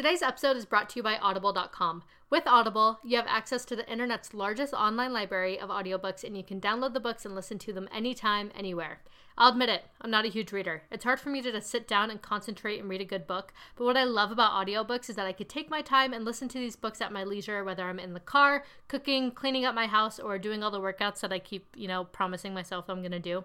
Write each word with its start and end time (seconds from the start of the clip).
Today's 0.00 0.22
episode 0.22 0.56
is 0.56 0.64
brought 0.64 0.88
to 0.88 0.98
you 0.98 1.02
by 1.02 1.18
Audible.com. 1.18 2.04
With 2.30 2.46
Audible, 2.46 3.00
you 3.04 3.18
have 3.18 3.26
access 3.28 3.66
to 3.66 3.76
the 3.76 3.86
internet's 3.86 4.32
largest 4.32 4.72
online 4.72 5.12
library 5.12 5.60
of 5.60 5.68
audiobooks, 5.68 6.24
and 6.24 6.34
you 6.34 6.42
can 6.42 6.58
download 6.58 6.94
the 6.94 7.00
books 7.00 7.26
and 7.26 7.34
listen 7.34 7.58
to 7.58 7.72
them 7.74 7.86
anytime, 7.92 8.50
anywhere. 8.54 9.02
I'll 9.36 9.50
admit 9.50 9.68
it, 9.68 9.84
I'm 10.00 10.10
not 10.10 10.24
a 10.24 10.30
huge 10.30 10.52
reader. 10.52 10.84
It's 10.90 11.04
hard 11.04 11.20
for 11.20 11.28
me 11.28 11.42
to 11.42 11.52
just 11.52 11.68
sit 11.68 11.86
down 11.86 12.10
and 12.10 12.22
concentrate 12.22 12.80
and 12.80 12.88
read 12.88 13.02
a 13.02 13.04
good 13.04 13.26
book, 13.26 13.52
but 13.76 13.84
what 13.84 13.98
I 13.98 14.04
love 14.04 14.32
about 14.32 14.52
audiobooks 14.52 15.10
is 15.10 15.16
that 15.16 15.26
I 15.26 15.34
could 15.34 15.50
take 15.50 15.68
my 15.68 15.82
time 15.82 16.14
and 16.14 16.24
listen 16.24 16.48
to 16.48 16.58
these 16.58 16.76
books 16.76 17.02
at 17.02 17.12
my 17.12 17.22
leisure, 17.22 17.62
whether 17.62 17.84
I'm 17.84 17.98
in 17.98 18.14
the 18.14 18.20
car, 18.20 18.64
cooking, 18.88 19.30
cleaning 19.32 19.66
up 19.66 19.74
my 19.74 19.86
house, 19.86 20.18
or 20.18 20.38
doing 20.38 20.62
all 20.62 20.70
the 20.70 20.80
workouts 20.80 21.20
that 21.20 21.30
I 21.30 21.40
keep, 21.40 21.66
you 21.76 21.88
know, 21.88 22.04
promising 22.04 22.54
myself 22.54 22.88
I'm 22.88 23.02
to 23.02 23.18
do. 23.18 23.44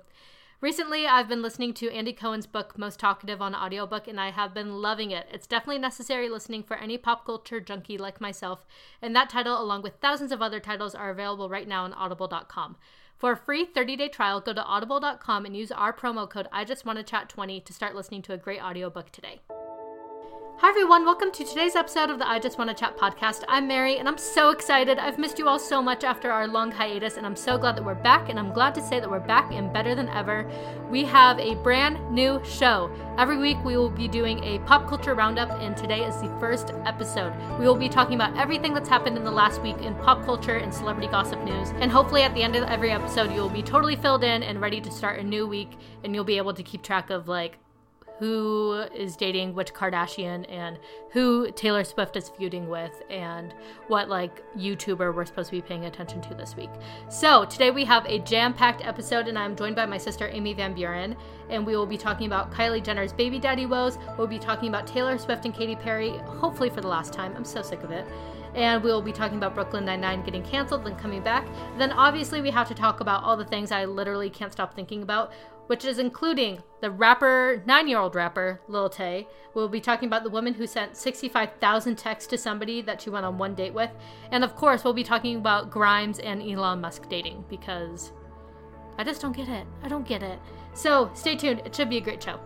Recently, 0.61 1.05
I've 1.05 1.27
been 1.27 1.41
listening 1.41 1.73
to 1.75 1.91
Andy 1.91 2.13
Cohen's 2.13 2.47
book, 2.47 2.77
Most 2.77 2.99
Talkative, 2.99 3.41
on 3.41 3.53
audiobook, 3.53 4.07
and 4.07 4.19
I 4.19 4.31
have 4.31 4.53
been 4.53 4.81
loving 4.81 5.11
it. 5.11 5.27
It's 5.31 5.47
definitely 5.47 5.79
necessary 5.79 6.29
listening 6.29 6.63
for 6.63 6.77
any 6.77 6.97
pop 6.97 7.25
culture 7.25 7.59
junkie 7.59 7.97
like 7.97 8.21
myself, 8.21 8.65
and 9.01 9.13
that 9.15 9.29
title, 9.29 9.61
along 9.61 9.81
with 9.81 9.95
thousands 10.01 10.31
of 10.31 10.41
other 10.41 10.61
titles, 10.61 10.95
are 10.95 11.09
available 11.09 11.49
right 11.49 11.67
now 11.67 11.83
on 11.83 11.93
audible.com. 11.93 12.77
For 13.17 13.33
a 13.33 13.37
free 13.37 13.65
30-day 13.65 14.09
trial, 14.09 14.39
go 14.39 14.53
to 14.53 14.63
audible.com 14.63 15.45
and 15.45 15.55
use 15.55 15.71
our 15.71 15.93
promo 15.93 16.29
code 16.29 16.47
I 16.51 16.63
just 16.63 16.85
want 16.85 16.99
to 16.99 17.03
chat 17.03 17.29
20 17.29 17.59
to 17.59 17.73
start 17.73 17.95
listening 17.95 18.21
to 18.23 18.33
a 18.33 18.37
great 18.37 18.61
audiobook 18.61 19.11
today. 19.11 19.41
Hi, 20.59 20.69
everyone. 20.69 21.03
Welcome 21.03 21.33
to 21.33 21.43
today's 21.43 21.75
episode 21.75 22.09
of 22.09 22.17
the 22.17 22.27
I 22.27 22.39
Just 22.39 22.57
Want 22.57 22.69
to 22.69 22.73
Chat 22.73 22.97
podcast. 22.97 23.43
I'm 23.49 23.67
Mary, 23.67 23.97
and 23.97 24.07
I'm 24.07 24.17
so 24.17 24.51
excited. 24.51 24.97
I've 24.97 25.17
missed 25.17 25.37
you 25.37 25.49
all 25.49 25.59
so 25.59 25.81
much 25.81 26.05
after 26.05 26.31
our 26.31 26.47
long 26.47 26.71
hiatus, 26.71 27.17
and 27.17 27.25
I'm 27.25 27.35
so 27.35 27.57
glad 27.57 27.75
that 27.75 27.83
we're 27.83 27.93
back. 27.93 28.29
And 28.29 28.39
I'm 28.39 28.53
glad 28.53 28.73
to 28.75 28.81
say 28.81 29.01
that 29.01 29.09
we're 29.09 29.19
back 29.19 29.51
and 29.51 29.73
better 29.73 29.95
than 29.95 30.07
ever. 30.07 30.49
We 30.89 31.03
have 31.03 31.39
a 31.39 31.55
brand 31.55 32.09
new 32.09 32.41
show. 32.45 32.89
Every 33.17 33.37
week, 33.37 33.57
we 33.65 33.75
will 33.75 33.89
be 33.89 34.07
doing 34.07 34.41
a 34.45 34.59
pop 34.59 34.87
culture 34.87 35.13
roundup, 35.13 35.49
and 35.61 35.75
today 35.75 36.05
is 36.05 36.21
the 36.21 36.33
first 36.39 36.71
episode. 36.85 37.33
We 37.59 37.67
will 37.67 37.75
be 37.75 37.89
talking 37.89 38.15
about 38.15 38.37
everything 38.37 38.73
that's 38.73 38.89
happened 38.89 39.17
in 39.17 39.25
the 39.25 39.31
last 39.31 39.61
week 39.61 39.79
in 39.79 39.93
pop 39.95 40.23
culture 40.23 40.55
and 40.55 40.73
celebrity 40.73 41.09
gossip 41.09 41.43
news. 41.43 41.71
And 41.81 41.91
hopefully, 41.91 42.21
at 42.21 42.33
the 42.33 42.43
end 42.43 42.55
of 42.55 42.63
every 42.69 42.91
episode, 42.91 43.33
you 43.33 43.41
will 43.41 43.49
be 43.49 43.61
totally 43.61 43.97
filled 43.97 44.23
in 44.23 44.41
and 44.41 44.61
ready 44.61 44.79
to 44.79 44.89
start 44.89 45.19
a 45.19 45.23
new 45.23 45.45
week, 45.45 45.71
and 46.05 46.15
you'll 46.15 46.23
be 46.23 46.37
able 46.37 46.53
to 46.53 46.63
keep 46.63 46.81
track 46.81 47.09
of 47.09 47.27
like 47.27 47.57
who 48.19 48.85
is 48.95 49.15
dating 49.15 49.53
which 49.53 49.73
Kardashian 49.73 50.45
and 50.49 50.79
who 51.11 51.51
Taylor 51.51 51.83
Swift 51.83 52.15
is 52.15 52.29
feuding 52.29 52.69
with 52.69 53.03
and 53.09 53.53
what 53.87 54.09
like 54.09 54.41
YouTuber 54.55 55.13
we're 55.13 55.25
supposed 55.25 55.49
to 55.49 55.55
be 55.55 55.61
paying 55.61 55.85
attention 55.85 56.21
to 56.21 56.33
this 56.33 56.55
week. 56.55 56.69
So 57.09 57.45
today 57.45 57.71
we 57.71 57.83
have 57.85 58.05
a 58.05 58.19
jam-packed 58.19 58.85
episode 58.85 59.27
and 59.27 59.37
I'm 59.37 59.55
joined 59.55 59.75
by 59.75 59.85
my 59.85 59.97
sister 59.97 60.29
Amy 60.29 60.53
Van 60.53 60.73
Buren 60.73 61.15
and 61.49 61.65
we 61.65 61.75
will 61.75 61.85
be 61.85 61.97
talking 61.97 62.27
about 62.27 62.51
Kylie 62.51 62.83
Jenner's 62.83 63.13
baby 63.13 63.39
daddy 63.39 63.65
woes. 63.65 63.97
We'll 64.17 64.27
be 64.27 64.39
talking 64.39 64.69
about 64.69 64.87
Taylor 64.87 65.17
Swift 65.17 65.45
and 65.45 65.53
Katy 65.53 65.75
Perry, 65.75 66.17
hopefully 66.19 66.69
for 66.69 66.81
the 66.81 66.87
last 66.87 67.13
time. 67.13 67.33
I'm 67.35 67.45
so 67.45 67.61
sick 67.61 67.83
of 67.83 67.91
it. 67.91 68.05
And 68.55 68.81
we 68.81 68.89
will 68.89 69.01
be 69.01 69.11
talking 69.11 69.37
about 69.37 69.53
Brooklyn 69.53 69.83
Nine-Nine 69.83 70.23
getting 70.23 70.41
canceled 70.41 70.87
and 70.87 70.97
coming 70.97 71.21
back. 71.21 71.45
Then 71.77 71.91
obviously 71.91 72.41
we 72.41 72.49
have 72.51 72.69
to 72.69 72.73
talk 72.73 73.01
about 73.01 73.21
all 73.21 73.35
the 73.35 73.43
things 73.43 73.69
I 73.69 73.83
literally 73.83 74.29
can't 74.29 74.53
stop 74.53 74.73
thinking 74.73 75.03
about 75.03 75.33
which 75.67 75.85
is 75.85 75.99
including 75.99 76.61
the 76.81 76.91
rapper, 76.91 77.63
nine 77.65 77.87
year 77.87 77.99
old 77.99 78.15
rapper, 78.15 78.61
Lil 78.67 78.89
Tay. 78.89 79.27
We'll 79.53 79.69
be 79.69 79.81
talking 79.81 80.07
about 80.07 80.23
the 80.23 80.29
woman 80.29 80.53
who 80.53 80.67
sent 80.67 80.97
65,000 80.97 81.97
texts 81.97 82.29
to 82.29 82.37
somebody 82.37 82.81
that 82.81 83.01
she 83.01 83.09
went 83.09 83.25
on 83.25 83.37
one 83.37 83.55
date 83.55 83.73
with. 83.73 83.91
And 84.31 84.43
of 84.43 84.55
course, 84.55 84.83
we'll 84.83 84.93
be 84.93 85.03
talking 85.03 85.37
about 85.37 85.71
Grimes 85.71 86.19
and 86.19 86.41
Elon 86.41 86.81
Musk 86.81 87.09
dating 87.09 87.45
because 87.49 88.11
I 88.97 89.03
just 89.03 89.21
don't 89.21 89.35
get 89.35 89.49
it. 89.49 89.65
I 89.83 89.87
don't 89.87 90.07
get 90.07 90.23
it. 90.23 90.39
So 90.73 91.09
stay 91.13 91.35
tuned, 91.35 91.61
it 91.65 91.75
should 91.75 91.89
be 91.89 91.97
a 91.97 92.01
great 92.01 92.21
show. 92.21 92.39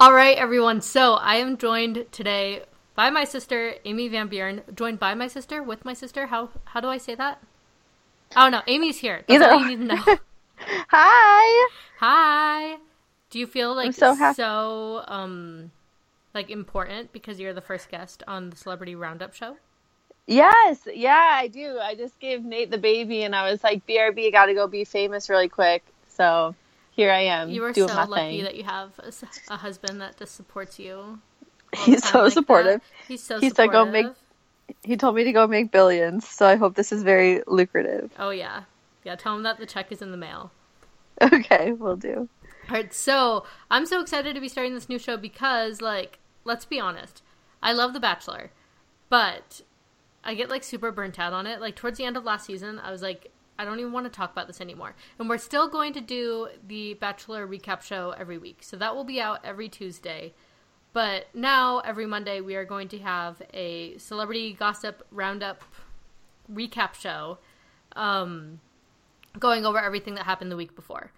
All 0.00 0.12
right, 0.12 0.36
everyone. 0.38 0.80
So 0.80 1.14
I 1.14 1.36
am 1.36 1.56
joined 1.56 2.06
today 2.12 2.62
by 2.94 3.10
my 3.10 3.24
sister, 3.24 3.74
Amy 3.84 4.08
Van 4.08 4.28
Buren. 4.28 4.62
Joined 4.74 4.98
by 5.00 5.14
my 5.14 5.26
sister, 5.26 5.62
with 5.62 5.84
my 5.84 5.92
sister. 5.94 6.26
How 6.26 6.50
how 6.66 6.80
do 6.80 6.88
I 6.88 6.98
say 6.98 7.14
that? 7.16 7.42
Oh 8.36 8.48
no, 8.48 8.62
Amy's 8.66 8.98
here. 8.98 9.24
That's 9.26 9.42
Either- 9.42 9.52
all 9.52 9.60
you 9.60 9.76
need 9.76 9.88
to 9.88 9.96
know. 9.96 10.18
Hi. 10.90 11.68
Hi. 11.98 12.76
Do 13.30 13.38
you 13.38 13.46
feel 13.46 13.74
like 13.74 13.92
so 13.92 14.14
hap- 14.14 14.36
so 14.36 15.02
um 15.08 15.70
like 16.34 16.50
important 16.50 17.12
because 17.12 17.40
you're 17.40 17.52
the 17.54 17.60
first 17.60 17.88
guest 17.90 18.22
on 18.28 18.50
the 18.50 18.56
Celebrity 18.56 18.94
Roundup 18.94 19.34
show? 19.34 19.56
Yes, 20.26 20.86
yeah, 20.92 21.36
I 21.40 21.48
do. 21.48 21.78
I 21.78 21.94
just 21.94 22.20
gave 22.20 22.44
Nate 22.44 22.70
the 22.70 22.76
baby, 22.78 23.22
and 23.22 23.34
I 23.34 23.50
was 23.50 23.64
like, 23.64 23.86
"BRB, 23.86 24.30
got 24.30 24.46
to 24.46 24.54
go 24.54 24.66
be 24.66 24.84
famous 24.84 25.30
really 25.30 25.48
quick." 25.48 25.82
So 26.08 26.54
here 26.98 27.12
I 27.12 27.20
am 27.20 27.48
You 27.48 27.62
are 27.64 27.72
so 27.72 27.86
lucky 27.86 28.12
thing. 28.38 28.42
that 28.44 28.56
you 28.56 28.64
have 28.64 28.90
a 29.48 29.56
husband 29.56 30.00
that 30.00 30.18
just 30.18 30.34
supports 30.34 30.78
you. 30.80 31.20
He's 31.84 32.02
so 32.04 32.18
like 32.22 32.24
that. 32.26 32.30
supportive. 32.32 32.80
He's 33.06 33.22
so 33.22 33.38
He 33.38 33.50
said, 33.50 33.70
"Go 33.70 33.84
make- 33.84 34.06
He 34.82 34.96
told 34.96 35.14
me 35.14 35.22
to 35.24 35.32
go 35.32 35.46
make 35.46 35.70
billions, 35.70 36.26
so 36.28 36.46
I 36.46 36.56
hope 36.56 36.74
this 36.74 36.90
is 36.92 37.02
very 37.04 37.42
lucrative. 37.46 38.10
Oh 38.18 38.30
yeah, 38.30 38.64
yeah. 39.04 39.14
Tell 39.14 39.36
him 39.36 39.44
that 39.44 39.58
the 39.58 39.66
check 39.66 39.92
is 39.92 40.02
in 40.02 40.10
the 40.10 40.16
mail. 40.18 40.50
Okay, 41.32 41.72
we'll 41.72 41.96
do. 41.96 42.28
All 42.68 42.76
right, 42.76 42.92
so 42.94 43.44
I'm 43.70 43.86
so 43.86 44.00
excited 44.00 44.34
to 44.34 44.40
be 44.40 44.48
starting 44.48 44.74
this 44.74 44.88
new 44.88 44.98
show 44.98 45.16
because, 45.16 45.80
like, 45.80 46.18
let's 46.44 46.64
be 46.64 46.78
honest, 46.78 47.22
I 47.62 47.72
love 47.72 47.92
The 47.92 47.98
Bachelor, 48.00 48.50
but 49.08 49.62
I 50.22 50.34
get 50.34 50.48
like 50.50 50.62
super 50.62 50.92
burnt 50.92 51.18
out 51.18 51.32
on 51.32 51.46
it. 51.46 51.60
Like 51.60 51.74
towards 51.76 51.98
the 51.98 52.04
end 52.04 52.16
of 52.16 52.24
last 52.24 52.46
season, 52.46 52.78
I 52.78 52.90
was 52.90 53.02
like, 53.02 53.30
I 53.58 53.64
don't 53.64 53.80
even 53.80 53.92
want 53.92 54.06
to 54.06 54.10
talk 54.10 54.32
about 54.32 54.46
this 54.46 54.60
anymore. 54.60 54.94
And 55.18 55.28
we're 55.28 55.38
still 55.38 55.68
going 55.68 55.92
to 55.94 56.00
do 56.00 56.48
the 56.66 56.94
Bachelor 56.94 57.46
recap 57.46 57.82
show 57.82 58.14
every 58.16 58.38
week, 58.38 58.58
so 58.62 58.76
that 58.76 58.94
will 58.94 59.04
be 59.04 59.20
out 59.20 59.40
every 59.44 59.68
Tuesday. 59.68 60.34
But 60.92 61.26
now 61.34 61.80
every 61.80 62.06
Monday 62.06 62.40
we 62.40 62.54
are 62.54 62.64
going 62.64 62.88
to 62.88 62.98
have 62.98 63.42
a 63.52 63.98
celebrity 63.98 64.52
gossip 64.52 65.06
roundup 65.10 65.62
recap 66.50 66.94
show. 66.94 67.38
Um, 67.94 68.60
going 69.38 69.66
over 69.66 69.78
everything 69.78 70.14
that 70.14 70.24
happened 70.24 70.50
the 70.50 70.56
week 70.56 70.74
before. 70.74 71.10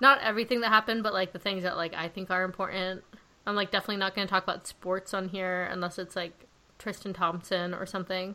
Not 0.00 0.20
everything 0.20 0.60
that 0.60 0.68
happened, 0.68 1.02
but 1.02 1.12
like 1.12 1.32
the 1.32 1.38
things 1.38 1.62
that 1.62 1.76
like 1.76 1.94
I 1.94 2.08
think 2.08 2.30
are 2.30 2.44
important. 2.44 3.04
I'm 3.46 3.54
like 3.54 3.70
definitely 3.70 3.96
not 3.96 4.14
going 4.14 4.26
to 4.26 4.30
talk 4.30 4.42
about 4.42 4.66
sports 4.66 5.14
on 5.14 5.28
here 5.28 5.68
unless 5.70 5.98
it's 5.98 6.16
like 6.16 6.46
Tristan 6.78 7.12
Thompson 7.12 7.74
or 7.74 7.86
something. 7.86 8.34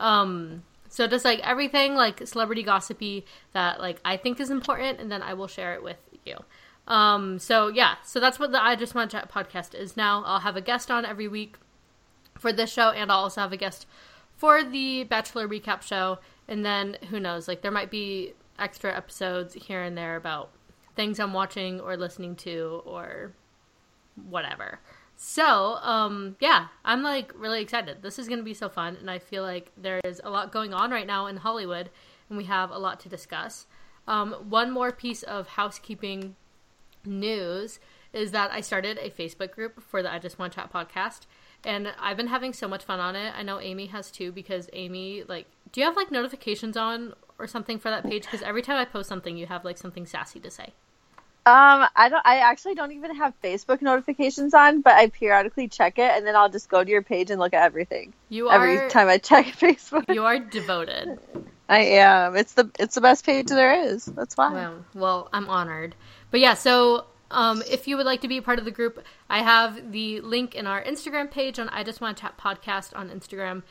Um 0.00 0.64
so 0.94 1.08
just 1.08 1.24
like 1.24 1.40
everything 1.40 1.96
like 1.96 2.24
celebrity 2.24 2.62
gossipy 2.62 3.26
that 3.52 3.80
like 3.80 3.98
I 4.04 4.16
think 4.16 4.38
is 4.38 4.48
important 4.48 5.00
and 5.00 5.10
then 5.10 5.22
I 5.22 5.34
will 5.34 5.48
share 5.48 5.74
it 5.74 5.82
with 5.82 5.98
you. 6.24 6.36
Um 6.86 7.40
so 7.40 7.66
yeah, 7.66 7.96
so 8.04 8.20
that's 8.20 8.38
what 8.38 8.52
the 8.52 8.62
I 8.62 8.76
just 8.76 8.94
want 8.94 9.10
to 9.10 9.16
chat 9.16 9.28
podcast 9.28 9.74
is 9.74 9.96
now. 9.96 10.22
I'll 10.24 10.38
have 10.38 10.54
a 10.54 10.60
guest 10.60 10.92
on 10.92 11.04
every 11.04 11.26
week 11.26 11.56
for 12.38 12.52
this 12.52 12.72
show 12.72 12.90
and 12.90 13.10
I'll 13.10 13.24
also 13.24 13.40
have 13.40 13.52
a 13.52 13.56
guest 13.56 13.88
for 14.36 14.62
the 14.62 15.02
Bachelor 15.02 15.48
recap 15.48 15.82
show 15.82 16.20
and 16.46 16.64
then 16.64 16.96
who 17.10 17.18
knows 17.18 17.48
like 17.48 17.62
there 17.62 17.72
might 17.72 17.90
be 17.90 18.34
extra 18.56 18.96
episodes 18.96 19.54
here 19.54 19.82
and 19.82 19.98
there 19.98 20.14
about 20.14 20.52
things 20.94 21.18
I'm 21.18 21.32
watching 21.32 21.80
or 21.80 21.96
listening 21.96 22.36
to 22.36 22.82
or 22.84 23.32
whatever. 24.28 24.78
So, 25.16 25.76
um 25.82 26.36
yeah, 26.40 26.68
I'm 26.84 27.02
like 27.02 27.32
really 27.36 27.62
excited. 27.62 28.02
This 28.02 28.18
is 28.18 28.28
going 28.28 28.40
to 28.40 28.44
be 28.44 28.54
so 28.54 28.68
fun 28.68 28.96
and 28.96 29.10
I 29.10 29.18
feel 29.18 29.42
like 29.42 29.70
there 29.76 30.00
is 30.04 30.20
a 30.24 30.30
lot 30.30 30.52
going 30.52 30.74
on 30.74 30.90
right 30.90 31.06
now 31.06 31.26
in 31.26 31.38
Hollywood 31.38 31.90
and 32.28 32.38
we 32.38 32.44
have 32.44 32.70
a 32.70 32.78
lot 32.78 33.00
to 33.00 33.08
discuss. 33.08 33.66
Um 34.06 34.32
one 34.48 34.70
more 34.70 34.92
piece 34.92 35.22
of 35.22 35.48
housekeeping 35.48 36.36
news 37.06 37.78
is 38.12 38.30
that 38.30 38.50
I 38.52 38.60
started 38.60 38.98
a 38.98 39.10
Facebook 39.10 39.50
group 39.50 39.82
for 39.82 40.02
the 40.02 40.12
I 40.12 40.18
Just 40.18 40.38
Want 40.38 40.54
Chat 40.54 40.72
podcast, 40.72 41.22
and 41.64 41.92
I've 42.00 42.16
been 42.16 42.28
having 42.28 42.52
so 42.52 42.68
much 42.68 42.84
fun 42.84 43.00
on 43.00 43.16
it. 43.16 43.34
I 43.36 43.42
know 43.42 43.60
Amy 43.60 43.86
has 43.86 44.10
too 44.10 44.30
because 44.30 44.70
Amy, 44.72 45.24
like, 45.26 45.46
do 45.72 45.80
you 45.80 45.86
have 45.86 45.96
like 45.96 46.12
notifications 46.12 46.76
on 46.76 47.14
or 47.38 47.46
something 47.46 47.78
for 47.78 47.90
that 47.90 48.04
page? 48.04 48.22
Because 48.22 48.42
every 48.42 48.62
time 48.62 48.76
I 48.76 48.84
post 48.84 49.08
something, 49.08 49.36
you 49.36 49.46
have 49.46 49.64
like 49.64 49.78
something 49.78 50.06
sassy 50.06 50.38
to 50.40 50.50
say. 50.50 50.72
Um, 51.46 51.86
I 51.94 52.08
don't. 52.08 52.26
I 52.26 52.38
actually 52.38 52.74
don't 52.74 52.92
even 52.92 53.14
have 53.16 53.34
Facebook 53.42 53.82
notifications 53.82 54.54
on, 54.54 54.80
but 54.80 54.94
I 54.94 55.08
periodically 55.08 55.68
check 55.68 55.98
it, 55.98 56.10
and 56.16 56.26
then 56.26 56.34
I'll 56.34 56.48
just 56.48 56.70
go 56.70 56.82
to 56.82 56.90
your 56.90 57.02
page 57.02 57.30
and 57.30 57.38
look 57.38 57.52
at 57.52 57.62
everything 57.62 58.14
You 58.30 58.48
are 58.48 58.54
every 58.54 58.88
time 58.88 59.08
I 59.08 59.18
check 59.18 59.46
Facebook. 59.58 60.12
you 60.14 60.24
are 60.24 60.38
devoted. 60.38 61.18
I 61.68 61.80
am. 61.80 62.34
It's 62.36 62.54
the 62.54 62.70
it's 62.78 62.94
the 62.94 63.02
best 63.02 63.26
page 63.26 63.48
there 63.48 63.84
is. 63.88 64.06
That's 64.06 64.36
why. 64.36 64.54
Well, 64.54 64.84
well, 64.94 65.28
I'm 65.34 65.48
honored. 65.50 65.94
But 66.30 66.40
yeah, 66.40 66.54
so 66.54 67.06
um, 67.30 67.62
if 67.70 67.86
you 67.88 67.96
would 67.98 68.06
like 68.06 68.22
to 68.22 68.28
be 68.28 68.38
a 68.38 68.42
part 68.42 68.58
of 68.58 68.64
the 68.64 68.70
group, 68.70 69.04
I 69.28 69.42
have 69.42 69.92
the 69.92 70.20
link 70.22 70.54
in 70.54 70.66
our 70.66 70.82
Instagram 70.82 71.30
page 71.30 71.58
on 71.58 71.68
I 71.68 71.82
Just 71.82 72.00
Want 72.00 72.16
to 72.16 72.22
Chat 72.22 72.38
Podcast 72.38 72.96
on 72.96 73.10
Instagram. 73.10 73.62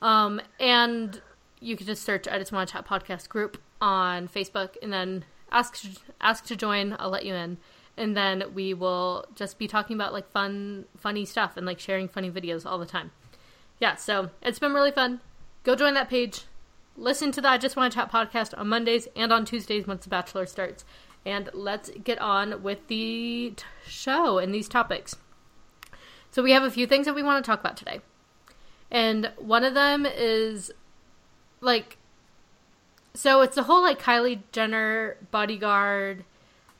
Um, 0.00 0.40
and 0.58 1.20
you 1.60 1.76
can 1.76 1.86
just 1.86 2.02
search 2.02 2.26
I 2.26 2.38
Just 2.38 2.50
Want 2.50 2.68
to 2.68 2.72
Chat 2.72 2.86
Podcast 2.86 3.28
group 3.28 3.60
on 3.80 4.28
Facebook 4.28 4.70
and 4.82 4.92
then 4.92 5.24
ask 5.52 5.78
ask 6.20 6.44
to 6.46 6.56
join. 6.56 6.96
I'll 6.98 7.10
let 7.10 7.24
you 7.24 7.34
in. 7.34 7.58
And 7.96 8.16
then 8.16 8.44
we 8.54 8.72
will 8.72 9.26
just 9.34 9.58
be 9.58 9.68
talking 9.68 9.94
about 9.96 10.12
like 10.12 10.30
fun, 10.30 10.86
funny 10.96 11.24
stuff 11.24 11.56
and 11.56 11.66
like 11.66 11.78
sharing 11.78 12.08
funny 12.08 12.30
videos 12.30 12.64
all 12.64 12.78
the 12.78 12.86
time. 12.86 13.10
yeah, 13.80 13.96
so 13.96 14.30
it's 14.40 14.58
been 14.58 14.72
really 14.72 14.90
fun. 14.90 15.20
Go 15.62 15.74
join 15.76 15.94
that 15.94 16.08
page. 16.08 16.46
Listen 16.96 17.32
to 17.32 17.40
the 17.40 17.48
I 17.48 17.58
Just 17.58 17.76
Want 17.76 17.92
to 17.92 17.98
Chat 17.98 18.10
podcast 18.12 18.56
on 18.58 18.68
Mondays 18.68 19.08
and 19.16 19.32
on 19.32 19.44
Tuesdays 19.44 19.86
once 19.86 20.04
The 20.04 20.10
Bachelor 20.10 20.46
starts. 20.46 20.84
And 21.24 21.48
let's 21.52 21.90
get 22.02 22.18
on 22.20 22.62
with 22.62 22.86
the 22.88 23.54
t- 23.56 23.64
show 23.86 24.38
and 24.38 24.54
these 24.54 24.68
topics. 24.68 25.16
So, 26.30 26.42
we 26.42 26.52
have 26.52 26.64
a 26.64 26.70
few 26.70 26.86
things 26.86 27.06
that 27.06 27.14
we 27.14 27.22
want 27.22 27.44
to 27.44 27.48
talk 27.48 27.60
about 27.60 27.76
today. 27.76 28.00
And 28.90 29.32
one 29.36 29.64
of 29.64 29.74
them 29.74 30.04
is 30.04 30.70
like, 31.60 31.96
so 33.14 33.42
it's 33.42 33.56
the 33.56 33.64
whole 33.64 33.82
like 33.82 34.00
Kylie 34.00 34.40
Jenner 34.52 35.16
bodyguard 35.30 36.24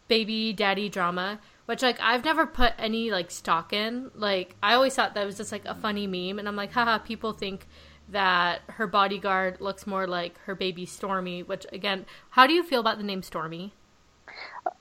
baby 0.08 0.52
daddy 0.52 0.88
drama, 0.88 1.40
which 1.66 1.82
like 1.82 1.98
I've 2.00 2.24
never 2.24 2.46
put 2.46 2.72
any 2.78 3.10
like 3.10 3.30
stock 3.30 3.72
in. 3.72 4.10
Like, 4.14 4.56
I 4.62 4.74
always 4.74 4.94
thought 4.94 5.14
that 5.14 5.26
was 5.26 5.36
just 5.36 5.52
like 5.52 5.64
a 5.64 5.74
funny 5.74 6.06
meme. 6.06 6.38
And 6.38 6.48
I'm 6.48 6.56
like, 6.56 6.72
haha, 6.72 6.98
people 6.98 7.32
think 7.32 7.66
that 8.08 8.60
her 8.68 8.86
bodyguard 8.86 9.60
looks 9.60 9.86
more 9.86 10.06
like 10.06 10.38
her 10.40 10.54
baby 10.54 10.86
Stormi, 10.86 11.46
which 11.46 11.66
again, 11.72 12.06
how 12.30 12.46
do 12.46 12.52
you 12.52 12.62
feel 12.62 12.80
about 12.80 12.98
the 12.98 13.04
name 13.04 13.22
Stormi? 13.22 13.70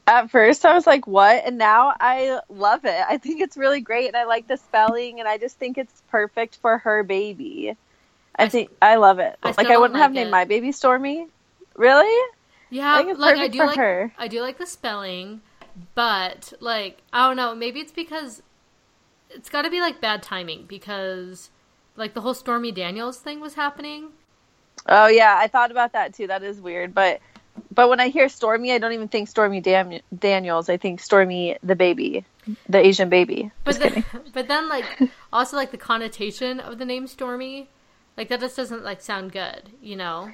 At 0.07 0.29
first, 0.29 0.65
I 0.65 0.73
was 0.73 0.85
like, 0.85 1.07
"What?" 1.07 1.43
And 1.45 1.57
now 1.57 1.93
I 1.99 2.39
love 2.49 2.85
it. 2.85 3.03
I 3.09 3.17
think 3.17 3.41
it's 3.41 3.57
really 3.57 3.81
great, 3.81 4.07
and 4.07 4.15
I 4.15 4.25
like 4.25 4.47
the 4.47 4.57
spelling, 4.57 5.19
and 5.19 5.27
I 5.27 5.37
just 5.37 5.57
think 5.57 5.77
it's 5.77 6.03
perfect 6.09 6.57
for 6.57 6.77
her 6.79 7.03
baby. 7.03 7.75
I, 8.35 8.43
I 8.43 8.49
think 8.49 8.69
I 8.81 8.95
love 8.95 9.19
it. 9.19 9.37
I 9.43 9.53
like 9.57 9.67
I 9.67 9.77
wouldn't 9.77 9.93
like 9.93 10.01
have 10.01 10.11
it. 10.11 10.15
named 10.15 10.31
my 10.31 10.45
baby 10.45 10.71
Stormy. 10.71 11.27
Really? 11.75 12.29
Yeah, 12.69 12.93
I 12.93 13.01
like 13.13 13.37
I 13.37 13.47
do 13.47 13.59
like 13.59 13.77
her. 13.77 14.13
I 14.17 14.27
do 14.27 14.41
like 14.41 14.57
the 14.57 14.65
spelling, 14.65 15.41
but 15.93 16.53
like 16.59 17.01
I 17.11 17.27
don't 17.27 17.37
know, 17.37 17.53
maybe 17.53 17.79
it's 17.79 17.91
because 17.91 18.41
it's 19.29 19.49
got 19.49 19.63
to 19.63 19.69
be 19.69 19.81
like 19.81 20.01
bad 20.01 20.23
timing 20.23 20.65
because 20.67 21.49
like 21.95 22.13
the 22.13 22.21
whole 22.21 22.33
Stormy 22.33 22.71
Daniels 22.71 23.17
thing 23.17 23.41
was 23.41 23.55
happening. 23.55 24.09
Oh 24.87 25.07
yeah, 25.07 25.35
I 25.37 25.47
thought 25.47 25.71
about 25.71 25.93
that 25.93 26.13
too. 26.13 26.27
That 26.27 26.43
is 26.43 26.61
weird, 26.61 26.93
but 26.93 27.19
but 27.73 27.89
when 27.89 27.99
I 27.99 28.09
hear 28.09 28.29
Stormy, 28.29 28.71
I 28.71 28.77
don't 28.77 28.93
even 28.93 29.07
think 29.07 29.27
Stormy 29.27 29.59
Dam- 29.61 29.99
Daniels. 30.17 30.69
I 30.69 30.77
think 30.77 31.01
Stormi 31.01 31.57
the 31.61 31.75
baby, 31.75 32.25
the 32.69 32.79
Asian 32.79 33.09
baby. 33.09 33.51
But 33.63 33.71
Just 33.71 33.81
then, 33.81 34.03
kidding. 34.03 34.21
but 34.33 34.47
then 34.47 34.69
like 34.69 34.85
also 35.33 35.57
like 35.57 35.71
the 35.71 35.77
connotation 35.77 36.59
of 36.59 36.77
the 36.77 36.85
name 36.85 37.07
Stormy, 37.07 37.69
like 38.17 38.29
that 38.29 38.39
just 38.39 38.55
doesn't 38.55 38.83
like 38.83 39.01
sound 39.01 39.31
good, 39.31 39.71
you 39.81 39.95
know? 39.95 40.31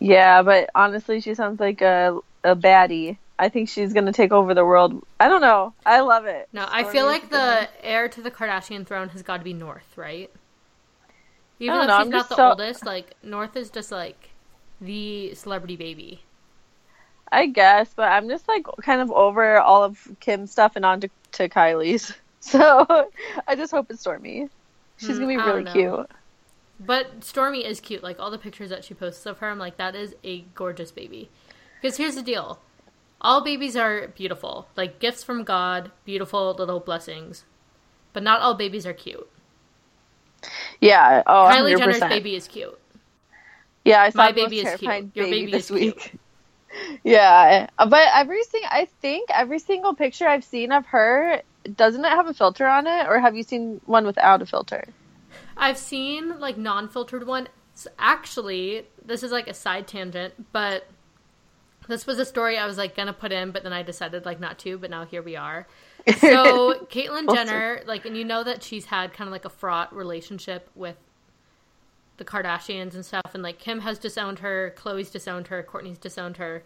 Yeah, 0.00 0.42
but 0.42 0.70
honestly, 0.74 1.20
she 1.20 1.34
sounds 1.34 1.60
like 1.60 1.80
a 1.82 2.18
a 2.42 2.56
baddie. 2.56 3.18
I 3.38 3.48
think 3.48 3.68
she's 3.68 3.92
gonna 3.92 4.12
take 4.12 4.32
over 4.32 4.54
the 4.54 4.64
world. 4.64 5.02
I 5.18 5.28
don't 5.28 5.40
know. 5.42 5.74
I 5.84 6.00
love 6.00 6.26
it. 6.26 6.48
No, 6.52 6.66
I 6.70 6.84
feel 6.84 7.06
like 7.06 7.30
the 7.30 7.68
heir 7.82 8.08
to 8.08 8.22
the 8.22 8.30
Kardashian 8.30 8.86
throne 8.86 9.08
has 9.10 9.22
got 9.22 9.38
to 9.38 9.44
be 9.44 9.52
North, 9.52 9.96
right? 9.96 10.30
Even 11.60 11.78
though 11.78 11.86
know, 11.86 11.96
she's 11.96 12.06
I'm 12.06 12.10
not 12.10 12.28
the 12.28 12.34
so- 12.36 12.48
oldest, 12.50 12.84
like 12.84 13.14
North 13.22 13.56
is 13.56 13.70
just 13.70 13.92
like 13.92 14.30
the 14.80 15.34
celebrity 15.34 15.76
baby. 15.76 16.24
I 17.32 17.46
guess, 17.46 17.92
but 17.94 18.10
I'm 18.10 18.28
just 18.28 18.48
like 18.48 18.66
kind 18.82 19.00
of 19.00 19.10
over 19.10 19.58
all 19.58 19.82
of 19.84 20.06
Kim's 20.20 20.50
stuff 20.52 20.76
and 20.76 20.84
on 20.84 21.00
to, 21.02 21.10
to 21.32 21.48
Kylie's. 21.48 22.12
So 22.42 22.86
I 23.46 23.54
just 23.54 23.70
hope 23.70 23.90
it's 23.90 24.02
Stormi. 24.02 24.48
She's 24.96 25.18
Hmm, 25.18 25.18
gonna 25.18 25.28
be 25.28 25.36
really 25.38 25.64
cute. 25.64 26.10
But 26.80 27.20
Stormi 27.20 27.64
is 27.64 27.78
cute. 27.78 28.02
Like 28.02 28.18
all 28.18 28.30
the 28.30 28.38
pictures 28.38 28.70
that 28.70 28.84
she 28.84 28.94
posts 28.94 29.26
of 29.26 29.38
her, 29.38 29.50
I'm 29.50 29.58
like, 29.58 29.76
that 29.76 29.94
is 29.94 30.14
a 30.24 30.40
gorgeous 30.54 30.90
baby. 30.90 31.28
Because 31.80 31.98
here's 31.98 32.14
the 32.14 32.22
deal: 32.22 32.60
all 33.20 33.42
babies 33.44 33.76
are 33.76 34.08
beautiful, 34.08 34.68
like 34.76 34.98
gifts 34.98 35.22
from 35.22 35.44
God, 35.44 35.90
beautiful 36.04 36.54
little 36.54 36.80
blessings. 36.80 37.44
But 38.12 38.22
not 38.22 38.40
all 38.40 38.54
babies 38.54 38.86
are 38.86 38.94
cute. 38.94 39.28
Yeah. 40.80 41.22
Oh, 41.26 41.48
Kylie 41.50 41.76
100%. 41.76 41.78
Jenner's 41.78 42.00
baby 42.00 42.34
is 42.34 42.48
cute. 42.48 42.78
Yeah, 43.84 44.02
I 44.02 44.10
saw 44.10 44.18
My 44.18 44.32
baby 44.32 44.56
is 44.60 44.62
cute. 44.74 44.80
terrifying 44.80 45.12
Your 45.14 45.26
baby 45.26 45.46
baby 45.46 45.52
this 45.52 45.70
is 45.70 45.78
cute. 45.78 46.12
Yeah, 47.02 47.68
but 47.76 48.08
every 48.14 48.44
sing 48.44 48.62
I 48.70 48.86
think 49.02 49.28
every 49.34 49.58
single 49.58 49.92
picture 49.94 50.28
I've 50.28 50.44
seen 50.44 50.70
of 50.70 50.86
her 50.86 51.42
doesn't 51.76 52.04
it 52.04 52.08
have 52.08 52.28
a 52.28 52.34
filter 52.34 52.64
on 52.66 52.86
it, 52.86 53.08
or 53.08 53.18
have 53.18 53.34
you 53.34 53.42
seen 53.42 53.80
one 53.86 54.06
without 54.06 54.40
a 54.40 54.46
filter? 54.46 54.84
I've 55.56 55.78
seen 55.78 56.38
like 56.40 56.56
non-filtered 56.56 57.26
one. 57.26 57.48
Actually, 57.98 58.86
this 59.04 59.22
is 59.22 59.32
like 59.32 59.48
a 59.48 59.54
side 59.54 59.86
tangent, 59.86 60.52
but 60.52 60.86
this 61.88 62.06
was 62.06 62.18
a 62.18 62.24
story 62.24 62.56
I 62.58 62.66
was 62.66 62.78
like 62.78 62.94
gonna 62.94 63.12
put 63.12 63.32
in, 63.32 63.50
but 63.50 63.62
then 63.62 63.72
I 63.72 63.82
decided 63.82 64.24
like 64.24 64.40
not 64.40 64.58
to. 64.60 64.78
But 64.78 64.90
now 64.90 65.04
here 65.04 65.22
we 65.22 65.36
are. 65.36 65.66
So 66.18 66.86
Caitlyn 66.90 67.32
Jenner, 67.34 67.82
like, 67.86 68.06
and 68.06 68.16
you 68.16 68.24
know 68.24 68.44
that 68.44 68.62
she's 68.62 68.86
had 68.86 69.12
kind 69.12 69.28
of 69.28 69.32
like 69.32 69.44
a 69.44 69.50
fraught 69.50 69.94
relationship 69.94 70.68
with 70.74 70.96
the 72.16 72.24
Kardashians 72.24 72.94
and 72.94 73.04
stuff, 73.04 73.34
and 73.34 73.42
like 73.42 73.58
Kim 73.58 73.80
has 73.80 73.98
disowned 73.98 74.40
her, 74.40 74.74
Khloe's 74.76 75.10
disowned 75.10 75.48
her, 75.48 75.62
Kourtney's 75.62 75.98
disowned 75.98 76.36
her. 76.36 76.62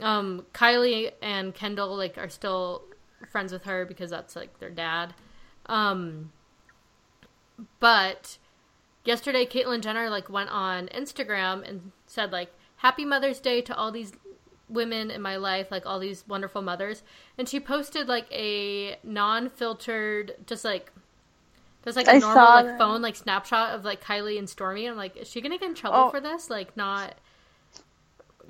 Um, 0.00 0.46
Kylie 0.52 1.12
and 1.22 1.54
Kendall 1.54 1.96
like 1.96 2.18
are 2.18 2.28
still 2.28 2.84
friends 3.30 3.52
with 3.52 3.64
her 3.64 3.84
because 3.84 4.10
that's 4.10 4.36
like 4.36 4.58
their 4.60 4.70
dad. 4.70 5.14
Um, 5.66 6.32
but 7.80 8.38
yesterday 9.04 9.46
Caitlyn 9.46 9.80
Jenner 9.80 10.10
like 10.10 10.28
went 10.28 10.50
on 10.50 10.88
Instagram 10.88 11.68
and 11.68 11.92
said 12.06 12.32
like 12.32 12.50
Happy 12.76 13.04
Mother's 13.04 13.40
Day 13.40 13.60
to 13.62 13.74
all 13.76 13.90
these 13.90 14.12
women 14.68 15.10
in 15.10 15.22
my 15.22 15.36
life, 15.36 15.70
like 15.70 15.86
all 15.86 15.98
these 15.98 16.24
wonderful 16.28 16.62
mothers. 16.62 17.02
And 17.36 17.48
she 17.48 17.58
posted 17.58 18.06
like 18.06 18.26
a 18.32 18.98
non-filtered, 19.02 20.34
just 20.46 20.64
like 20.64 20.92
just 21.84 21.96
like 21.96 22.06
a 22.06 22.14
I 22.16 22.18
normal 22.18 22.44
like 22.44 22.66
that. 22.66 22.78
phone 22.78 23.02
like 23.02 23.16
snapshot 23.16 23.74
of 23.74 23.84
like 23.84 24.02
Kylie 24.04 24.38
and 24.38 24.46
Stormi. 24.46 24.88
I'm 24.88 24.96
like, 24.96 25.16
is 25.16 25.28
she 25.28 25.40
gonna 25.40 25.58
get 25.58 25.68
in 25.70 25.74
trouble 25.74 25.98
Oh. 25.98 26.10
for 26.10 26.20
this? 26.20 26.50
Like 26.50 26.76
not. 26.76 27.14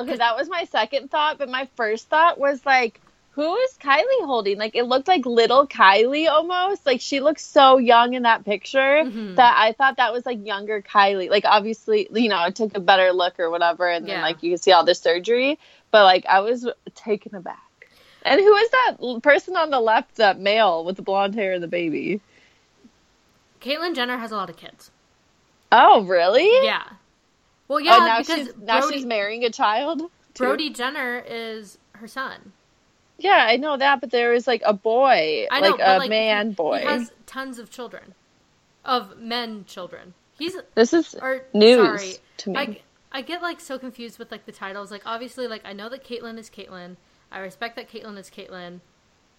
Okay, 0.01 0.17
that 0.17 0.37
was 0.37 0.49
my 0.49 0.65
second 0.65 1.11
thought, 1.11 1.39
but 1.39 1.49
my 1.49 1.69
first 1.77 2.09
thought 2.09 2.39
was 2.39 2.65
like, 2.65 3.01
who 3.39 3.57
is 3.57 3.79
Kylie 3.81 4.25
holding? 4.27 4.59
Like, 4.59 4.75
it 4.75 4.83
looked 4.83 5.07
like 5.07 5.25
little 5.25 5.65
Kylie 5.65 6.29
almost. 6.29 6.85
Like, 6.85 7.01
she 7.01 7.21
looks 7.21 7.45
so 7.45 7.79
young 7.79 8.15
in 8.15 8.25
that 8.25 8.45
picture 8.45 9.05
Mhm. 9.05 9.37
that 9.37 9.55
I 9.57 9.71
thought 9.75 9.99
that 9.99 10.13
was 10.13 10.27
like 10.27 10.45
younger 10.45 10.83
Kylie. 10.83 11.31
Like, 11.31 11.45
obviously, 11.45 12.09
you 12.13 12.29
know, 12.29 12.45
it 12.47 12.57
took 12.57 12.77
a 12.77 12.81
better 12.81 13.13
look 13.13 13.39
or 13.39 13.49
whatever, 13.49 13.89
and 13.89 14.09
Yeah. 14.09 14.15
then 14.15 14.23
like 14.23 14.43
you 14.43 14.51
can 14.51 14.59
see 14.59 14.73
all 14.73 14.83
the 14.85 14.97
surgery. 14.97 15.57
But 15.93 16.03
like, 16.03 16.27
I 16.27 16.41
was 16.41 16.67
taken 16.97 17.37
aback. 17.37 17.63
And 18.25 18.41
who 18.41 18.55
is 18.57 18.71
that 18.71 18.97
person 19.23 19.57
on 19.57 19.71
the 19.71 19.79
left? 19.79 20.17
That 20.17 20.41
male 20.41 20.85
with 20.85 20.97
the 20.97 21.03
blonde 21.03 21.37
hair 21.37 21.53
and 21.53 21.63
the 21.63 21.69
baby? 21.69 22.21
Caitlyn 23.61 23.95
Jenner 23.95 24.17
has 24.17 24.33
a 24.33 24.37
lot 24.37 24.51
of 24.51 24.57
kids. 24.57 24.91
Oh, 25.71 26.03
really? 26.03 26.51
Yeah. 26.65 26.83
Well, 27.69 27.79
yeah, 27.79 27.99
oh, 28.01 28.05
now 28.07 28.19
because 28.19 28.47
she's 28.49 28.57
now 28.57 28.81
Brody, 28.81 28.97
she's 28.97 29.07
marrying 29.07 29.45
a 29.45 29.51
child. 29.51 30.01
too? 30.01 30.09
Brody 30.35 30.71
Jenner 30.71 31.23
is 31.25 31.79
her 31.93 32.09
son. 32.09 32.53
Yeah, 33.19 33.47
I 33.49 33.57
know 33.57 33.77
that, 33.77 34.01
but 34.01 34.11
there 34.11 34.33
is 34.33 34.47
like 34.47 34.63
a 34.65 34.73
boy, 34.73 35.47
I 35.51 35.61
know, 35.61 35.71
like 35.71 35.81
a 35.83 35.99
like, 35.99 36.11
man 36.11 36.53
boy. 36.53 36.79
He 36.79 36.87
has 36.87 37.13
tons 37.27 37.59
of 37.59 37.71
children, 37.71 38.15
of 38.85 39.19
men 39.19 39.65
children. 39.67 40.15
He's 40.39 40.57
This 40.75 40.93
is 40.93 41.17
or 41.21 41.43
news 41.53 42.01
sorry, 42.01 42.15
to 42.39 42.51
me. 42.51 42.57
I 42.57 42.81
I 43.11 43.23
get 43.23 43.43
like 43.43 43.59
so 43.61 43.79
confused 43.79 44.19
with 44.21 44.31
like 44.31 44.47
the 44.47 44.53
titles. 44.53 44.91
Like 44.93 45.03
obviously, 45.05 45.49
like 45.49 45.63
I 45.65 45.73
know 45.73 45.89
that 45.89 46.05
Caitlyn 46.05 46.39
is 46.39 46.49
Caitlyn. 46.49 46.97
I 47.33 47.41
respect 47.41 47.77
that 47.77 47.91
Caitlyn 47.91 48.17
is 48.19 48.31
Caitlyn. 48.31 48.81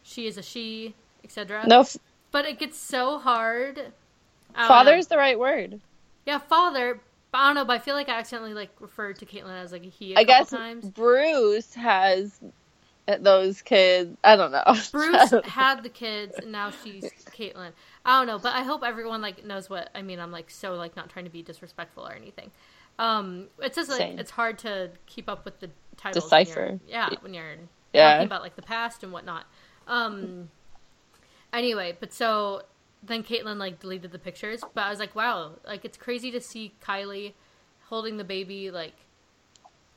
She 0.03 0.27
is 0.27 0.37
a 0.37 0.43
she, 0.43 0.95
etc. 1.23 1.65
no, 1.67 1.81
f- 1.81 1.97
but 2.31 2.45
it 2.45 2.59
gets 2.59 2.77
so 2.77 3.17
hard. 3.17 3.93
Father 4.55 4.95
is 4.95 5.07
the 5.07 5.17
right 5.17 5.39
word. 5.39 5.79
yeah, 6.25 6.39
father. 6.39 6.99
But 7.31 7.37
I 7.37 7.45
don't 7.47 7.55
know, 7.55 7.65
but 7.65 7.73
I 7.73 7.79
feel 7.79 7.93
like 7.93 8.09
I 8.09 8.17
accidentally 8.17 8.55
like 8.55 8.71
referred 8.79 9.19
to 9.19 9.25
Caitlyn 9.25 9.63
as 9.63 9.71
like 9.71 9.85
a 9.85 9.89
he 9.89 10.15
I 10.15 10.23
guess 10.23 10.49
times. 10.49 10.89
Bruce 10.89 11.75
has 11.75 12.39
those 13.17 13.61
kids. 13.61 14.15
I 14.23 14.35
don't 14.35 14.51
know. 14.51 14.63
Bruce 14.91 15.33
had 15.45 15.83
the 15.83 15.89
kids, 15.89 16.35
and 16.37 16.51
now 16.51 16.71
she's 16.83 17.03
Caitlyn. 17.37 17.71
I 18.05 18.19
don't 18.19 18.27
know, 18.27 18.39
but 18.39 18.53
I 18.53 18.63
hope 18.63 18.83
everyone 18.83 19.21
like 19.21 19.45
knows 19.45 19.69
what 19.69 19.89
I 19.95 20.01
mean. 20.01 20.19
I'm 20.19 20.31
like 20.31 20.49
so 20.49 20.75
like 20.75 20.95
not 20.95 21.09
trying 21.09 21.25
to 21.25 21.31
be 21.31 21.41
disrespectful 21.41 22.07
or 22.07 22.13
anything. 22.13 22.51
Um, 22.97 23.47
it's 23.59 23.75
just 23.75 23.89
like 23.89 23.97
Same. 23.99 24.19
it's 24.19 24.31
hard 24.31 24.59
to 24.59 24.91
keep 25.05 25.29
up 25.29 25.45
with 25.45 25.59
the 25.59 25.69
titles. 25.97 26.29
when 26.31 26.43
Decipher. 26.43 26.79
yeah, 26.87 27.09
when 27.21 27.33
you're 27.33 27.55
Yeah. 27.93 28.13
talking 28.13 28.25
about 28.27 28.41
like 28.41 28.55
the 28.55 28.61
past 28.61 29.03
and 29.03 29.11
whatnot. 29.13 29.45
Um, 29.87 30.49
anyway, 31.53 31.97
but 31.99 32.13
so 32.13 32.63
then 33.03 33.23
Caitlyn 33.23 33.57
like 33.57 33.79
deleted 33.79 34.11
the 34.11 34.19
pictures, 34.19 34.61
but 34.73 34.81
I 34.83 34.89
was 34.89 34.99
like, 34.99 35.15
wow, 35.15 35.51
like 35.65 35.85
it's 35.85 35.97
crazy 35.97 36.31
to 36.31 36.41
see 36.41 36.73
Kylie 36.85 37.33
holding 37.87 38.17
the 38.17 38.23
baby 38.25 38.69
like 38.69 38.93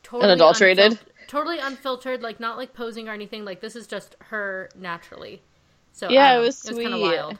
totally 0.02 0.30
Unadulterated? 0.30 0.92
unfil- 0.92 0.98
totally 1.32 1.58
unfiltered, 1.58 2.22
like 2.22 2.38
not 2.38 2.58
like 2.58 2.74
posing 2.74 3.08
or 3.08 3.12
anything. 3.12 3.44
Like 3.44 3.60
this 3.60 3.74
is 3.74 3.86
just 3.86 4.16
her 4.28 4.68
naturally. 4.78 5.40
So 5.92 6.08
Yeah, 6.10 6.34
don't 6.34 6.42
it 6.42 6.46
was 6.46 6.64
It 6.64 6.74
was 6.74 6.84
kind 6.84 6.94
of 6.94 7.00
wild. 7.00 7.38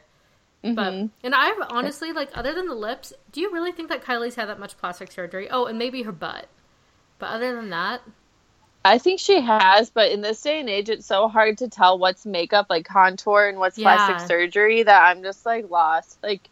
But 0.62 0.94
Mhm. 0.94 1.10
and 1.22 1.34
I've 1.34 1.60
honestly 1.68 2.12
like 2.12 2.30
other 2.34 2.54
than 2.54 2.66
the 2.68 2.74
lips, 2.74 3.12
do 3.30 3.40
you 3.40 3.52
really 3.52 3.70
think 3.70 3.90
that 3.90 4.02
Kylie's 4.02 4.36
had 4.36 4.48
that 4.48 4.58
much 4.58 4.78
plastic 4.78 5.12
surgery? 5.12 5.48
Oh, 5.50 5.66
and 5.66 5.78
maybe 5.78 6.02
her 6.02 6.12
butt. 6.12 6.46
But 7.18 7.26
other 7.30 7.54
than 7.54 7.68
that, 7.70 8.00
I 8.84 8.98
think 8.98 9.20
she 9.20 9.40
has, 9.40 9.90
but 9.90 10.10
in 10.10 10.22
this 10.22 10.40
day 10.42 10.58
and 10.58 10.68
age, 10.68 10.88
it's 10.88 11.06
so 11.06 11.28
hard 11.28 11.58
to 11.58 11.68
tell 11.68 11.98
what's 11.98 12.26
makeup, 12.26 12.66
like 12.70 12.84
contour, 12.84 13.46
and 13.46 13.58
what's 13.58 13.78
Yeah. 13.78 13.84
plastic 13.96 14.26
surgery 14.26 14.82
that 14.82 15.02
I'm 15.04 15.22
just 15.22 15.44
like 15.46 15.70
lost. 15.70 16.18
Like, 16.22 16.48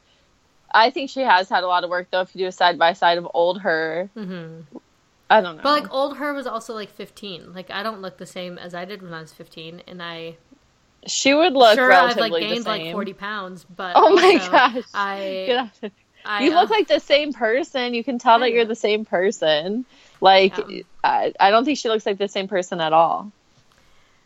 I 0.72 0.90
think 0.90 1.10
she 1.10 1.22
has 1.22 1.48
had 1.48 1.64
a 1.64 1.68
lot 1.68 1.84
of 1.84 1.90
work 1.90 2.08
though. 2.10 2.20
If 2.20 2.34
you 2.36 2.44
do 2.44 2.48
a 2.48 2.52
side 2.52 2.78
by 2.78 2.92
side 2.92 3.18
of 3.18 3.26
old 3.34 3.62
her, 3.62 4.10
Mm-hmm. 4.16 4.78
I 5.30 5.40
don't 5.40 5.56
know. 5.56 5.62
But 5.62 5.82
like 5.82 5.92
old 5.92 6.16
her 6.18 6.32
was 6.34 6.46
also 6.46 6.74
like 6.74 6.90
15. 6.90 7.52
Like 7.52 7.70
I 7.70 7.82
don't 7.82 8.02
look 8.02 8.18
the 8.18 8.26
same 8.26 8.58
as 8.58 8.74
I 8.74 8.84
did 8.84 9.02
when 9.02 9.12
I 9.14 9.20
was 9.20 9.32
15, 9.32 9.82
and 9.86 10.02
I 10.02 10.36
she 11.06 11.34
would 11.34 11.54
look 11.54 11.76
sure 11.76 11.92
I've 11.92 12.18
like 12.18 12.38
gained 12.38 12.66
like 12.66 12.84
40 12.90 13.12
pounds, 13.14 13.64
but 13.64 13.96
Oh 13.96 14.10
my 14.14 14.38
also, 14.38 14.50
gosh! 14.52 14.84
I. 14.94 15.54
I 16.24 16.46
you 16.46 16.50
uh, 16.50 16.54
look 16.54 16.70
like 16.70 16.88
the 16.88 17.00
same 17.00 17.32
person. 17.32 17.94
You 17.94 18.04
can 18.04 18.18
tell 18.18 18.38
I 18.38 18.40
that 18.40 18.52
you're 18.52 18.64
the 18.66 18.74
same 18.74 19.04
person. 19.04 19.86
Like 20.20 20.58
Yeah. 20.58 20.64
I, 21.02 21.32
I 21.40 21.50
don't 21.50 21.64
think 21.64 21.78
she 21.78 21.88
looks 21.88 22.06
like 22.06 22.18
the 22.18 22.28
same 22.28 22.48
person 22.48 22.80
at 22.80 22.92
all. 22.92 23.32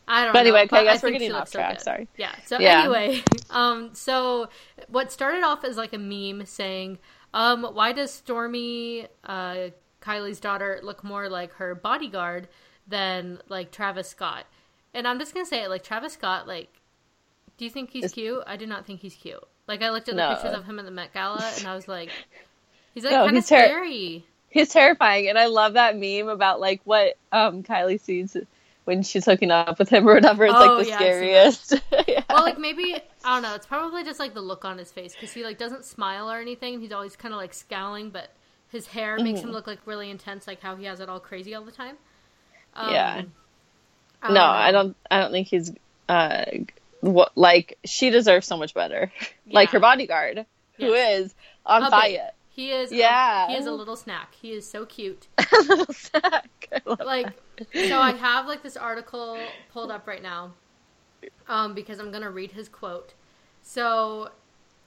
I 0.07 0.25
don't 0.27 0.33
But 0.33 0.41
anyway, 0.41 0.65
know, 0.65 0.65
okay, 0.65 0.81
I 0.81 0.85
but 0.85 0.85
guess 0.85 1.03
we're 1.03 1.11
getting 1.11 1.33
off 1.33 1.49
looks 1.49 1.53
so 1.53 1.61
track, 1.63 1.81
sorry. 1.81 2.09
Yeah. 2.17 2.35
So 2.45 2.59
Yeah. 2.59 2.83
anyway, 2.83 3.23
um, 3.51 3.91
so 3.95 4.49
what 4.89 5.11
started 5.13 5.43
off 5.43 5.65
as 5.65 5.77
like 5.77 5.93
a 5.93 5.99
meme 5.99 6.47
saying, 6.47 6.99
um, 7.33 7.65
why 7.65 7.93
does 7.93 8.11
Stormi, 8.11 9.09
uh, 9.25 9.69
Kylie's 10.05 10.41
daughter, 10.41 10.81
look 10.83 11.03
more 11.05 11.29
like 11.29 11.53
her 11.55 11.75
bodyguard 11.75 12.49
than 12.87 13.39
like 13.49 13.71
Travis 13.71 14.09
Scott? 14.09 14.45
And 14.93 15.09
I'm 15.09 15.19
just 15.19 15.33
gonna 15.35 15.47
say 15.47 15.63
it, 15.65 15.71
like 15.71 15.83
Travis 15.83 16.13
Scott, 16.13 16.47
like, 16.47 16.69
do 17.57 17.65
you 17.65 17.71
think 17.71 17.91
he's 17.91 18.05
Is- 18.07 18.13
cute? 18.13 18.43
I 18.47 18.57
do 18.57 18.67
not 18.67 18.85
think 18.87 19.01
he's 19.01 19.15
cute. 19.15 19.43
Like 19.67 19.83
I 19.83 19.91
looked 19.91 20.09
at 20.09 20.17
the 20.17 20.29
pictures 20.35 20.55
of 20.59 20.65
him 20.67 20.79
at 20.79 20.85
the 20.85 20.91
Met 20.91 21.15
Gala, 21.15 21.51
and 21.59 21.67
I 21.67 21.75
was 21.75 21.89
like, 21.89 22.11
he's 22.93 23.03
like 23.05 23.13
No, 23.13 23.25
kind 23.25 23.31
of 23.31 23.35
he's 23.43 23.49
ter- 23.49 23.65
scary. 23.65 24.27
He's 24.51 24.69
terrifying, 24.69 25.29
and 25.29 25.39
I 25.39 25.47
love 25.47 25.73
that 25.73 25.97
meme 25.97 26.29
about 26.29 26.61
like 26.61 26.81
what 26.85 27.15
um 27.33 27.63
Kylie 27.63 28.01
sees 28.01 28.37
when 28.85 29.03
she's 29.03 29.25
hooking 29.25 29.51
up 29.51 29.79
with 29.79 29.89
him 29.89 30.07
or 30.07 30.15
whatever. 30.15 30.45
It's 30.45 30.55
Oh, 30.55 30.77
like 30.77 30.85
the 30.85 30.91
yeah, 30.91 30.97
scariest. 30.99 31.75
yeah. 32.07 32.23
well, 32.29 32.43
like 32.45 32.59
maybe 32.59 32.95
I 33.25 33.35
don't 33.35 33.43
know. 33.43 33.55
It's 33.55 33.67
probably 33.67 34.05
just 34.05 34.21
like 34.21 34.35
the 34.35 34.43
look 34.43 34.65
on 34.67 34.77
his 34.77 34.93
face 34.93 35.15
because 35.15 35.33
he 35.33 35.43
like 35.43 35.57
doesn't 35.59 35.85
smile 35.87 36.31
or 36.31 36.39
anything. 36.39 36.81
He's 36.81 36.93
always 36.93 37.17
kind 37.17 37.33
of 37.33 37.41
like 37.41 37.55
scowling, 37.55 38.11
but 38.11 38.29
his 38.75 38.87
hair 38.89 39.17
makes 39.19 39.39
Mm-hmm. 39.41 39.49
him 39.49 39.55
look 39.55 39.67
like 39.67 39.79
really 39.87 40.11
intense, 40.11 40.47
like 40.47 40.61
how 40.61 40.77
he 40.77 40.85
has 40.85 41.01
it 41.01 41.09
all 41.09 41.21
crazy 41.21 41.55
all 41.55 41.65
the 41.65 41.73
time. 41.73 41.97
Um, 42.75 42.93
Yeah. 42.93 43.23
I 44.23 44.33
no. 44.33 44.43
I 44.43 44.73
don't. 44.73 44.97
I 45.11 45.21
don't 45.21 45.31
think 45.33 45.49
he's 45.49 45.73
uh 46.09 46.45
what 47.01 47.33
like 47.37 47.79
she 47.85 48.11
deserves 48.11 48.47
so 48.47 48.57
much 48.57 48.75
better. 48.75 49.11
Like 49.51 49.71
her 49.71 49.81
bodyguard, 49.81 50.47
who 50.79 50.87
Yes. 50.87 51.21
is 51.27 51.35
on 51.67 51.83
A 51.85 51.91
fire. 51.91 52.31
He 52.49 52.71
is. 52.73 52.91
a- 52.93 52.97
Yeah. 52.97 53.49
he 53.49 53.55
is 53.57 53.67
a 53.67 53.73
little 53.73 53.97
snack. 53.97 54.35
He 54.35 54.53
is 54.53 54.67
so 54.69 54.87
cute. 54.87 55.27
a 55.39 55.45
Little 55.63 55.93
snack. 55.95 56.51
Like, 56.87 57.27
that. 57.57 57.89
so 57.89 57.99
I 57.99 58.13
have 58.13 58.47
like 58.47 58.63
this 58.63 58.77
article 58.77 59.39
pulled 59.73 59.91
up 59.91 60.07
right 60.07 60.23
now, 60.23 60.53
um, 61.49 61.75
because 61.75 61.99
I'm 62.01 62.11
gonna 62.11 62.31
read 62.31 62.53
his 62.53 62.69
quote. 62.69 63.13
So, 63.63 64.31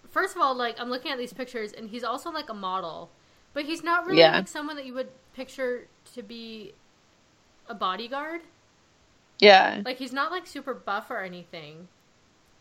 first 0.10 0.36
of 0.36 0.42
all, 0.42 0.56
like 0.56 0.80
I'm 0.80 0.90
looking 0.90 1.12
at 1.12 1.18
these 1.20 1.34
pictures, 1.34 1.72
and 1.74 1.90
he's 1.90 2.04
also 2.04 2.32
like 2.32 2.50
a 2.50 2.54
model, 2.54 3.10
but 3.58 3.66
he's 3.66 3.84
not 3.84 4.06
really 4.06 4.20
Yeah. 4.20 4.36
like 4.38 4.48
someone 4.48 4.76
that 4.76 4.86
you 4.86 4.94
would 4.94 5.10
picture 5.34 5.88
to 6.14 6.22
be 6.22 6.74
a 7.68 7.74
bodyguard. 7.74 8.42
yeah, 9.40 9.82
Like 9.84 9.98
he's 9.98 10.14
not 10.14 10.30
like 10.32 10.46
super 10.46 10.76
buff 10.76 11.10
or 11.10 11.22
anything. 11.24 11.88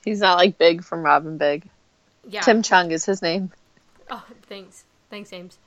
he's 0.07 0.21
not 0.21 0.39
like 0.39 0.57
Big 0.57 0.83
from 0.83 1.03
Robin 1.03 1.37
Big. 1.37 1.69
Yeah. 2.27 2.41
Tim 2.41 2.63
Chung 2.63 2.93
is 2.93 3.05
his 3.05 3.21
name. 3.21 3.53
Oh, 4.11 4.25
thanks, 4.49 4.85
thanks, 5.11 5.31
Ames. 5.35 5.59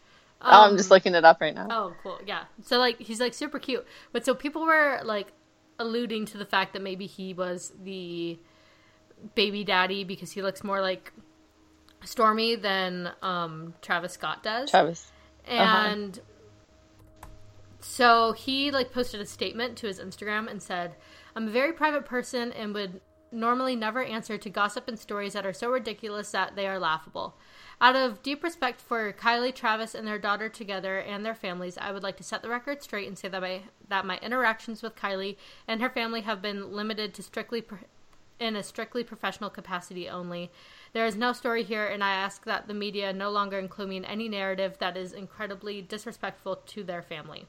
oh, 0.41 0.63
I'm 0.65 0.77
just 0.77 0.89
Um, 0.89 0.95
looking 0.95 1.13
it 1.13 1.23
up 1.23 1.39
right 1.41 1.53
now. 1.53 1.67
Oh, 1.69 1.93
cool. 2.01 2.19
Yeah. 2.25 2.45
So 2.63 2.79
like 2.79 2.99
he's 2.99 3.19
like 3.19 3.35
super 3.35 3.59
cute. 3.59 3.85
But 4.11 4.25
so 4.25 4.33
people 4.33 4.65
were 4.65 4.99
like 5.03 5.27
alluding 5.77 6.25
to 6.25 6.39
the 6.39 6.45
fact 6.45 6.73
that 6.73 6.81
maybe 6.81 7.05
he 7.05 7.35
was 7.35 7.71
the 7.83 8.39
baby 9.35 9.63
daddy 9.63 10.03
because 10.03 10.31
he 10.31 10.41
looks 10.41 10.63
more 10.63 10.81
like 10.81 11.13
Stormi 12.03 12.59
than 12.59 13.11
um 13.21 13.73
Travis 13.83 14.13
Scott 14.13 14.41
does. 14.41 14.71
Travis. 14.71 15.11
Uh-huh. 15.49 15.87
And 15.87 16.19
so 17.79 18.33
he 18.33 18.71
like 18.71 18.91
posted 18.91 19.21
a 19.21 19.25
statement 19.25 19.77
to 19.77 19.87
his 19.87 19.99
Instagram 19.99 20.49
and 20.49 20.61
said, 20.61 20.95
"I'm 21.35 21.47
a 21.47 21.51
very 21.51 21.73
private 21.73 22.05
person 22.05 22.51
and 22.51 22.73
would 22.73 23.01
normally 23.31 23.75
never 23.75 24.03
answer 24.03 24.37
to 24.37 24.49
gossip 24.49 24.87
and 24.87 24.99
stories 24.99 25.33
that 25.33 25.45
are 25.45 25.53
so 25.53 25.69
ridiculous 25.69 26.31
that 26.31 26.55
they 26.55 26.67
are 26.67 26.79
laughable. 26.79 27.35
Out 27.81 27.95
of 27.95 28.21
deep 28.21 28.43
respect 28.43 28.81
for 28.81 29.13
Kylie, 29.13 29.55
Travis, 29.55 29.95
and 29.95 30.05
their 30.07 30.19
daughter 30.19 30.49
together 30.49 30.99
and 30.99 31.25
their 31.25 31.35
families, 31.35 31.77
I 31.77 31.91
would 31.91 32.03
like 32.03 32.17
to 32.17 32.23
set 32.23 32.41
the 32.41 32.49
record 32.49 32.83
straight 32.83 33.07
and 33.07 33.17
say 33.17 33.29
that 33.29 33.41
my 33.41 33.61
that 33.87 34.05
my 34.05 34.17
interactions 34.17 34.81
with 34.81 34.95
Kylie 34.95 35.37
and 35.67 35.81
her 35.81 35.89
family 35.89 36.21
have 36.21 36.41
been 36.41 36.73
limited 36.73 37.13
to 37.13 37.23
strictly 37.23 37.63
in 38.39 38.55
a 38.55 38.63
strictly 38.63 39.03
professional 39.03 39.49
capacity 39.49 40.07
only. 40.09 40.51
There 40.93 41.05
is 41.05 41.15
no 41.15 41.33
story 41.33 41.63
here, 41.63 41.85
and 41.85 42.03
I 42.03 42.11
ask 42.13 42.45
that 42.45 42.67
the 42.67 42.73
media 42.73 43.13
no 43.13 43.29
longer 43.29 43.59
include 43.59 43.89
me 43.89 43.97
in 43.97 44.05
any 44.05 44.27
narrative 44.29 44.77
that 44.79 44.97
is 44.97 45.13
incredibly 45.13 45.81
disrespectful 45.81 46.55
to 46.67 46.83
their 46.83 47.01
family. 47.01 47.45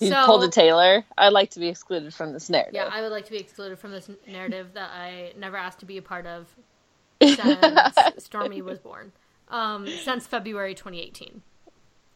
You 0.00 0.10
So- 0.10 0.26
pulled 0.26 0.44
a 0.44 0.48
Taylor. 0.48 1.04
I'd 1.16 1.32
like 1.32 1.50
to 1.50 1.60
be 1.60 1.68
excluded 1.68 2.14
from 2.14 2.32
this 2.32 2.48
narrative. 2.50 2.74
Yeah, 2.74 2.88
I 2.90 3.00
would 3.00 3.10
like 3.10 3.24
to 3.26 3.30
be 3.32 3.38
excluded 3.38 3.78
from 3.78 3.90
this 3.90 4.10
narrative 4.26 4.74
that 4.74 4.90
I 4.92 5.32
never 5.36 5.56
asked 5.56 5.80
to 5.80 5.86
be 5.86 5.96
a 5.96 6.02
part 6.02 6.26
of 6.26 6.46
since 7.22 7.38
Stormi 7.40 8.62
was 8.62 8.78
born. 8.78 9.12
Um, 9.48 9.86
since 9.86 10.26
February 10.26 10.74
2018. 10.74 11.42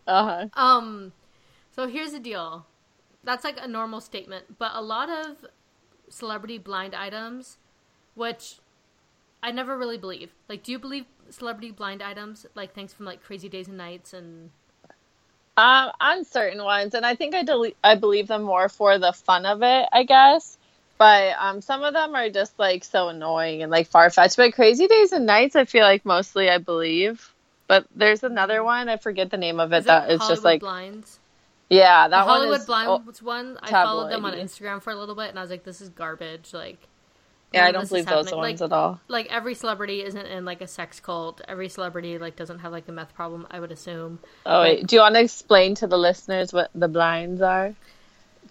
Uh 0.06 0.49
huh. 0.54 0.61
Um, 0.61 1.12
so 1.75 1.87
here's 1.88 2.12
the 2.12 2.21
deal. 2.21 2.66
That's 3.25 3.42
like 3.42 3.56
a 3.61 3.66
normal 3.66 4.00
statement, 4.00 4.59
but 4.59 4.73
a 4.75 4.82
lot 4.82 5.09
of 5.09 5.47
celebrity 6.09 6.59
blind 6.59 6.94
items, 6.94 7.56
which 8.14 8.57
I 9.42 9.50
never 9.50 9.76
really 9.76 9.99
believe. 9.99 10.31
Like, 10.49 10.62
do 10.62 10.73
you 10.73 10.78
believe 10.78 11.07
celebrity 11.31 11.71
blind 11.71 12.02
items, 12.02 12.47
like 12.54 12.75
things 12.75 12.92
from 12.92 13.07
like 13.07 13.23
Crazy 13.23 13.49
Days 13.49 13.69
and 13.69 13.76
Nights 13.78 14.12
and 14.12 14.50
Um, 15.57 15.90
on 16.00 16.25
certain 16.25 16.62
ones, 16.64 16.95
and 16.95 17.04
I 17.04 17.14
think 17.14 17.35
I 17.35 17.42
del- 17.42 17.73
I 17.85 17.95
believe 17.95 18.26
them 18.28 18.42
more 18.42 18.69
for 18.69 18.99
the 18.99 19.12
fun 19.12 19.45
of 19.45 19.62
it, 19.62 19.88
I 19.92 20.04
guess. 20.04 20.57
But 20.99 21.35
um, 21.38 21.61
some 21.61 21.83
of 21.83 21.92
them 21.95 22.14
are 22.14 22.31
just 22.31 22.59
like 22.59 22.85
so 22.85 23.09
annoying 23.09 23.62
and 23.62 23.71
like 23.71 23.88
far 23.88 24.09
fetched. 24.11 24.37
But 24.37 24.54
Crazy 24.54 24.87
Days 24.87 25.12
and 25.12 25.26
Nights, 25.26 25.57
I 25.57 25.64
feel 25.64 25.83
like 25.83 26.04
mostly 26.04 26.49
I 26.49 26.59
believe. 26.59 27.35
But 27.66 27.87
there's 27.95 28.23
another 28.23 28.62
one 28.62 28.88
I 28.88 28.97
forget 28.97 29.31
the 29.31 29.37
name 29.37 29.61
of 29.61 29.73
it 29.73 29.78
is 29.78 29.85
that 29.87 30.11
is 30.11 30.21
just 30.21 30.45
like 30.45 30.61
blinds? 30.61 31.19
yeah, 31.69 32.07
The 32.07 32.11
that 32.11 32.26
one 32.26 32.37
Hollywood 32.37 32.61
is 32.61 32.66
Blinds 32.66 33.23
one, 33.23 33.59
I 33.62 33.71
followed 33.71 34.11
them 34.11 34.25
on. 34.25 34.35
Instagram 34.35 34.83
for 34.83 34.90
a 34.90 34.97
little 34.97 35.14
bit, 35.14 35.31
and 35.31 35.38
I 35.38 35.42
was 35.42 35.50
like, 35.50 35.64
"This 35.64 35.81
is 35.81 35.88
garbage." 35.88 36.52
Like, 36.52 36.88
yeah, 37.54 37.66
I 37.66 37.73
don't 37.73 37.88
believe 37.88 38.06
those 38.06 38.26
happening. 38.26 38.38
ones 38.38 38.61
Like, 38.61 38.71
at 38.71 38.73
all. 38.73 39.00
like 39.09 39.26
every 39.30 39.54
celebrity 39.54 40.02
isn't 40.02 40.26
in 40.26 40.44
like 40.44 40.61
a 40.61 40.66
sex 40.66 41.00
cult. 41.00 41.40
Every 41.49 41.68
celebrity 41.68 42.18
like 42.18 42.37
doesn't 42.37 42.61
have 42.61 42.73
like 42.73 42.88
a 42.88 42.92
meth 42.92 43.14
problem. 43.14 43.47
I 43.50 43.61
would 43.61 43.73
assume. 43.73 44.21
Oh 44.47 44.62
wait, 44.62 44.87
do 44.87 44.97
you 44.97 45.02
want 45.02 45.14
to 45.14 45.21
explain 45.21 45.75
to 45.76 45.87
the 45.87 45.99
listeners 45.99 46.52
what 46.52 46.71
the 46.75 46.88
blinds 46.88 47.42
are? 47.42 47.75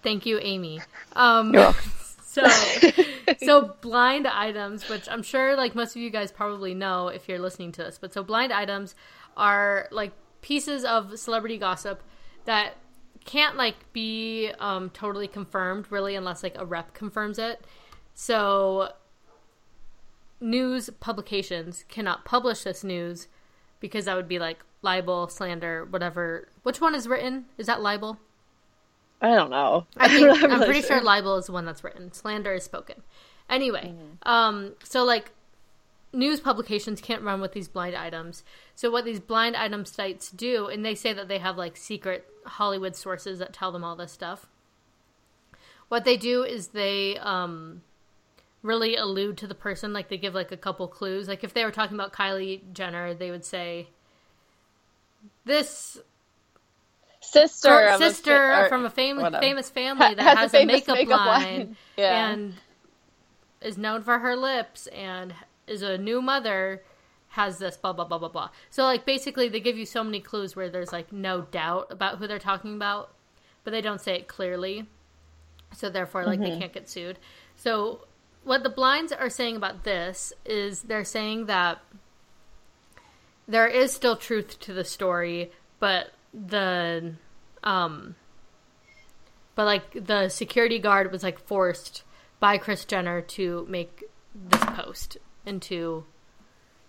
Thank 0.03 0.25
you, 0.25 0.39
Amy. 0.41 0.81
Um, 1.13 1.53
You're 1.53 1.63
welcome. 1.63 1.91
so, 2.23 2.47
so 3.43 3.75
blind 3.81 4.25
items, 4.27 4.87
which 4.89 5.07
I'm 5.09 5.23
sure 5.23 5.55
like 5.55 5.75
most 5.75 5.95
of 5.95 6.01
you 6.01 6.09
guys 6.09 6.31
probably 6.31 6.73
know 6.73 7.07
if 7.09 7.27
you're 7.29 7.39
listening 7.39 7.71
to 7.73 7.83
this, 7.83 7.97
but 7.99 8.13
so 8.13 8.23
blind 8.23 8.51
items 8.53 8.95
are 9.37 9.87
like 9.91 10.11
pieces 10.41 10.83
of 10.83 11.17
celebrity 11.19 11.57
gossip 11.57 12.01
that 12.45 12.75
can't 13.25 13.55
like 13.55 13.75
be 13.93 14.51
um, 14.59 14.89
totally 14.89 15.27
confirmed 15.27 15.85
really 15.91 16.15
unless 16.15 16.41
like 16.41 16.57
a 16.57 16.65
rep 16.65 16.93
confirms 16.93 17.37
it. 17.37 17.63
So 18.21 18.91
news 20.39 20.91
publications 20.99 21.85
cannot 21.89 22.23
publish 22.23 22.61
this 22.61 22.83
news 22.83 23.27
because 23.79 24.05
that 24.05 24.15
would 24.15 24.27
be 24.27 24.37
like 24.37 24.59
libel, 24.83 25.27
slander, 25.27 25.85
whatever. 25.85 26.47
Which 26.61 26.79
one 26.79 26.93
is 26.93 27.07
written? 27.07 27.45
Is 27.57 27.65
that 27.65 27.81
libel? 27.81 28.19
I 29.23 29.33
don't 29.33 29.49
know. 29.49 29.87
I 29.97 30.07
think 30.13 30.29
I'm 30.29 30.51
really 30.51 30.65
pretty 30.65 30.81
sure 30.83 31.01
libel 31.01 31.37
is 31.37 31.47
the 31.47 31.51
one 31.51 31.65
that's 31.65 31.83
written. 31.83 32.13
Slander 32.13 32.53
is 32.53 32.63
spoken. 32.63 33.01
Anyway, 33.49 33.95
um, 34.21 34.73
so 34.83 35.03
like 35.03 35.31
news 36.13 36.39
publications 36.39 37.01
can't 37.01 37.23
run 37.23 37.41
with 37.41 37.53
these 37.53 37.67
blind 37.67 37.95
items. 37.95 38.43
So 38.75 38.91
what 38.91 39.03
these 39.03 39.19
blind 39.19 39.55
item 39.55 39.83
sites 39.83 40.29
do, 40.29 40.67
and 40.67 40.85
they 40.85 40.93
say 40.93 41.11
that 41.11 41.27
they 41.27 41.39
have 41.39 41.57
like 41.57 41.75
secret 41.75 42.27
Hollywood 42.45 42.95
sources 42.95 43.39
that 43.39 43.51
tell 43.51 43.71
them 43.71 43.83
all 43.83 43.95
this 43.95 44.11
stuff. 44.11 44.45
What 45.87 46.05
they 46.05 46.17
do 46.17 46.43
is 46.43 46.67
they 46.67 47.17
um, 47.17 47.81
really 48.63 48.95
allude 48.95 49.37
to 49.39 49.47
the 49.47 49.55
person, 49.55 49.93
like 49.93 50.09
they 50.09 50.17
give 50.17 50.33
like 50.33 50.51
a 50.51 50.57
couple 50.57 50.87
clues. 50.87 51.27
Like 51.27 51.43
if 51.43 51.53
they 51.53 51.65
were 51.65 51.71
talking 51.71 51.95
about 51.95 52.13
Kylie 52.13 52.61
Jenner, 52.73 53.13
they 53.13 53.31
would 53.31 53.45
say, 53.45 53.87
"This 55.45 55.99
sister 57.21 57.69
Girl- 57.69 57.95
of 57.95 58.01
a 58.01 58.09
sister 58.09 58.65
from 58.67 58.85
a 58.85 58.89
famous 58.89 59.33
famous 59.39 59.69
family 59.79 60.15
that 60.15 60.19
Has 60.19 60.37
a 60.37 60.41
has, 60.41 60.53
a, 60.55 60.65
makeup, 60.65 60.97
makeup 60.97 61.19
line, 61.19 61.57
line. 61.57 61.77
Yeah. 61.97 62.29
and 62.29 62.53
is 63.61 63.77
known 63.77 64.01
for 64.01 64.19
her 64.19 64.35
lips 64.35 64.87
and 64.87 65.33
is 65.67 65.83
a 65.83 65.97
new 65.97 66.21
mother 66.21 66.81
has 67.29 67.59
this 67.59 67.77
blah 67.77 67.93
blah 67.93 68.05
blah 68.05 68.17
blah 68.17 68.27
blah 68.27 68.49
so 68.69 68.83
like 68.83 69.05
basically 69.05 69.47
they 69.47 69.59
give 69.59 69.77
you 69.77 69.85
so 69.85 70.03
many 70.03 70.19
clues 70.19 70.55
where 70.55 70.69
there's 70.69 70.91
like 70.91 71.13
no 71.13 71.41
doubt 71.41 71.87
about 71.89 72.17
who 72.17 72.27
they're 72.27 72.39
talking 72.39 72.75
about 72.75 73.13
but 73.63 73.71
they 73.71 73.81
don't 73.81 74.01
say 74.01 74.15
it 74.15 74.27
clearly 74.27 74.85
so 75.73 75.89
therefore 75.89 76.25
like 76.25 76.39
they 76.39 76.49
mm-hmm. 76.49 76.59
can't 76.59 76.73
get 76.73 76.89
sued 76.89 77.17
so 77.55 78.05
what 78.43 78.63
the 78.63 78.69
blinds 78.69 79.11
are 79.11 79.29
saying 79.29 79.55
about 79.55 79.83
this 79.83 80.33
is 80.45 80.83
they're 80.83 81.03
saying 81.03 81.45
that 81.45 81.79
there 83.47 83.67
is 83.67 83.93
still 83.93 84.15
truth 84.15 84.59
to 84.61 84.73
the 84.73 84.83
story, 84.83 85.51
but 85.79 86.11
the 86.33 87.13
um 87.63 88.15
but 89.55 89.65
like 89.65 90.05
the 90.05 90.29
security 90.29 90.79
guard 90.79 91.11
was 91.11 91.23
like 91.23 91.39
forced 91.39 92.03
by 92.39 92.57
Kris 92.57 92.85
Jenner 92.85 93.21
to 93.21 93.65
make 93.69 94.03
this 94.33 94.63
post 94.63 95.17
and 95.45 95.61
to 95.63 96.05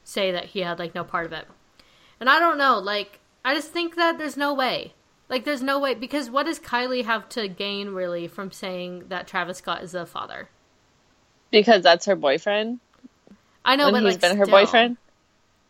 say 0.04 0.32
that 0.32 0.46
he 0.46 0.60
had 0.60 0.78
like 0.78 0.94
no 0.94 1.04
part 1.04 1.26
of 1.26 1.32
it. 1.32 1.46
And 2.20 2.30
I 2.30 2.38
don't 2.38 2.58
know, 2.58 2.78
like 2.78 3.20
I 3.44 3.54
just 3.54 3.72
think 3.72 3.96
that 3.96 4.16
there's 4.16 4.36
no 4.36 4.54
way. 4.54 4.94
Like 5.28 5.44
there's 5.44 5.62
no 5.62 5.78
way 5.78 5.94
because 5.94 6.30
what 6.30 6.46
does 6.46 6.60
Kylie 6.60 7.04
have 7.04 7.28
to 7.30 7.48
gain 7.48 7.88
really 7.88 8.28
from 8.28 8.52
saying 8.52 9.04
that 9.08 9.26
Travis 9.26 9.58
Scott 9.58 9.82
is 9.82 9.92
the 9.92 10.06
father? 10.06 10.48
Because 11.52 11.82
that's 11.84 12.06
her 12.06 12.16
boyfriend. 12.16 12.80
I 13.64 13.76
know, 13.76 13.86
and 13.86 13.92
but 13.94 14.02
he's 14.02 14.14
like, 14.14 14.20
been 14.20 14.36
her 14.38 14.44
still. 14.46 14.58
boyfriend. 14.58 14.96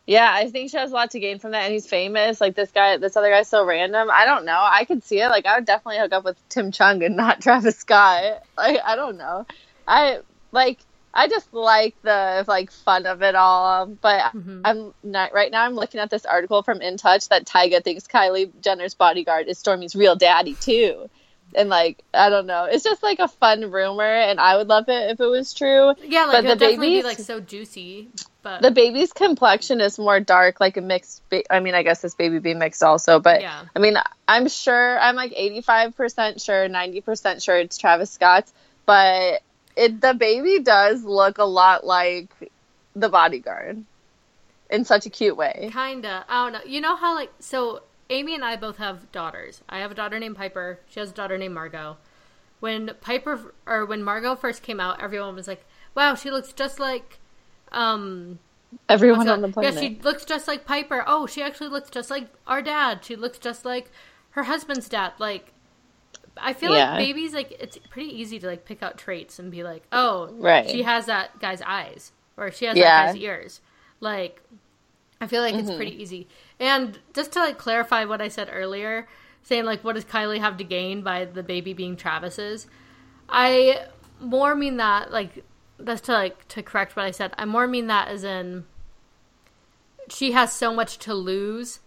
Yeah, 0.06 0.28
I 0.32 0.48
think 0.50 0.70
she 0.70 0.78
has 0.78 0.90
a 0.90 0.94
lot 0.94 1.10
to 1.12 1.20
gain 1.20 1.38
from 1.38 1.50
that, 1.52 1.64
and 1.64 1.72
he's 1.72 1.86
famous. 1.86 2.40
Like 2.40 2.54
this 2.54 2.70
guy, 2.70 2.96
this 2.96 3.16
other 3.16 3.30
guy's 3.30 3.48
so 3.48 3.64
random. 3.66 4.08
I 4.10 4.24
don't 4.24 4.44
know. 4.46 4.58
I 4.58 4.84
could 4.86 5.04
see 5.04 5.20
it. 5.20 5.28
Like 5.28 5.44
I 5.46 5.56
would 5.56 5.66
definitely 5.66 5.98
hook 6.00 6.12
up 6.12 6.24
with 6.24 6.36
Tim 6.48 6.72
Chung 6.72 7.02
and 7.04 7.16
not 7.24 7.40
Travis 7.42 7.76
Scott. 7.76 8.42
Like 8.56 8.78
I 8.84 8.96
don't 8.96 9.18
know. 9.18 9.44
I 9.86 10.20
like. 10.50 10.78
I 11.14 11.28
just 11.28 11.52
like 11.52 11.94
the 12.00 12.42
like 12.48 12.70
fun 12.70 13.04
of 13.04 13.22
it 13.22 13.34
all. 13.34 13.84
But 13.86 14.32
Mhm. 14.32 14.62
I'm 14.64 14.94
not 15.02 15.34
right 15.34 15.52
now. 15.52 15.62
I'm 15.62 15.74
looking 15.74 16.00
at 16.00 16.08
this 16.08 16.24
article 16.24 16.62
from 16.62 16.80
In 16.80 16.96
Touch 16.96 17.28
that 17.28 17.44
Tyga 17.44 17.84
thinks 17.84 18.08
Kylie 18.08 18.50
Jenner's 18.62 18.94
bodyguard 18.94 19.46
is 19.46 19.58
Stormi's 19.58 19.94
real 19.94 20.16
daddy 20.16 20.54
too. 20.54 21.10
And 21.54 21.68
like 21.68 22.02
I 22.14 22.30
don't 22.30 22.46
know, 22.46 22.64
it's 22.64 22.84
just 22.84 23.02
like 23.02 23.18
a 23.18 23.28
fun 23.28 23.70
rumor, 23.70 24.02
and 24.04 24.40
I 24.40 24.56
would 24.56 24.68
love 24.68 24.88
it 24.88 25.10
if 25.10 25.20
it 25.20 25.26
was 25.26 25.52
true. 25.52 25.94
Yeah, 26.04 26.26
like 26.26 26.44
But 26.44 26.48
the 26.48 26.56
babies- 26.56 27.04
like 27.04 27.18
so 27.18 27.40
juicy. 27.40 28.08
But 28.42 28.60
The 28.62 28.72
baby's 28.72 29.12
complexion 29.12 29.80
is 29.80 29.98
more 30.00 30.18
dark, 30.18 30.58
like 30.60 30.76
a 30.76 30.80
mixed. 30.80 31.22
Ba- 31.30 31.52
I 31.52 31.60
mean, 31.60 31.74
I 31.74 31.84
guess 31.84 32.00
this 32.02 32.14
baby 32.14 32.40
be 32.40 32.54
mixed 32.54 32.82
also, 32.82 33.20
but 33.20 33.40
Yeah. 33.40 33.66
I 33.76 33.78
mean, 33.78 33.96
I'm 34.26 34.48
sure. 34.48 34.98
I'm 34.98 35.14
like 35.14 35.32
85 35.36 35.94
percent 35.96 36.40
sure, 36.40 36.68
90 36.68 37.00
percent 37.02 37.42
sure 37.42 37.56
it's 37.58 37.78
Travis 37.78 38.10
Scott's, 38.10 38.52
but 38.84 39.42
it 39.76 40.00
the 40.00 40.14
baby 40.14 40.58
does 40.58 41.04
look 41.04 41.38
a 41.38 41.44
lot 41.44 41.84
like 41.86 42.28
the 42.96 43.08
bodyguard 43.08 43.84
in 44.70 44.84
such 44.84 45.06
a 45.06 45.10
cute 45.10 45.36
way. 45.36 45.70
Kinda. 45.72 46.24
I 46.28 46.44
don't 46.44 46.52
know. 46.52 46.60
You 46.66 46.80
know 46.80 46.96
how 46.96 47.14
like 47.14 47.30
so 47.38 47.82
Amy 48.10 48.34
and 48.34 48.44
I 48.44 48.56
both 48.56 48.76
have 48.76 49.10
daughters. 49.12 49.62
I 49.68 49.78
have 49.78 49.90
a 49.90 49.94
daughter 49.94 50.18
named 50.18 50.36
Piper. 50.36 50.80
She 50.88 51.00
has 51.00 51.10
a 51.10 51.14
daughter 51.14 51.38
named 51.38 51.54
Margot. 51.54 51.96
When 52.60 52.90
Piper 53.00 53.54
or 53.66 53.84
when 53.86 54.02
Margot 54.02 54.36
first 54.36 54.62
came 54.62 54.80
out, 54.80 55.02
everyone 55.02 55.34
was 55.34 55.48
like, 55.48 55.64
"Wow, 55.94 56.14
she 56.14 56.30
looks 56.30 56.52
just 56.52 56.78
like 56.78 57.18
um 57.72 58.38
Everyone 58.88 59.28
on 59.28 59.42
the 59.42 59.48
planet. 59.48 59.74
Yeah, 59.74 59.80
she 59.80 59.98
looks 60.02 60.24
just 60.24 60.48
like 60.48 60.64
Piper. 60.64 61.04
Oh, 61.06 61.26
she 61.26 61.42
actually 61.42 61.68
looks 61.68 61.90
just 61.90 62.10
like 62.10 62.28
our 62.46 62.62
dad. 62.62 63.04
She 63.04 63.16
looks 63.16 63.38
just 63.38 63.64
like 63.64 63.90
her 64.30 64.44
husband's 64.44 64.88
dad. 64.88 65.12
Like 65.18 65.52
I 66.38 66.52
feel 66.54 66.74
Yeah. 66.74 66.90
like 66.90 66.98
babies 66.98 67.34
like 67.34 67.52
it's 67.60 67.76
pretty 67.90 68.08
easy 68.18 68.38
to 68.38 68.46
like 68.46 68.64
pick 68.64 68.82
out 68.82 68.96
traits 68.96 69.38
and 69.38 69.50
be 69.50 69.62
like, 69.62 69.84
"Oh, 69.92 70.28
Right. 70.32 70.68
she 70.68 70.82
has 70.82 71.06
that 71.06 71.38
guy's 71.40 71.60
eyes 71.62 72.12
or 72.36 72.50
she 72.50 72.64
has 72.66 72.76
Yeah. 72.76 73.06
that 73.06 73.12
guy's 73.14 73.22
ears." 73.22 73.60
Like 74.00 74.40
I 75.20 75.26
feel 75.26 75.42
like 75.42 75.54
it's 75.54 75.70
pretty 75.70 76.00
easy. 76.02 76.26
And 76.62 77.00
just 77.12 77.32
to 77.32 77.40
like 77.40 77.58
clarify 77.58 78.04
what 78.04 78.22
I 78.22 78.28
said 78.28 78.48
earlier, 78.52 79.08
saying 79.42 79.64
like 79.64 79.82
what 79.82 79.96
does 79.96 80.04
Kylie 80.04 80.38
have 80.38 80.56
to 80.58 80.64
gain 80.64 81.02
by 81.02 81.24
the 81.24 81.42
baby 81.42 81.72
being 81.72 81.96
Travis's? 81.96 82.68
I 83.28 83.86
more 84.20 84.54
mean 84.54 84.76
that 84.76 85.10
like 85.10 85.44
that's 85.80 86.02
to 86.02 86.12
like 86.12 86.46
to 86.48 86.62
correct 86.62 86.94
what 86.94 87.04
I 87.04 87.10
said. 87.10 87.32
I 87.36 87.46
more 87.46 87.66
mean 87.66 87.88
that 87.88 88.06
as 88.06 88.22
in 88.22 88.64
she 90.08 90.30
has 90.32 90.52
so 90.52 90.72
much 90.72 90.98
to 90.98 91.14
lose 91.14 91.80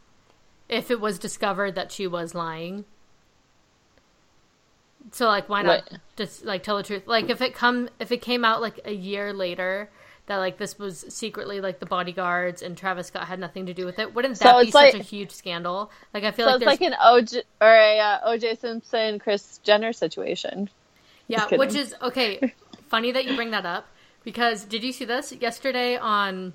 if 0.67 0.91
it 0.91 0.99
was 0.99 1.19
discovered 1.19 1.75
that 1.75 1.93
she 1.93 2.05
was 2.05 2.35
lying. 2.35 2.83
So 5.11 5.27
like 5.27 5.47
why 5.47 5.61
not 5.61 5.89
Right. 5.89 5.99
just 6.17 6.43
like 6.43 6.63
tell 6.63 6.75
the 6.75 6.83
truth? 6.83 7.03
Like 7.05 7.29
if 7.29 7.39
it 7.39 7.55
come 7.55 7.87
if 8.01 8.11
it 8.11 8.21
came 8.21 8.43
out 8.43 8.59
like 8.59 8.81
a 8.83 8.93
year 8.93 9.31
later 9.31 9.89
that 10.27 10.37
like 10.37 10.57
this 10.57 10.77
was 10.79 11.05
secretly 11.09 11.61
like 11.61 11.79
the 11.79 11.85
bodyguards 11.85 12.61
and 12.61 12.77
Travis 12.77 13.07
Scott 13.07 13.27
had 13.27 13.39
nothing 13.39 13.67
to 13.67 13.73
do 13.73 13.85
with 13.85 13.99
it, 13.99 14.13
wouldn't 14.13 14.37
So 14.37 14.45
that 14.45 14.61
be 14.61 14.67
it's 14.67 14.71
such 14.73 14.93
a 14.93 15.03
huge 15.03 15.31
scandal? 15.31 15.91
Like 16.13 16.23
I 16.23 16.31
feel 16.31 16.47
so 16.47 16.53
like 16.53 16.61
it's 16.61 16.65
like 16.65 16.81
an 16.81 16.93
OJ 16.93 17.41
or 17.61 17.67
a 17.67 17.99
uh, 17.99 18.29
OJ 18.31 18.59
Simpson, 18.59 19.19
Kris 19.19 19.59
Jenner 19.63 19.93
situation. 19.93 20.69
Yeah, 21.27 21.47
which 21.55 21.75
is 21.75 21.95
okay. 22.01 22.53
Funny 22.89 23.11
that 23.11 23.25
you 23.25 23.35
bring 23.35 23.51
that 23.51 23.65
up 23.65 23.87
because 24.23 24.63
did 24.63 24.83
you 24.83 24.91
see 24.91 25.05
this 25.05 25.31
yesterday 25.31 25.97
on 25.97 26.53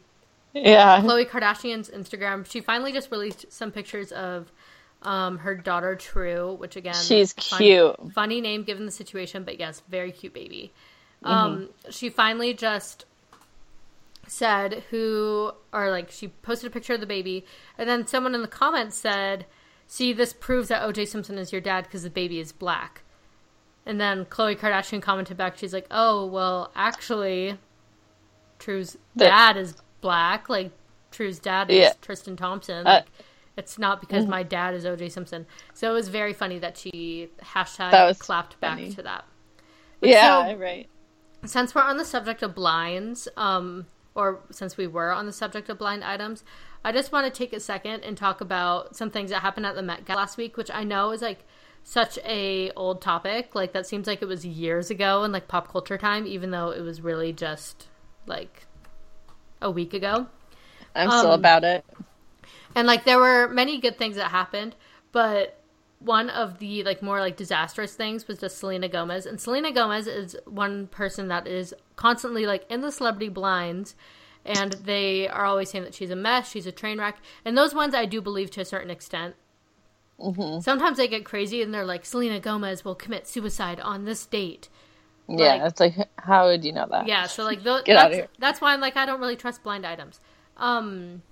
Yeah. 0.54 1.00
Khloe 1.00 1.28
Kardashian's 1.28 1.90
Instagram? 1.90 2.46
She 2.48 2.60
finally 2.60 2.92
just 2.92 3.10
released 3.10 3.46
some 3.52 3.72
pictures 3.72 4.12
of 4.12 4.50
um, 5.02 5.38
her 5.38 5.54
daughter 5.56 5.96
True, 5.96 6.54
which 6.54 6.76
again, 6.76 6.94
She's 6.94 7.32
cute. 7.32 7.96
funny 8.14 8.40
name 8.40 8.64
given 8.64 8.84
the 8.86 8.92
situation, 8.92 9.44
but 9.44 9.58
yes, 9.58 9.82
very 9.88 10.12
cute 10.12 10.34
baby. 10.34 10.72
Mm-hmm. 11.24 11.32
Um, 11.32 11.68
she 11.90 12.10
finally 12.10 12.54
just 12.54 13.04
said 14.30 14.84
who 14.90 15.50
or 15.72 15.90
like 15.90 16.08
she 16.10 16.28
posted 16.28 16.70
a 16.70 16.72
picture 16.72 16.94
of 16.94 17.00
the 17.00 17.06
baby, 17.06 17.44
and 17.76 17.88
then 17.88 18.06
someone 18.06 18.34
in 18.34 18.42
the 18.42 18.48
comments 18.48 18.96
said, 18.96 19.44
"See, 19.88 20.12
this 20.12 20.32
proves 20.32 20.68
that 20.68 20.82
O.J. 20.82 21.06
Simpson 21.06 21.36
is 21.36 21.50
your 21.52 21.60
dad 21.60 21.84
because 21.84 22.04
the 22.04 22.10
baby 22.10 22.38
is 22.38 22.52
black." 22.52 23.02
And 23.84 24.00
then 24.00 24.24
Khloe 24.26 24.56
Kardashian 24.56 25.02
commented 25.02 25.36
back, 25.36 25.56
she's 25.56 25.72
like, 25.72 25.86
"Oh, 25.90 26.26
well, 26.26 26.70
actually, 26.76 27.58
True's 28.58 28.96
dad 29.16 29.56
is 29.56 29.74
black. 30.00 30.48
Like 30.48 30.70
True's 31.10 31.38
dad 31.38 31.70
is 31.70 31.76
Yeah. 31.78 31.92
Tristan 32.00 32.36
Thompson. 32.36 32.86
Uh, 32.86 32.90
Like, 32.90 33.06
it's 33.56 33.78
not 33.78 34.00
because 34.00 34.26
my 34.26 34.42
dad 34.42 34.74
is 34.74 34.86
O.J. 34.86 35.08
Simpson." 35.08 35.46
So 35.74 35.90
it 35.90 35.94
was 35.94 36.08
very 36.08 36.32
funny 36.32 36.58
that 36.60 36.76
she 36.78 37.30
hashtag 37.42 37.90
That 37.90 38.04
was 38.06 38.18
clapped 38.18 38.54
funny. 38.60 38.86
back 38.88 38.96
to 38.96 39.02
that. 39.02 39.24
But 39.98 40.08
Yeah, 40.10 40.46
so- 40.52 40.56
right. 40.56 40.88
since 41.44 41.74
we're 41.74 41.82
on 41.82 41.96
the 41.96 42.04
subject 42.04 42.42
of 42.42 42.54
blinds, 42.54 43.26
um, 43.36 43.86
or 44.14 44.40
since 44.50 44.76
we 44.76 44.86
were 44.86 45.12
on 45.12 45.26
the 45.26 45.32
subject 45.32 45.68
of 45.68 45.78
blind 45.78 46.04
items, 46.04 46.44
I 46.84 46.92
just 46.92 47.12
want 47.12 47.32
to 47.32 47.38
take 47.38 47.52
a 47.52 47.60
second 47.60 48.02
and 48.04 48.16
talk 48.16 48.40
about 48.40 48.96
some 48.96 49.10
things 49.10 49.30
that 49.30 49.40
happened 49.40 49.66
at 49.66 49.74
the 49.74 49.82
Met 49.82 50.04
Gala 50.04 50.18
last 50.18 50.36
week, 50.36 50.56
which 50.56 50.70
I 50.70 50.84
know 50.84 51.12
is 51.12 51.22
like 51.22 51.44
such 51.84 52.18
a 52.24 52.70
old 52.72 53.00
topic. 53.00 53.54
Like 53.54 53.72
that 53.72 53.86
seems 53.86 54.06
like 54.06 54.22
it 54.22 54.26
was 54.26 54.44
years 54.44 54.90
ago 54.90 55.24
in 55.24 55.32
like 55.32 55.48
pop 55.48 55.70
culture 55.70 55.98
time, 55.98 56.26
even 56.26 56.50
though 56.50 56.70
it 56.70 56.80
was 56.80 57.00
really 57.00 57.32
just 57.32 57.88
like 58.26 58.66
a 59.62 59.70
week 59.70 59.94
ago. 59.94 60.26
I'm 60.94 61.10
still 61.10 61.32
Um, 61.32 61.40
about 61.40 61.64
it. 61.64 61.84
And 62.74 62.86
like 62.86 63.04
there 63.04 63.18
were 63.18 63.48
many 63.48 63.78
good 63.78 63.98
things 63.98 64.16
that 64.16 64.30
happened, 64.30 64.74
but 65.12 65.59
one 66.00 66.30
of 66.30 66.58
the 66.58 66.82
like 66.82 67.02
more 67.02 67.20
like 67.20 67.36
disastrous 67.36 67.94
things 67.94 68.26
was 68.26 68.38
just 68.38 68.58
Selena 68.58 68.88
Gomez. 68.88 69.26
And 69.26 69.40
Selena 69.40 69.70
Gomez 69.70 70.06
is 70.06 70.36
one 70.46 70.86
person 70.88 71.28
that 71.28 71.46
is 71.46 71.74
constantly 71.96 72.46
like 72.46 72.64
in 72.70 72.80
the 72.80 72.90
celebrity 72.90 73.28
blinds 73.28 73.94
and 74.44 74.72
they 74.72 75.28
are 75.28 75.44
always 75.44 75.70
saying 75.70 75.84
that 75.84 75.94
she's 75.94 76.10
a 76.10 76.16
mess, 76.16 76.50
she's 76.50 76.66
a 76.66 76.72
train 76.72 76.98
wreck. 76.98 77.18
And 77.44 77.56
those 77.56 77.74
ones 77.74 77.94
I 77.94 78.06
do 78.06 78.22
believe 78.22 78.50
to 78.52 78.62
a 78.62 78.64
certain 78.64 78.90
extent. 78.90 79.34
Mm-hmm. 80.18 80.60
Sometimes 80.60 80.96
they 80.96 81.08
get 81.08 81.24
crazy 81.24 81.62
and 81.62 81.72
they're 81.72 81.84
like 81.84 82.06
Selena 82.06 82.40
Gomez 82.40 82.84
will 82.84 82.94
commit 82.94 83.28
suicide 83.28 83.78
on 83.80 84.06
this 84.06 84.24
date. 84.24 84.70
Yeah, 85.28 85.56
like- 85.56 85.62
it's 85.70 85.80
like, 85.80 86.08
how 86.16 86.46
would 86.46 86.64
you 86.64 86.72
know 86.72 86.86
that? 86.90 87.06
Yeah, 87.06 87.26
so 87.26 87.44
like 87.44 87.62
Get 87.62 87.84
that's, 87.86 88.28
that's 88.38 88.60
why 88.60 88.72
I'm 88.72 88.80
like 88.80 88.96
I 88.96 89.04
don't 89.04 89.20
really 89.20 89.36
trust 89.36 89.62
blind 89.62 89.84
items. 89.86 90.18
Um 90.56 91.22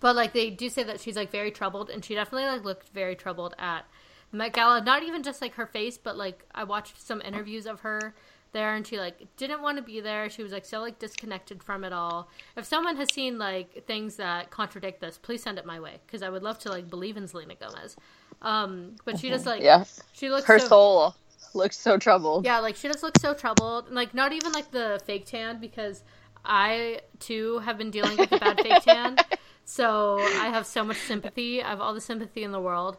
but 0.00 0.16
like 0.16 0.32
they 0.32 0.50
do 0.50 0.68
say 0.68 0.82
that 0.82 1.00
she's 1.00 1.16
like 1.16 1.30
very 1.30 1.50
troubled 1.50 1.90
and 1.90 2.04
she 2.04 2.14
definitely 2.14 2.48
like 2.48 2.64
looked 2.64 2.88
very 2.90 3.14
troubled 3.16 3.54
at 3.58 3.84
the 4.30 4.36
Met 4.36 4.52
Gala. 4.52 4.80
Not 4.82 5.02
even 5.02 5.22
just 5.22 5.40
like 5.42 5.54
her 5.54 5.66
face, 5.66 5.98
but 5.98 6.16
like 6.16 6.44
I 6.54 6.64
watched 6.64 7.00
some 7.00 7.20
interviews 7.22 7.66
of 7.66 7.80
her 7.80 8.14
there 8.52 8.74
and 8.74 8.86
she 8.86 8.98
like 8.98 9.34
didn't 9.36 9.62
want 9.62 9.78
to 9.78 9.82
be 9.82 10.00
there. 10.00 10.28
She 10.30 10.42
was 10.42 10.52
like 10.52 10.64
so 10.64 10.80
like 10.80 10.98
disconnected 10.98 11.62
from 11.62 11.84
it 11.84 11.92
all. 11.92 12.28
If 12.56 12.64
someone 12.64 12.96
has 12.96 13.12
seen 13.12 13.38
like 13.38 13.84
things 13.86 14.16
that 14.16 14.50
contradict 14.50 15.00
this, 15.00 15.18
please 15.18 15.42
send 15.42 15.58
it 15.58 15.66
my 15.66 15.80
way 15.80 16.00
because 16.06 16.22
I 16.22 16.28
would 16.30 16.42
love 16.42 16.58
to 16.60 16.70
like 16.70 16.88
believe 16.90 17.16
in 17.16 17.26
Selena 17.28 17.54
Gomez. 17.54 17.96
Um 18.40 18.96
but 19.04 19.18
she 19.18 19.28
just 19.28 19.46
like 19.46 19.62
Yeah. 19.62 19.84
she 20.12 20.30
looks 20.30 20.46
Her 20.46 20.58
so, 20.58 20.68
soul 20.68 21.14
looks 21.54 21.78
so 21.78 21.98
troubled. 21.98 22.44
yeah, 22.44 22.58
like 22.60 22.76
she 22.76 22.88
just 22.88 23.02
looks 23.02 23.20
so 23.20 23.34
troubled. 23.34 23.86
And, 23.86 23.94
Like 23.94 24.14
not 24.14 24.32
even 24.32 24.52
like 24.52 24.70
the 24.70 25.00
fake 25.06 25.26
tan 25.26 25.60
because 25.60 26.02
I 26.44 27.00
too 27.20 27.58
have 27.60 27.78
been 27.78 27.90
dealing 27.90 28.16
with 28.16 28.32
a 28.32 28.38
bad 28.38 28.60
fake 28.60 28.82
tan. 28.82 29.16
So 29.64 30.18
I 30.20 30.48
have 30.48 30.66
so 30.66 30.84
much 30.84 30.98
sympathy. 30.98 31.62
I 31.62 31.70
have 31.70 31.80
all 31.80 31.94
the 31.94 32.00
sympathy 32.00 32.42
in 32.42 32.52
the 32.52 32.60
world 32.60 32.98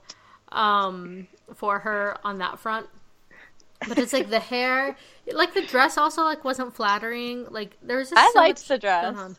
um, 0.52 1.28
for 1.54 1.80
her 1.80 2.18
on 2.24 2.38
that 2.40 2.60
front. 2.60 2.88
But 3.88 3.98
it's 3.98 4.14
like 4.14 4.30
the 4.30 4.40
hair, 4.40 4.96
like 5.34 5.54
the 5.54 5.62
dress 5.62 5.98
also 5.98 6.24
like 6.24 6.46
wasn't 6.46 6.74
flattering. 6.74 7.48
Like 7.50 7.78
there 7.84 7.98
was 7.98 8.10
just 8.10 8.20
I 8.20 8.32
so 8.34 8.40
liked 8.40 8.68
the 8.68 8.78
dress. 8.78 9.38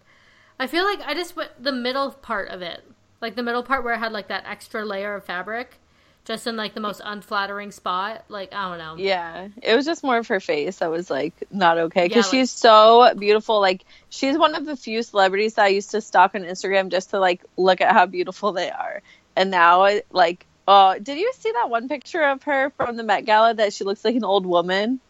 I 0.59 0.67
feel 0.67 0.85
like 0.85 1.01
I 1.01 1.15
just 1.15 1.35
went 1.35 1.51
the 1.63 1.73
middle 1.73 2.11
part 2.11 2.49
of 2.51 2.61
it, 2.63 2.85
like 3.21 3.37
the 3.37 3.43
middle 3.43 3.63
part 3.63 3.85
where 3.85 3.95
it 3.95 3.99
had 3.99 4.13
like 4.13 4.29
that 4.29 4.45
extra 4.47 4.85
layer 4.85 5.15
of 5.15 5.25
fabric, 5.25 5.81
just 6.25 6.47
in 6.47 6.57
like 6.57 6.75
the 6.75 6.81
most 6.81 7.01
unflattering 7.05 7.71
spot. 7.71 8.25
Like 8.29 8.55
I 8.55 8.69
don't 8.69 8.79
know. 8.79 9.03
Yeah, 9.03 9.49
it 9.63 9.75
was 9.77 9.85
just 9.85 10.03
more 10.03 10.17
of 10.19 10.27
her 10.29 10.41
face 10.41 10.79
that 10.79 10.91
was 10.91 11.11
like 11.11 11.35
not 11.51 11.79
okay 11.79 12.05
because 12.09 12.17
Yeah, 12.17 12.21
like- 12.23 12.31
she's 12.31 12.51
so 12.51 13.13
beautiful. 13.19 13.61
Like 13.61 13.85
she's 14.09 14.37
one 14.39 14.55
of 14.55 14.65
the 14.67 14.77
few 14.77 15.03
celebrities 15.03 15.55
that 15.55 15.65
I 15.65 15.69
used 15.69 15.91
to 15.93 16.01
stalk 16.01 16.35
on 16.35 16.43
Instagram 16.43 16.91
just 16.91 17.11
to 17.11 17.19
like 17.21 17.43
look 17.57 17.81
at 17.81 17.93
how 17.93 18.07
beautiful 18.07 18.53
they 18.53 18.71
are. 18.71 19.03
And 19.37 19.51
now, 19.51 19.85
it, 19.85 20.07
like, 20.13 20.47
oh, 20.69 20.97
did 21.03 21.19
you 21.19 21.33
see 21.37 21.51
that 21.53 21.69
one 21.69 21.89
picture 21.89 22.23
of 22.23 22.45
her 22.45 22.71
from 22.77 22.97
the 22.97 23.03
Met 23.03 23.25
Gala 23.27 23.53
that 23.55 23.73
she 23.73 23.83
looks 23.85 24.05
like 24.05 24.15
an 24.15 24.23
old 24.25 24.47
woman? 24.47 25.01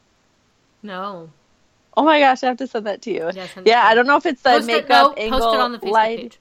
No. 0.83 1.31
Oh 1.97 2.03
my 2.05 2.19
gosh, 2.21 2.43
I 2.43 2.47
have 2.49 2.57
to 2.57 2.67
send 2.67 2.87
that 2.87 3.03
to 3.03 3.13
you. 3.13 3.31
Yeah, 3.35 3.47
Yeah. 3.65 3.83
I 3.87 3.95
don't 3.95 4.07
know 4.07 4.17
if 4.17 4.27
it's 4.27 4.43
the 4.43 4.51
Post 4.51 4.69
it, 4.69 4.73
makeup 4.73 4.89
no, 5.17 5.23
angle. 5.23 5.39
post 5.41 5.55
it 5.55 5.61
on 5.61 5.73
the 5.73 5.79
Facebook 5.79 5.91
light. 5.91 6.19
page. 6.19 6.39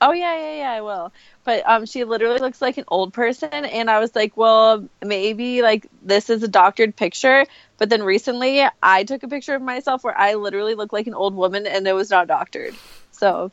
Oh 0.00 0.12
yeah, 0.12 0.36
yeah, 0.36 0.56
yeah, 0.58 0.70
I 0.72 0.80
will. 0.82 1.12
But 1.44 1.66
um, 1.66 1.86
she 1.86 2.04
literally 2.04 2.38
looks 2.38 2.60
like 2.60 2.76
an 2.76 2.84
old 2.88 3.12
person, 3.14 3.48
and 3.50 3.90
I 3.90 3.98
was 3.98 4.14
like, 4.14 4.36
well, 4.36 4.86
maybe 5.04 5.62
like 5.62 5.86
this 6.02 6.28
is 6.28 6.42
a 6.42 6.48
doctored 6.48 6.94
picture. 6.94 7.46
But 7.78 7.88
then 7.88 8.02
recently, 8.02 8.64
I 8.82 9.04
took 9.04 9.22
a 9.22 9.28
picture 9.28 9.54
of 9.54 9.62
myself 9.62 10.04
where 10.04 10.16
I 10.16 10.34
literally 10.34 10.74
look 10.74 10.92
like 10.92 11.06
an 11.06 11.14
old 11.14 11.34
woman, 11.34 11.66
and 11.66 11.86
it 11.86 11.94
was 11.94 12.10
not 12.10 12.26
doctored. 12.28 12.74
So, 13.10 13.50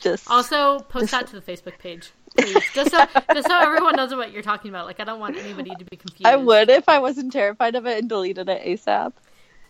just 0.00 0.30
Also, 0.30 0.78
post 0.80 1.10
that 1.10 1.26
to 1.28 1.40
the 1.40 1.42
Facebook 1.42 1.78
page, 1.78 2.10
please, 2.36 2.58
just 2.74 2.92
so 2.92 3.04
just 3.34 3.48
so 3.48 3.58
everyone 3.58 3.96
knows 3.96 4.14
what 4.14 4.32
you're 4.32 4.42
talking 4.42 4.68
about. 4.68 4.86
Like, 4.86 5.00
I 5.00 5.04
don't 5.04 5.20
want 5.20 5.36
anybody 5.36 5.70
to 5.70 5.84
be 5.84 5.96
confused. 5.96 6.26
I 6.26 6.36
would 6.36 6.70
if 6.70 6.88
I 6.88 7.00
wasn't 7.00 7.32
terrified 7.32 7.74
of 7.74 7.86
it 7.86 7.98
and 7.98 8.08
deleted 8.08 8.48
it 8.48 8.64
asap. 8.64 9.14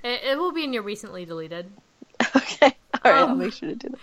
It, 0.05 0.21
it 0.25 0.39
will 0.39 0.53
be 0.53 0.65
in 0.65 0.73
your 0.75 0.83
recently 0.83 1.25
deleted. 1.25 1.71
okay, 2.37 2.77
all 3.05 3.13
right, 3.13 3.15
I'll 3.15 3.29
Um, 3.31 3.39
make 3.39 3.53
sure 3.55 3.71
to 3.71 3.75
do 3.75 3.89
that. 3.89 3.99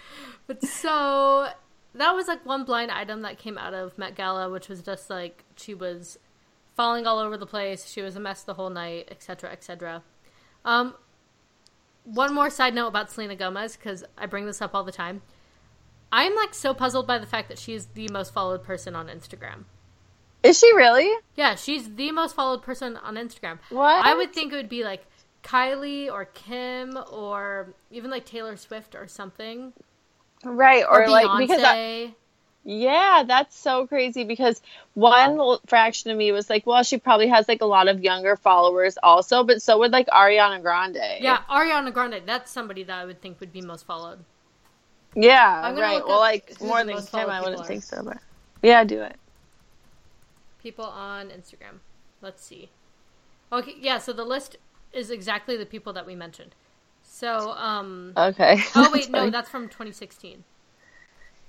But 0.48 0.64
so 0.64 1.50
that 1.96 2.14
was 2.14 2.28
like 2.28 2.46
one 2.46 2.64
blind 2.64 2.92
item 2.92 3.22
that 3.22 3.38
came 3.38 3.58
out 3.58 3.74
of 3.74 3.98
Met 3.98 4.16
Gala, 4.16 4.50
which 4.50 4.70
was 4.70 4.82
just 4.82 5.10
like 5.10 5.44
she 5.56 5.74
was 5.74 6.18
falling 6.76 7.08
all 7.08 7.20
over 7.20 7.38
the 7.38 7.46
place. 7.46 7.90
She 7.90 8.02
was 8.02 8.16
a 8.16 8.20
mess 8.20 8.44
the 8.44 8.54
whole 8.54 8.70
night, 8.70 9.08
etc., 9.12 9.52
etc. 9.52 10.04
Um, 10.64 10.96
one 12.04 12.34
more 12.34 12.50
side 12.50 12.74
note 12.74 12.88
about 12.88 13.12
Selena 13.12 13.36
Gomez 13.36 13.76
because 13.76 14.04
I 14.18 14.26
bring 14.26 14.46
this 14.46 14.62
up 14.62 14.74
all 14.74 14.84
the 14.84 14.92
time. 14.92 15.22
I'm 16.12 16.36
like 16.36 16.54
so 16.54 16.74
puzzled 16.74 17.06
by 17.06 17.18
the 17.18 17.28
fact 17.28 17.50
that 17.50 17.60
she 17.60 17.74
is 17.74 17.88
the 17.88 18.08
most 18.12 18.34
followed 18.34 18.64
person 18.64 18.96
on 18.96 19.08
Instagram. 19.08 19.66
Is 20.42 20.58
she 20.58 20.74
really? 20.74 21.12
Yeah, 21.36 21.56
she's 21.56 21.96
the 21.96 22.12
most 22.12 22.36
followed 22.36 22.64
person 22.64 22.98
on 22.98 23.16
Instagram. 23.16 23.60
What? 23.70 24.06
I 24.06 24.16
would 24.16 24.34
think 24.34 24.54
it 24.54 24.56
would 24.56 24.70
be 24.70 24.84
like 24.84 25.06
Kylie 25.44 26.12
or 26.12 26.26
Kim 26.26 26.98
or 27.12 27.74
even 27.92 28.10
like 28.10 28.26
Taylor 28.26 28.56
Swift 28.56 28.96
or 28.96 29.08
something. 29.08 29.74
Right, 30.44 30.86
Or, 30.90 31.04
or, 31.04 31.10
like 31.10 31.38
because 31.38 31.64
I, 31.64 32.14
Yeah, 32.64 33.24
that's 33.28 33.58
so 33.58 33.88
crazy 33.88 34.24
because 34.24 34.62
one 34.94 35.58
fraction 35.66 36.12
of 36.12 36.18
me 36.18 36.32
was 36.32 36.50
like, 36.50 36.66
well, 36.66 36.84
she 36.84 36.98
probably 36.98 37.28
has 37.28 37.48
like 37.48 37.62
a 37.62 37.66
lot 37.66 37.88
of 37.88 38.02
younger 38.02 38.36
followers 38.36 38.98
also, 39.02 39.44
but 39.44 39.62
so 39.62 39.80
would 39.80 39.92
like 39.92 40.08
Ariana 40.08 40.62
Grande. 40.62 40.98
Yeah, 41.20 41.40
Ariana 41.50 41.94
Grande. 41.94 42.22
That's 42.26 42.52
somebody 42.52 42.84
that 42.84 42.98
I 42.98 43.06
would 43.06 43.22
think 43.22 43.40
would 43.40 43.52
be 43.52 43.62
most 43.62 43.86
followed. 43.86 44.20
Yeah, 45.16 45.74
right. 45.74 46.06
Well, 46.06 46.20
like 46.20 46.62
more 46.62 46.84
than 46.84 47.06
Kim, 47.06 47.30
I 47.30 47.40
wouldn't 47.42 47.58
people 47.58 47.64
think 47.64 47.84
so, 47.84 48.04
but 48.04 48.18
yeah, 48.62 48.84
do 48.84 49.02
it. 49.02 49.16
People 50.62 50.86
on 50.86 51.30
Instagram. 51.30 51.80
Let's 52.22 52.44
see. 52.44 52.70
Okay, 53.52 53.76
yeah, 53.80 53.98
so 53.98 54.14
the 54.14 54.26
list 54.26 54.58
is 54.94 55.10
exactly 55.10 55.58
the 55.58 55.66
people 55.66 55.94
that 55.94 56.06
we 56.06 56.16
mentioned. 56.16 56.54
So, 57.20 57.52
um 57.52 58.14
Okay. 58.16 58.62
Oh 58.76 58.90
wait, 58.94 59.10
no, 59.10 59.30
that's 59.30 59.50
from 59.50 59.68
2016. 59.68 60.44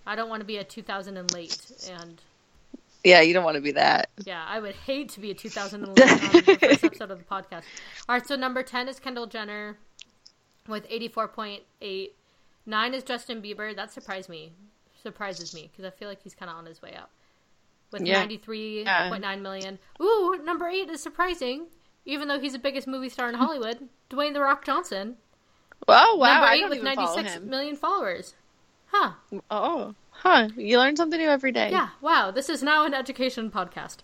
I 0.07 0.17
don't 0.17 0.29
want 0.29 0.41
to 0.41 0.47
be 0.47 0.57
a 0.57 0.65
2000 0.65 1.17
and 1.17 1.33
late 1.33 1.57
and 1.91 2.21
yeah, 3.05 3.21
you 3.23 3.33
don't 3.33 3.45
want 3.45 3.55
to 3.55 3.63
be 3.63 3.73
that. 3.73 4.11
yeah, 4.27 4.45
I 4.47 4.59
would 4.61 4.75
hate 4.75 5.09
to 5.11 5.21
be 5.21 5.31
a 5.31 5.35
2000 5.35 5.85
and 5.85 5.99
late 5.99 6.11
on 6.11 6.19
the 6.33 6.59
first 6.61 6.85
episode 6.89 7.11
of 7.11 7.19
the 7.19 7.25
podcast. 7.25 7.63
All 8.09 8.15
right, 8.17 8.27
so 8.27 8.37
number 8.37 8.63
10 8.63 8.89
is 8.89 8.99
Kendall 9.01 9.27
Jenner 9.27 9.79
with 10.69 10.87
84.8. 10.91 12.11
9 12.67 12.95
is 12.95 13.03
Justin 13.03 13.41
Bieber. 13.41 13.75
That 13.75 13.91
surprised 13.93 14.29
me. 14.29 14.53
Surprises 15.03 15.55
me 15.55 15.71
because 15.73 15.87
I 15.91 15.97
feel 15.97 16.09
like 16.09 16.23
he's 16.23 16.35
kind 16.35 16.51
of 16.51 16.57
on 16.59 16.67
his 16.67 16.83
way 16.83 16.95
up. 16.95 17.11
With 17.91 18.03
Yeah. 18.03 18.23
93.9 18.27 19.41
million. 19.41 19.79
Ooh, 20.03 20.39
number 20.45 20.69
8 20.69 20.91
is 20.91 21.03
surprising. 21.03 21.69
Even 22.05 22.29
though 22.29 22.39
he's 22.39 22.53
the 22.53 22.59
biggest 22.59 22.87
movie 22.87 23.09
star 23.09 23.29
in 23.31 23.35
Hollywood, 23.35 23.89
Dwayne 24.11 24.35
the 24.35 24.41
Rock 24.43 24.63
Johnson. 24.65 25.17
Oh 25.89 26.17
wow, 26.17 26.35
number 26.35 26.47
I 26.47 26.55
8 26.55 26.61
don't 26.61 26.71
with 26.71 26.95
follow 26.95 27.41
million 27.41 27.77
followers. 27.77 28.35
Huh. 28.87 29.13
Oh, 29.51 29.95
huh? 30.11 30.49
You 30.57 30.79
learn 30.79 30.97
something 30.97 31.19
new 31.19 31.29
every 31.29 31.53
day. 31.53 31.71
Yeah, 31.71 31.91
wow. 32.01 32.31
This 32.31 32.49
is 32.49 32.63
now 32.63 32.85
an 32.85 32.95
education 32.95 33.51
podcast. 33.51 33.99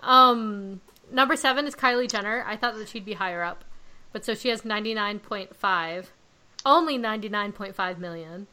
Um, 0.00 0.80
number 1.10 1.36
seven 1.36 1.66
is 1.66 1.74
Kylie 1.74 2.10
Jenner. 2.10 2.44
I 2.46 2.56
thought 2.56 2.76
that 2.76 2.88
she'd 2.88 3.04
be 3.04 3.14
higher 3.14 3.42
up, 3.42 3.64
but 4.12 4.24
so 4.24 4.34
she 4.34 4.48
has 4.50 4.64
ninety 4.64 4.94
nine 4.94 5.18
point 5.18 5.56
five, 5.56 6.12
only 6.64 6.98
ninety 6.98 7.28
nine 7.28 7.52
point 7.52 7.74
five 7.74 7.98
million. 7.98 8.46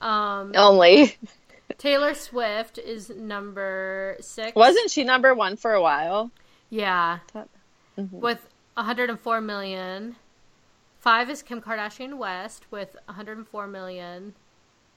Um, 0.00 0.52
Only 0.54 1.16
Taylor 1.78 2.14
Swift 2.14 2.78
is 2.78 3.10
number 3.10 4.16
six. 4.20 4.54
wasn't 4.54 4.90
she 4.90 5.04
number 5.04 5.34
one 5.34 5.56
for 5.56 5.72
a 5.74 5.82
while? 5.82 6.30
Yeah, 6.70 7.18
with 7.96 8.46
one 8.74 8.86
hundred 8.86 9.10
and 9.10 9.20
four 9.20 9.40
million. 9.40 10.16
Five 11.00 11.30
is 11.30 11.42
Kim 11.42 11.62
Kardashian 11.62 12.18
West 12.18 12.66
with 12.70 12.94
one 13.06 13.16
hundred 13.16 13.38
and 13.38 13.48
four 13.48 13.66
million. 13.66 14.34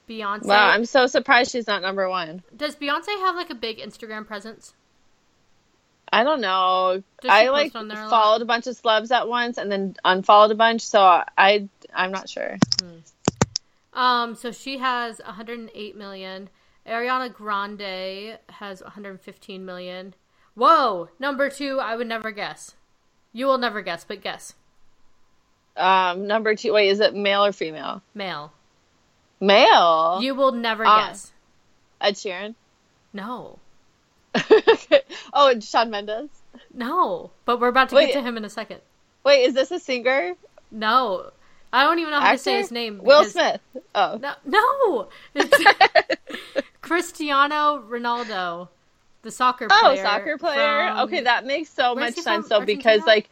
Beyonce. 0.07 0.45
Wow, 0.45 0.67
I'm 0.67 0.83
so 0.83 1.07
surprised 1.07 1.51
she's 1.51 1.65
not 1.65 1.81
number 1.81 2.09
one. 2.09 2.43
Does 2.55 2.75
Beyonce 2.75 3.07
have 3.19 3.35
like 3.35 3.49
a 3.49 3.55
big 3.55 3.77
Instagram 3.77 4.27
presence? 4.27 4.73
I 6.11 6.23
don't 6.23 6.41
know. 6.41 7.01
I 7.27 7.47
like 7.49 7.71
there 7.71 8.05
a 8.05 8.09
followed 8.09 8.41
a 8.41 8.45
bunch 8.45 8.67
of 8.67 8.75
celebs 8.75 9.11
at 9.11 9.27
once 9.29 9.57
and 9.57 9.71
then 9.71 9.95
unfollowed 10.03 10.51
a 10.51 10.55
bunch, 10.55 10.81
so 10.81 11.23
I 11.37 11.69
I'm 11.93 12.11
not 12.11 12.29
sure. 12.29 12.57
Um, 13.93 14.35
so 14.35 14.51
she 14.51 14.79
has 14.79 15.19
108 15.19 15.95
million. 15.95 16.49
Ariana 16.85 17.33
Grande 17.33 18.37
has 18.49 18.81
115 18.81 19.65
million. 19.65 20.15
Whoa, 20.55 21.09
number 21.17 21.49
two, 21.49 21.79
I 21.79 21.95
would 21.95 22.07
never 22.07 22.31
guess. 22.31 22.75
You 23.31 23.45
will 23.45 23.57
never 23.57 23.81
guess, 23.81 24.03
but 24.03 24.21
guess. 24.21 24.53
Um, 25.75 26.27
number 26.27 26.55
two. 26.55 26.73
Wait, 26.73 26.89
is 26.89 26.99
it 26.99 27.15
male 27.15 27.43
or 27.45 27.51
female? 27.51 28.01
Male. 28.13 28.51
Male. 29.39 30.19
You 30.21 30.35
will 30.35 30.51
never 30.51 30.85
Uh, 30.85 31.07
guess. 31.07 31.31
Ed 31.99 32.15
Sheeran. 32.15 32.55
No. 33.13 33.59
oh, 35.33 35.47
and 35.49 35.63
Shawn 35.63 35.89
Mendes. 35.89 36.29
No. 36.73 37.31
But 37.45 37.59
we're 37.59 37.67
about 37.67 37.89
to 37.89 37.95
Wait. 37.95 38.07
get 38.07 38.13
to 38.13 38.21
him 38.21 38.37
in 38.37 38.45
a 38.45 38.49
second. 38.49 38.81
Wait, 39.23 39.43
is 39.43 39.53
this 39.53 39.71
a 39.71 39.79
singer? 39.79 40.33
No. 40.71 41.31
I 41.71 41.83
don't 41.83 41.99
even 41.99 42.11
know 42.11 42.19
how 42.19 42.31
to 42.33 42.37
say 42.37 42.57
his 42.57 42.71
name. 42.71 42.99
Will 43.03 43.19
because- 43.21 43.31
Smith. 43.33 43.61
Oh. 43.95 44.19
No. 44.21 44.33
No. 44.45 45.07
It's 45.35 46.17
Cristiano 46.81 47.83
Ronaldo, 47.89 48.67
the 49.21 49.31
soccer 49.31 49.67
player. 49.67 49.79
Oh, 49.83 49.95
soccer 49.95 50.37
player. 50.37 50.87
from- 50.89 50.99
okay, 51.07 51.21
that 51.21 51.45
makes 51.45 51.69
so 51.69 51.95
Where's 51.95 52.15
much 52.15 52.23
sense 52.23 52.47
from? 52.47 52.59
though 52.61 52.65
because 52.65 53.01
like 53.05 53.29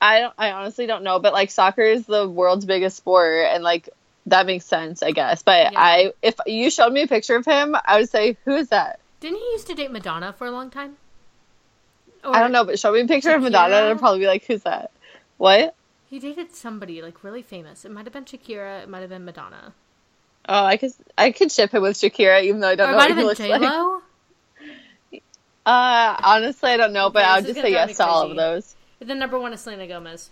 I 0.00 0.20
don't 0.20 0.34
I 0.38 0.52
honestly 0.52 0.86
don't 0.86 1.02
know, 1.02 1.18
but 1.18 1.32
like 1.32 1.50
soccer 1.50 1.82
is 1.82 2.06
the 2.06 2.28
world's 2.28 2.64
biggest 2.64 2.96
sport 2.96 3.46
and 3.50 3.62
like 3.62 3.88
that 4.26 4.46
makes 4.46 4.64
sense, 4.64 5.02
I 5.02 5.10
guess. 5.12 5.42
But 5.42 5.72
Yeah. 5.72 5.80
I 5.80 6.12
if 6.22 6.34
you 6.46 6.70
showed 6.70 6.92
me 6.92 7.02
a 7.02 7.06
picture 7.06 7.36
of 7.36 7.44
him, 7.44 7.76
I 7.84 7.98
would 7.98 8.08
say, 8.08 8.36
Who 8.44 8.56
is 8.56 8.68
that? 8.68 9.00
Didn't 9.20 9.38
he 9.38 9.44
used 9.52 9.66
to 9.66 9.74
date 9.74 9.90
Madonna 9.90 10.32
for 10.32 10.46
a 10.46 10.50
long 10.50 10.70
time? 10.70 10.96
Or 12.24 12.34
I 12.34 12.40
don't 12.40 12.52
know, 12.52 12.64
but 12.64 12.78
show 12.78 12.92
me 12.92 13.00
a 13.00 13.06
picture 13.06 13.34
of 13.34 13.42
Madonna 13.42 13.76
and 13.76 13.86
I'd 13.86 13.98
probably 13.98 14.20
be 14.20 14.26
like, 14.26 14.44
Who's 14.44 14.62
that? 14.62 14.90
What? 15.38 15.74
He 16.08 16.18
dated 16.18 16.54
somebody 16.54 17.02
like 17.02 17.22
really 17.22 17.42
famous. 17.42 17.84
It 17.84 17.92
might 17.92 18.04
have 18.04 18.12
been 18.12 18.24
Shakira. 18.24 18.82
It 18.82 18.88
might 18.88 19.00
have 19.00 19.10
been 19.10 19.24
Madonna. 19.24 19.74
Oh, 20.48 20.64
I 20.64 20.76
could 20.76 20.92
I 21.18 21.30
could 21.32 21.52
ship 21.52 21.72
him 21.72 21.82
with 21.82 21.96
Shakira 21.96 22.42
even 22.42 22.60
though 22.60 22.68
I 22.68 22.74
don't 22.74 22.88
it 22.88 22.92
know 22.92 22.96
might 22.98 23.10
what 23.10 23.16
have 23.16 23.16
he 23.18 23.22
been 23.22 23.26
looks 23.26 23.38
J 23.38 23.58
like. 23.58 25.22
Uh 25.66 26.16
honestly 26.22 26.70
I 26.70 26.76
don't 26.78 26.94
know, 26.94 27.10
but 27.10 27.20
Okay, 27.20 27.28
I'll 27.28 27.42
this 27.42 27.50
is 27.50 27.56
just 27.56 27.66
say 27.66 27.72
yes 27.72 27.96
to 27.98 28.06
all 28.06 28.30
of 28.30 28.36
those. 28.36 28.74
The 29.00 29.14
number 29.14 29.38
one 29.38 29.52
is 29.54 29.60
Selena 29.60 29.86
Gomez. 29.86 30.30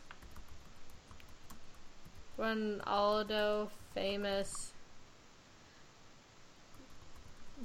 Ronaldo, 2.39 3.69
famous, 3.95 4.73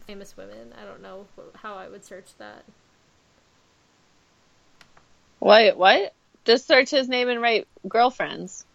famous 0.07 0.35
women. 0.37 0.73
I 0.81 0.85
don't 0.85 1.01
know 1.01 1.27
how 1.55 1.75
I 1.75 1.89
would 1.89 2.05
search 2.05 2.35
that. 2.37 2.63
Wait, 5.39 5.77
what? 5.77 6.13
Just 6.45 6.67
search 6.67 6.89
his 6.89 7.09
name 7.09 7.27
and 7.27 7.41
write 7.41 7.67
girlfriends. 7.87 8.65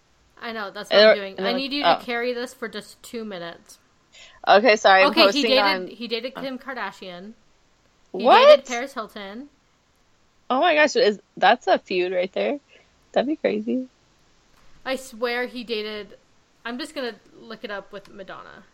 I 0.40 0.52
know 0.52 0.70
that's 0.70 0.90
what 0.90 0.98
I'm 0.98 1.16
doing. 1.16 1.40
I 1.40 1.54
need 1.54 1.72
you 1.72 1.82
to 1.82 1.98
oh. 1.98 2.02
carry 2.02 2.32
this 2.32 2.54
for 2.54 2.68
just 2.68 3.02
two 3.02 3.24
minutes. 3.24 3.78
Okay, 4.46 4.76
sorry, 4.76 5.02
I'm 5.02 5.10
okay, 5.10 5.30
he 5.32 5.42
dated 5.42 5.58
on 5.58 5.86
he 5.88 6.08
dated 6.08 6.34
Kim 6.34 6.58
Kardashian. 6.58 7.32
He 8.12 8.24
What? 8.24 8.46
dated 8.46 8.66
Paris 8.66 8.94
Hilton. 8.94 9.48
Oh 10.50 10.60
my 10.60 10.74
gosh, 10.74 10.96
is 10.96 11.20
that's 11.36 11.66
a 11.66 11.78
feud 11.78 12.12
right 12.12 12.32
there? 12.32 12.60
That'd 13.12 13.28
be 13.28 13.36
crazy. 13.36 13.88
I 14.84 14.96
swear 14.96 15.46
he 15.46 15.62
dated. 15.62 16.18
I'm 16.64 16.78
just 16.78 16.94
gonna 16.94 17.14
look 17.32 17.62
it 17.64 17.70
up 17.70 17.92
with 17.92 18.08
Madonna. 18.08 18.64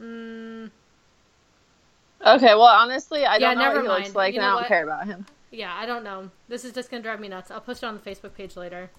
Mm, 0.00 0.68
Okay, 2.24 2.54
well, 2.54 2.62
honestly, 2.62 3.24
I 3.26 3.38
Yeah, 3.38 3.54
don't 3.54 3.56
know 3.56 3.64
never 3.64 3.74
what 3.74 3.82
he 3.82 3.88
looks 3.88 4.14
mind. 4.14 4.14
like, 4.14 4.34
You 4.34 4.36
and 4.36 4.44
I 4.44 4.50
don't 4.50 4.52
what? 4.54 4.66
care 4.66 4.84
about 4.84 5.06
him. 5.06 5.26
Yeah, 5.50 5.74
I 5.74 5.86
don't 5.86 6.04
know. 6.04 6.30
This 6.48 6.64
is 6.64 6.72
just 6.74 6.90
gonna 6.90 7.02
drive 7.02 7.20
me 7.20 7.28
nuts. 7.28 7.50
I'll 7.50 7.60
post 7.60 7.82
it 7.82 7.86
on 7.86 7.94
the 7.94 8.10
Facebook 8.10 8.34
page 8.34 8.56
later. 8.56 8.90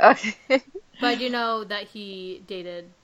Okay. 0.00 0.34
But 0.98 1.18
you 1.18 1.28
know 1.28 1.64
that 1.64 1.88
he 1.88 2.42
dated. 2.46 2.94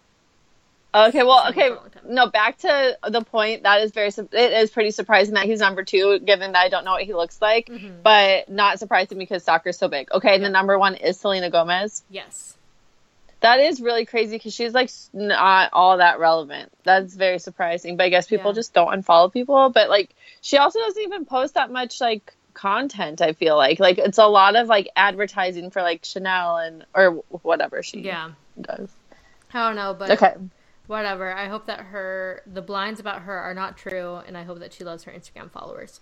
Okay, 0.94 1.22
well, 1.22 1.48
okay. 1.50 1.68
for 1.68 1.74
a 1.74 1.76
long 1.76 1.90
time. 1.90 2.02
No, 2.08 2.26
back 2.28 2.58
to 2.58 2.98
the 3.08 3.20
point. 3.22 3.64
That 3.64 3.82
is 3.82 3.92
very. 3.92 4.08
It 4.08 4.32
is 4.52 4.70
pretty 4.70 4.90
surprising 4.90 5.34
that 5.34 5.44
he's 5.44 5.60
number 5.60 5.84
two, 5.84 6.18
given 6.20 6.52
that 6.52 6.58
I 6.60 6.68
don't 6.70 6.84
know 6.84 6.92
what 6.92 7.02
he 7.02 7.12
looks 7.14 7.40
like. 7.42 7.66
Mhm. 7.66 8.02
But 8.02 8.48
not 8.48 8.78
surprising 8.78 9.18
because 9.18 9.44
soccer's 9.44 9.78
so 9.78 9.88
big. 9.88 10.10
Okay, 10.10 10.34
and 10.34 10.44
the 10.44 10.48
number 10.48 10.78
one 10.78 10.94
is 10.94 11.20
Selena 11.20 11.50
Gomez. 11.50 12.02
Yes. 12.08 12.56
That 13.40 13.60
is 13.60 13.80
really 13.80 14.04
crazy 14.04 14.36
because 14.36 14.52
she's 14.54 14.72
like 14.74 14.90
not 15.12 15.70
all 15.72 15.98
that 15.98 16.18
relevant. 16.18 16.72
That's 16.82 17.14
very 17.14 17.38
surprising. 17.38 17.96
But 17.96 18.04
I 18.04 18.08
guess 18.08 18.26
people 18.26 18.50
Yeah. 18.50 18.54
just 18.56 18.72
don't 18.74 18.88
unfollow 18.88 19.32
people. 19.32 19.68
But 19.70 19.88
like, 19.90 20.10
she 20.40 20.56
also 20.56 20.80
doesn't 20.80 21.02
even 21.02 21.24
post 21.26 21.54
that 21.54 21.70
much 21.70 22.00
like 22.00 22.34
content. 22.54 23.20
I 23.20 23.34
feel 23.34 23.56
like 23.56 23.78
like 23.78 23.98
it's 23.98 24.18
a 24.18 24.26
lot 24.26 24.56
of 24.56 24.66
like 24.68 24.88
advertising 24.96 25.70
for 25.70 25.82
like 25.82 26.04
Chanel 26.04 26.56
and 26.56 26.84
or 26.94 27.22
whatever 27.42 27.82
she 27.84 28.00
Yeah. 28.00 28.30
does. 28.60 28.88
I 29.54 29.66
don't 29.68 29.76
know, 29.76 29.94
but 29.96 30.10
Okay. 30.12 30.34
Whatever. 30.88 31.32
I 31.32 31.46
hope 31.46 31.66
that 31.66 31.78
her 31.80 32.42
the 32.46 32.60
blinds 32.62 32.98
about 32.98 33.22
her 33.22 33.36
are 33.38 33.54
not 33.54 33.76
true, 33.78 34.16
and 34.26 34.36
I 34.36 34.42
hope 34.42 34.58
that 34.58 34.72
she 34.72 34.82
loves 34.82 35.04
her 35.04 35.12
Instagram 35.12 35.50
followers. 35.52 36.00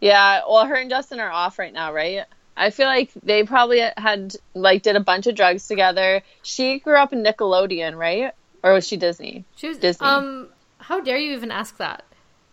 Yeah, 0.00 0.42
well, 0.48 0.64
her 0.66 0.74
and 0.76 0.88
Justin 0.88 1.18
are 1.20 1.30
off 1.30 1.58
right 1.58 1.72
now, 1.72 1.92
right? 1.92 2.24
I 2.56 2.70
feel 2.70 2.86
like 2.86 3.10
they 3.22 3.42
probably 3.44 3.80
had 3.96 4.36
like 4.54 4.82
did 4.82 4.96
a 4.96 5.00
bunch 5.00 5.26
of 5.26 5.34
drugs 5.34 5.66
together. 5.66 6.22
She 6.42 6.78
grew 6.78 6.96
up 6.96 7.12
in 7.12 7.22
Nickelodeon, 7.24 7.96
right? 7.96 8.32
Or 8.62 8.74
was 8.74 8.86
she 8.86 8.96
Disney? 8.96 9.44
She 9.56 9.68
was 9.68 9.78
Disney. 9.78 10.06
Um, 10.06 10.48
how 10.78 11.00
dare 11.00 11.16
you 11.18 11.32
even 11.34 11.50
ask 11.50 11.76
that? 11.78 12.04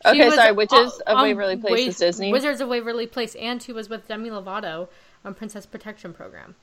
She 0.05 0.11
Okay, 0.11 0.25
was 0.25 0.35
sorry. 0.35 0.51
Witches 0.53 0.93
on- 0.93 1.01
of 1.07 1.17
on 1.17 1.23
Waverly 1.23 1.57
Place 1.57 1.71
Wa- 1.83 1.87
is 1.89 1.97
Disney. 1.97 2.31
Wizards 2.31 2.61
of 2.61 2.69
Waverly 2.69 3.07
Place, 3.07 3.35
and 3.35 3.61
she 3.61 3.73
was 3.73 3.89
with 3.89 4.07
Demi 4.07 4.29
Lovato 4.29 4.87
on 5.25 5.33
Princess 5.33 5.65
Protection 5.65 6.13
Program. 6.13 6.55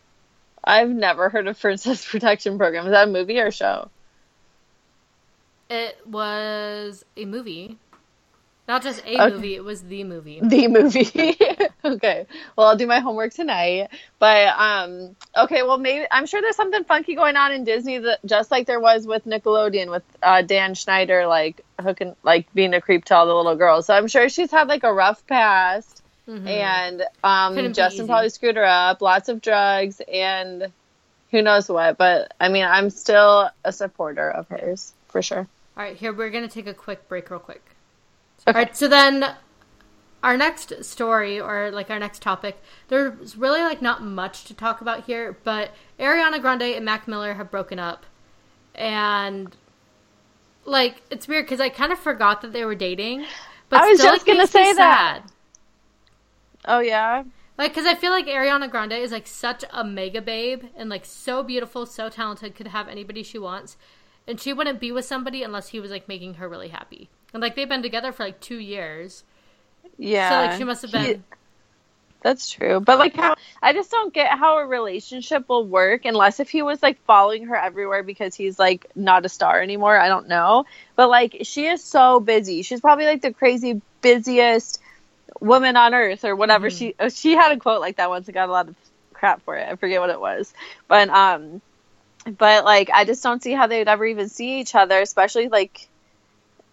I've 0.62 0.88
never 0.88 1.28
heard 1.28 1.46
of 1.46 1.60
Princess 1.60 2.08
Protection 2.08 2.56
Program. 2.56 2.86
Is 2.86 2.92
that 2.92 3.08
a 3.08 3.10
movie 3.10 3.38
or 3.40 3.48
a 3.48 3.52
show? 3.52 3.90
It 5.70 6.06
was 6.06 7.04
a 7.16 7.24
movie, 7.24 7.78
not 8.68 8.82
just 8.82 9.02
a 9.06 9.20
Okay. 9.20 9.30
movie. 9.34 9.54
It 9.54 9.64
was 9.64 9.82
the 9.82 10.04
movie. 10.04 10.40
The 10.40 10.68
movie. 10.68 11.36
okay. 11.84 12.26
Well, 12.56 12.68
I'll 12.68 12.76
do 12.76 12.86
my 12.86 13.00
homework 13.00 13.32
tonight. 13.32 13.88
But 14.18 14.48
um 14.58 15.16
okay, 15.36 15.62
well 15.62 15.78
maybe 15.78 16.06
I'm 16.10 16.26
sure 16.26 16.40
there's 16.40 16.56
something 16.56 16.84
funky 16.84 17.14
going 17.14 17.36
on 17.36 17.52
in 17.52 17.64
Disney 17.64 17.98
that 17.98 18.20
just 18.24 18.50
like 18.50 18.66
there 18.66 18.80
was 18.80 19.06
with 19.06 19.24
Nickelodeon 19.24 19.90
with 19.90 20.02
uh, 20.22 20.42
Dan 20.42 20.74
Schneider 20.74 21.26
like 21.26 21.60
hooking 21.80 22.14
like 22.22 22.52
being 22.54 22.74
a 22.74 22.80
creep 22.80 23.04
to 23.06 23.14
all 23.16 23.26
the 23.26 23.34
little 23.34 23.56
girls. 23.56 23.86
So 23.86 23.94
I'm 23.94 24.08
sure 24.08 24.28
she's 24.28 24.50
had 24.50 24.68
like 24.68 24.84
a 24.84 24.92
rough 24.92 25.26
past 25.26 26.02
Mhm. 26.26 26.46
and 26.48 27.02
um 27.22 27.72
Justin 27.74 28.06
probably 28.06 28.30
screwed 28.30 28.56
her 28.56 28.64
up, 28.64 29.02
lots 29.02 29.28
of 29.28 29.42
drugs 29.42 30.00
and 30.10 30.72
who 31.30 31.42
knows 31.42 31.68
what, 31.68 31.98
but 31.98 32.32
I 32.40 32.48
mean 32.48 32.64
I'm 32.64 32.88
still 32.90 33.50
a 33.64 33.72
supporter 33.72 34.30
of 34.30 34.48
hers 34.48 34.92
for 35.08 35.20
sure. 35.20 35.46
All 35.76 35.82
right, 35.82 35.96
here 35.96 36.12
we're 36.12 36.30
gonna 36.30 36.48
take 36.48 36.66
a 36.66 36.74
quick 36.74 37.08
break, 37.08 37.30
real 37.30 37.40
quick. 37.40 37.62
Okay. 38.46 38.56
All 38.58 38.64
right, 38.64 38.76
so 38.76 38.88
then 38.88 39.34
our 40.22 40.36
next 40.36 40.84
story 40.84 41.40
or 41.40 41.70
like 41.70 41.90
our 41.90 41.98
next 41.98 42.22
topic, 42.22 42.56
there's 42.88 43.36
really 43.36 43.60
like 43.60 43.82
not 43.82 44.02
much 44.02 44.44
to 44.44 44.54
talk 44.54 44.80
about 44.80 45.04
here, 45.04 45.36
but 45.44 45.72
Ariana 45.98 46.40
Grande 46.40 46.62
and 46.62 46.84
Mac 46.84 47.08
Miller 47.08 47.34
have 47.34 47.50
broken 47.50 47.78
up, 47.78 48.06
and 48.74 49.56
like 50.64 51.02
it's 51.10 51.28
weird 51.28 51.46
because 51.46 51.60
I 51.60 51.68
kind 51.68 51.92
of 51.92 51.98
forgot 51.98 52.40
that 52.42 52.52
they 52.52 52.64
were 52.64 52.74
dating, 52.74 53.26
but 53.68 53.82
I 53.82 53.88
was 53.88 53.98
still, 53.98 54.12
just 54.12 54.26
it 54.26 54.32
gonna 54.32 54.46
say 54.46 54.72
that. 54.74 55.22
sad. 55.22 55.32
Oh 56.66 56.78
yeah. 56.80 57.24
Like, 57.56 57.70
because 57.72 57.86
I 57.86 57.94
feel 57.94 58.10
like 58.10 58.26
Ariana 58.26 58.68
Grande 58.68 58.94
is 58.94 59.12
like 59.12 59.28
such 59.28 59.64
a 59.70 59.84
mega 59.84 60.20
babe 60.20 60.64
and 60.76 60.88
like 60.90 61.04
so 61.04 61.42
beautiful, 61.42 61.86
so 61.86 62.08
talented, 62.08 62.56
could 62.56 62.68
have 62.68 62.88
anybody 62.88 63.22
she 63.22 63.38
wants. 63.38 63.76
And 64.26 64.40
she 64.40 64.52
wouldn't 64.52 64.80
be 64.80 64.90
with 64.92 65.04
somebody 65.04 65.42
unless 65.42 65.68
he 65.68 65.80
was 65.80 65.90
like 65.90 66.08
making 66.08 66.34
her 66.34 66.48
really 66.48 66.68
happy. 66.68 67.08
And 67.32 67.42
like 67.42 67.56
they've 67.56 67.68
been 67.68 67.82
together 67.82 68.12
for 68.12 68.24
like 68.24 68.40
two 68.40 68.58
years. 68.58 69.24
Yeah. 69.98 70.28
So 70.30 70.34
like 70.46 70.58
she 70.58 70.64
must 70.64 70.82
have 70.82 70.90
He- 70.92 71.12
been. 71.14 71.24
That's 72.22 72.48
true. 72.50 72.80
But 72.80 72.98
like 72.98 73.14
how 73.14 73.34
I 73.62 73.74
just 73.74 73.90
don't 73.90 74.12
get 74.14 74.30
how 74.38 74.56
a 74.56 74.66
relationship 74.66 75.46
will 75.46 75.66
work 75.66 76.06
unless 76.06 76.40
if 76.40 76.48
he 76.48 76.62
was 76.62 76.82
like 76.82 76.98
following 77.04 77.48
her 77.48 77.54
everywhere 77.56 78.02
because 78.02 78.34
he's 78.34 78.58
like 78.58 78.86
not 78.94 79.26
a 79.26 79.28
star 79.28 79.60
anymore. 79.60 79.98
I 80.00 80.08
don't 80.08 80.26
know. 80.26 80.64
But 80.96 81.10
like 81.10 81.36
she 81.42 81.66
is 81.66 81.84
so 81.84 82.20
busy. 82.20 82.62
She's 82.62 82.80
probably 82.80 83.04
like 83.04 83.20
the 83.20 83.34
crazy 83.34 83.82
busiest 84.00 84.80
woman 85.40 85.76
on 85.76 85.92
earth 85.92 86.24
or 86.24 86.34
whatever 86.34 86.70
Mhm. 86.70 86.78
she 86.78 86.94
oh, 86.98 87.10
she 87.10 87.32
had 87.32 87.52
a 87.52 87.58
quote 87.58 87.82
like 87.82 87.96
that 87.96 88.08
once 88.08 88.26
and 88.26 88.34
got 88.34 88.48
a 88.48 88.52
lot 88.52 88.68
of 88.68 88.74
crap 89.12 89.42
for 89.44 89.58
it. 89.58 89.68
I 89.68 89.76
forget 89.76 90.00
what 90.00 90.08
it 90.08 90.20
was. 90.20 90.54
But 90.88 91.10
um 91.10 91.60
but 92.38 92.64
like 92.64 92.90
I 92.92 93.04
just 93.04 93.22
don't 93.22 93.42
see 93.42 93.52
how 93.52 93.66
they'd 93.66 93.88
ever 93.88 94.04
even 94.06 94.28
see 94.28 94.60
each 94.60 94.74
other, 94.74 95.00
especially 95.00 95.48
like 95.48 95.88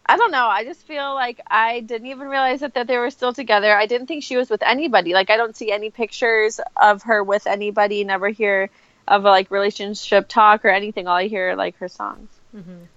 I 0.05 0.17
don't 0.17 0.31
know. 0.31 0.47
I 0.47 0.63
just 0.63 0.85
feel 0.87 1.13
like 1.13 1.39
I 1.47 1.81
didn't 1.81 2.07
even 2.07 2.27
realize 2.27 2.61
that, 2.61 2.73
that 2.73 2.87
they 2.87 2.97
were 2.97 3.11
still 3.11 3.33
together. 3.33 3.73
I 3.75 3.85
didn't 3.85 4.07
think 4.07 4.23
she 4.23 4.35
was 4.35 4.49
with 4.49 4.63
anybody. 4.63 5.13
Like 5.13 5.29
I 5.29 5.37
don't 5.37 5.55
see 5.55 5.71
any 5.71 5.89
pictures 5.89 6.59
of 6.81 7.03
her 7.03 7.23
with 7.23 7.47
anybody. 7.47 8.03
Never 8.03 8.29
hear 8.29 8.69
of 9.07 9.25
a 9.25 9.29
like 9.29 9.51
relationship 9.51 10.27
talk 10.27 10.65
or 10.65 10.69
anything. 10.69 11.07
All 11.07 11.15
I 11.15 11.27
hear 11.27 11.51
are, 11.51 11.55
like 11.55 11.77
her 11.77 11.87
songs 11.87 12.29
Mhm. 12.55 12.87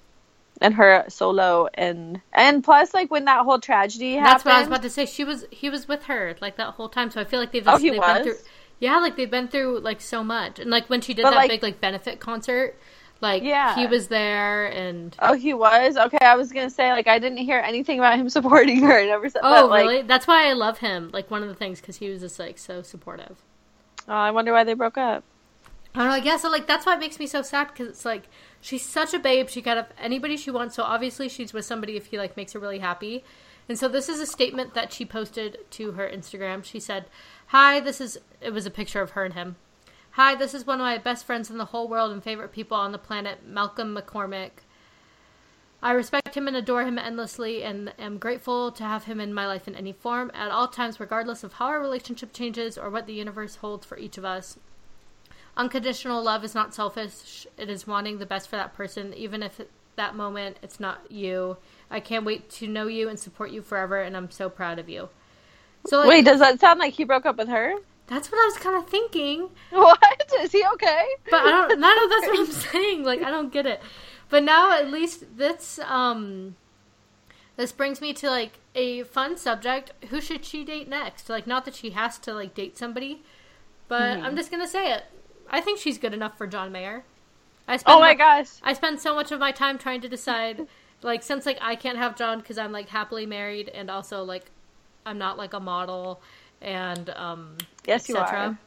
and 0.61 0.75
her 0.75 1.05
solo 1.09 1.69
and 1.75 2.21
and 2.33 2.65
plus 2.65 2.95
like 2.95 3.11
when 3.11 3.27
that 3.27 3.45
whole 3.45 3.59
tragedy 3.61 4.15
happened. 4.15 4.27
That's 4.27 4.45
what 4.45 4.55
I 4.55 4.59
was 4.61 4.69
about 4.69 4.83
to 4.83 4.91
say. 4.91 5.07
She 5.07 5.25
was 5.25 5.45
he 5.51 5.71
was 5.71 5.87
with 5.89 6.05
her 6.05 6.37
like 6.41 6.57
that 6.57 6.75
whole 6.75 6.89
time. 6.89 7.11
So 7.11 7.21
I 7.21 7.25
feel 7.25 7.41
like 7.41 7.53
they've 7.53 7.67
Oh, 7.67 7.77
he 7.79 7.91
they've 7.91 7.99
was? 7.99 8.15
been 8.15 8.25
through. 8.25 8.39
Yeah, 8.85 8.99
like 8.99 9.17
they've 9.17 9.31
been 9.31 9.49
through 9.49 9.81
like 9.81 10.01
so 10.01 10.23
much. 10.23 10.59
And 10.59 10.71
like 10.71 10.89
when 10.91 11.01
she 11.01 11.15
did 11.15 11.23
But, 11.23 11.31
that 11.31 11.37
like- 11.37 11.51
big 11.51 11.63
like 11.63 11.81
benefit 11.81 12.21
concert, 12.21 12.77
like 13.21 13.43
Yeah. 13.43 13.75
he 13.77 13.87
was 13.87 14.09
there 14.09 14.67
and. 14.67 15.17
Oh, 15.21 15.33
he 15.33 15.55
was 15.55 15.97
okay. 15.97 16.19
I 16.21 16.37
was 16.37 16.53
gonna 16.53 16.69
say 16.69 16.93
like 16.93 17.07
I 17.07 17.19
didn't 17.19 17.39
hear 17.39 17.59
anything 17.59 17.99
about 17.99 18.19
him 18.19 18.29
supporting 18.39 18.81
her. 18.83 18.99
I 19.01 19.07
never 19.07 19.29
said. 19.31 19.41
Oh, 19.43 19.63
but, 19.63 19.71
like, 19.71 19.83
really? 19.87 20.03
That's 20.03 20.27
why 20.27 20.49
I 20.49 20.53
love 20.53 20.79
him. 20.79 21.11
Like 21.13 21.31
one 21.31 21.43
of 21.43 21.49
the 21.49 21.55
things 21.55 21.81
because 21.81 21.97
he 21.97 22.11
was 22.11 22.21
just 22.21 22.39
like 22.39 22.59
so 22.59 22.83
supportive. 22.83 23.37
Oh, 24.07 24.13
I 24.13 24.31
wonder 24.33 24.53
why 24.53 24.65
they 24.65 24.75
broke 24.75 24.99
up. 24.99 25.25
I 25.95 26.01
don't 26.01 26.09
know. 26.09 26.15
I 26.15 26.21
guess 26.21 26.43
so, 26.43 26.51
like 26.51 26.67
that's 26.67 26.85
why 26.85 26.95
it 26.95 27.01
makes 27.01 27.19
me 27.19 27.27
so 27.27 27.41
sad 27.41 27.69
because 27.69 27.89
it's 27.89 28.05
like 28.05 28.25
she's 28.61 28.85
such 28.85 29.15
a 29.15 29.19
babe. 29.19 29.49
She 29.49 29.63
could 29.63 29.77
have 29.79 29.93
anybody 29.99 30.37
she 30.37 30.51
wants. 30.51 30.75
So 30.75 30.83
obviously 30.83 31.29
she's 31.31 31.53
with 31.55 31.65
somebody 31.65 31.97
if 31.97 32.07
he 32.07 32.19
like 32.19 32.37
makes 32.37 32.53
her 32.53 32.59
really 32.59 32.81
happy. 32.81 33.25
And 33.69 33.79
so 33.79 33.89
this 33.89 34.09
is 34.09 34.21
a 34.21 34.27
statement 34.27 34.75
that 34.75 34.93
she 34.93 35.05
posted 35.05 35.59
to 35.71 35.93
her 35.93 36.09
Instagram. 36.09 36.65
She 36.65 36.81
said, 36.81 37.07
"Hi, 37.47 37.81
this 37.81 38.01
is." 38.01 38.19
It 38.41 38.53
was 38.53 38.67
a 38.67 38.71
picture 38.71 39.01
of 39.01 39.13
her 39.13 39.25
and 39.25 39.35
him. 39.35 39.57
Hi, 40.13 40.35
this 40.35 40.55
is 40.55 40.67
one 40.67 40.81
of 40.81 40.85
my 40.85 40.99
best 40.99 41.25
friends 41.25 41.51
in 41.51 41.59
the 41.59 41.65
whole 41.67 41.89
world 41.89 42.13
and 42.13 42.23
favorite 42.23 42.53
people 42.53 42.77
on 42.77 42.93
the 42.93 42.99
planet, 42.99 43.45
Malcolm 43.45 43.97
McCormick. 43.97 44.63
I 45.83 45.93
respect 45.93 46.35
him 46.35 46.47
and 46.47 46.57
adore 46.57 46.85
him 46.85 46.99
endlessly 46.99 47.63
and 47.63 47.93
am 47.99 48.19
grateful 48.19 48.71
to 48.73 48.85
have 48.85 49.05
him 49.05 49.21
in 49.21 49.35
my 49.35 49.47
life 49.47 49.69
in 49.69 49.75
any 49.75 49.93
form 49.93 50.31
at 50.33 50.51
all 50.51 50.69
times, 50.69 51.01
regardless 51.01 51.45
of 51.45 51.55
how 51.55 51.67
our 51.67 51.81
relationship 51.81 52.33
changes 52.33 52.79
or 52.79 52.89
what 52.91 53.07
the 53.07 53.13
universe 53.13 53.57
holds 53.57 53.85
for 53.85 53.99
each 53.99 54.17
of 54.17 54.25
us. 54.25 54.57
Unconditional 55.57 56.23
love 56.23 56.43
is 56.43 56.55
not 56.55 56.75
selfish. 56.75 57.47
It 57.59 57.69
is 57.69 57.87
wanting 57.87 58.19
the 58.19 58.25
best 58.25 58.49
for 58.49 58.57
that 58.57 58.75
person, 58.75 59.13
even 59.15 59.43
if 59.43 59.61
at 59.61 59.69
that 59.97 60.17
moment 60.17 60.59
it's 60.63 60.81
not 60.81 61.11
you. 61.11 61.59
I 61.91 62.01
can't 62.01 62.25
wait 62.25 62.51
to 62.51 62.67
know 62.67 62.87
you 62.87 63.09
and 63.09 63.19
support 63.19 63.51
you 63.51 63.63
forever, 63.63 64.01
and 64.01 64.17
I'm 64.17 64.31
so 64.31 64.49
proud 64.49 64.79
of 64.79 64.89
you. 64.89 65.09
So, 65.87 65.99
like, 65.99 66.09
Wait, 66.09 66.25
does 66.25 66.41
that 66.41 66.61
sound 66.61 66.81
like 66.81 66.95
he 66.95 67.05
broke 67.05 67.27
up 67.27 67.37
with 67.37 67.49
her? 67.49 67.75
that's 68.07 68.31
what 68.31 68.39
I 68.41 68.45
was 68.47 68.57
kind 68.59 68.77
of 68.77 68.89
thinking. 68.89 69.49
What 69.71 69.99
is 70.41 70.53
he 70.53 70.65
okay? 70.75 71.07
But 71.31 71.41
I 71.41 71.51
don't. 71.51 71.81
No, 71.81 71.95
no, 71.95 72.09
that's 72.11 72.27
what 72.27 72.39
I'm 72.41 72.47
saying. 72.47 73.05
Like, 73.05 73.23
I 73.23 73.31
don't 73.31 73.53
get 73.53 73.67
it. 73.67 73.81
But 74.29 74.43
now, 74.45 74.73
at 74.73 74.91
least 74.91 75.37
this 75.37 75.79
um, 75.81 76.57
this 77.57 77.73
brings 77.73 78.01
me 78.01 78.13
to 78.15 78.29
like 78.31 78.59
a 78.75 79.05
fun 79.05 79.37
subject. 79.37 79.93
Who 80.11 80.21
should 80.21 80.45
she 80.45 80.65
date 80.65 80.89
next? 80.89 81.29
Like, 81.31 81.47
not 81.47 81.65
that 81.67 81.75
she 81.75 81.91
has 81.91 82.19
to 82.21 82.33
like 82.35 82.55
date 82.55 82.77
somebody, 82.77 83.23
but 83.89 84.19
Mm-hmm. 84.19 84.27
I'm 84.27 84.37
just 84.37 84.51
gonna 84.51 84.69
say 84.69 84.93
it. 84.93 85.05
I 85.51 85.61
think 85.61 85.79
she's 85.79 85.99
good 85.99 86.15
enough 86.15 86.37
for 86.37 86.47
John 86.47 86.73
Mayer. 86.73 87.05
I 87.69 87.77
spend 87.79 87.97
Oh 87.97 88.01
my 88.01 88.15
gosh. 88.15 88.49
I 88.63 88.73
spend 88.75 89.01
so 89.01 89.15
much 89.15 89.33
of 89.33 89.41
my 89.41 89.53
time 89.53 89.79
trying 89.79 90.01
to 90.03 90.09
decide, 90.09 90.67
like, 91.05 91.23
since 91.23 91.47
like 91.47 91.59
I 91.61 91.77
can't 91.77 91.99
have 91.99 92.17
John 92.17 92.39
because 92.41 92.59
I'm 92.59 92.73
like 92.73 92.89
happily 92.89 93.27
married, 93.27 93.69
and 93.69 93.91
also 93.91 94.25
like 94.25 94.47
I'm 95.07 95.19
not 95.19 95.39
like 95.39 95.53
a 95.55 95.61
model, 95.61 96.21
and 96.61 97.09
um, 97.11 97.57
Yes, 97.87 98.09
you 98.09 98.17
are. 98.17 98.59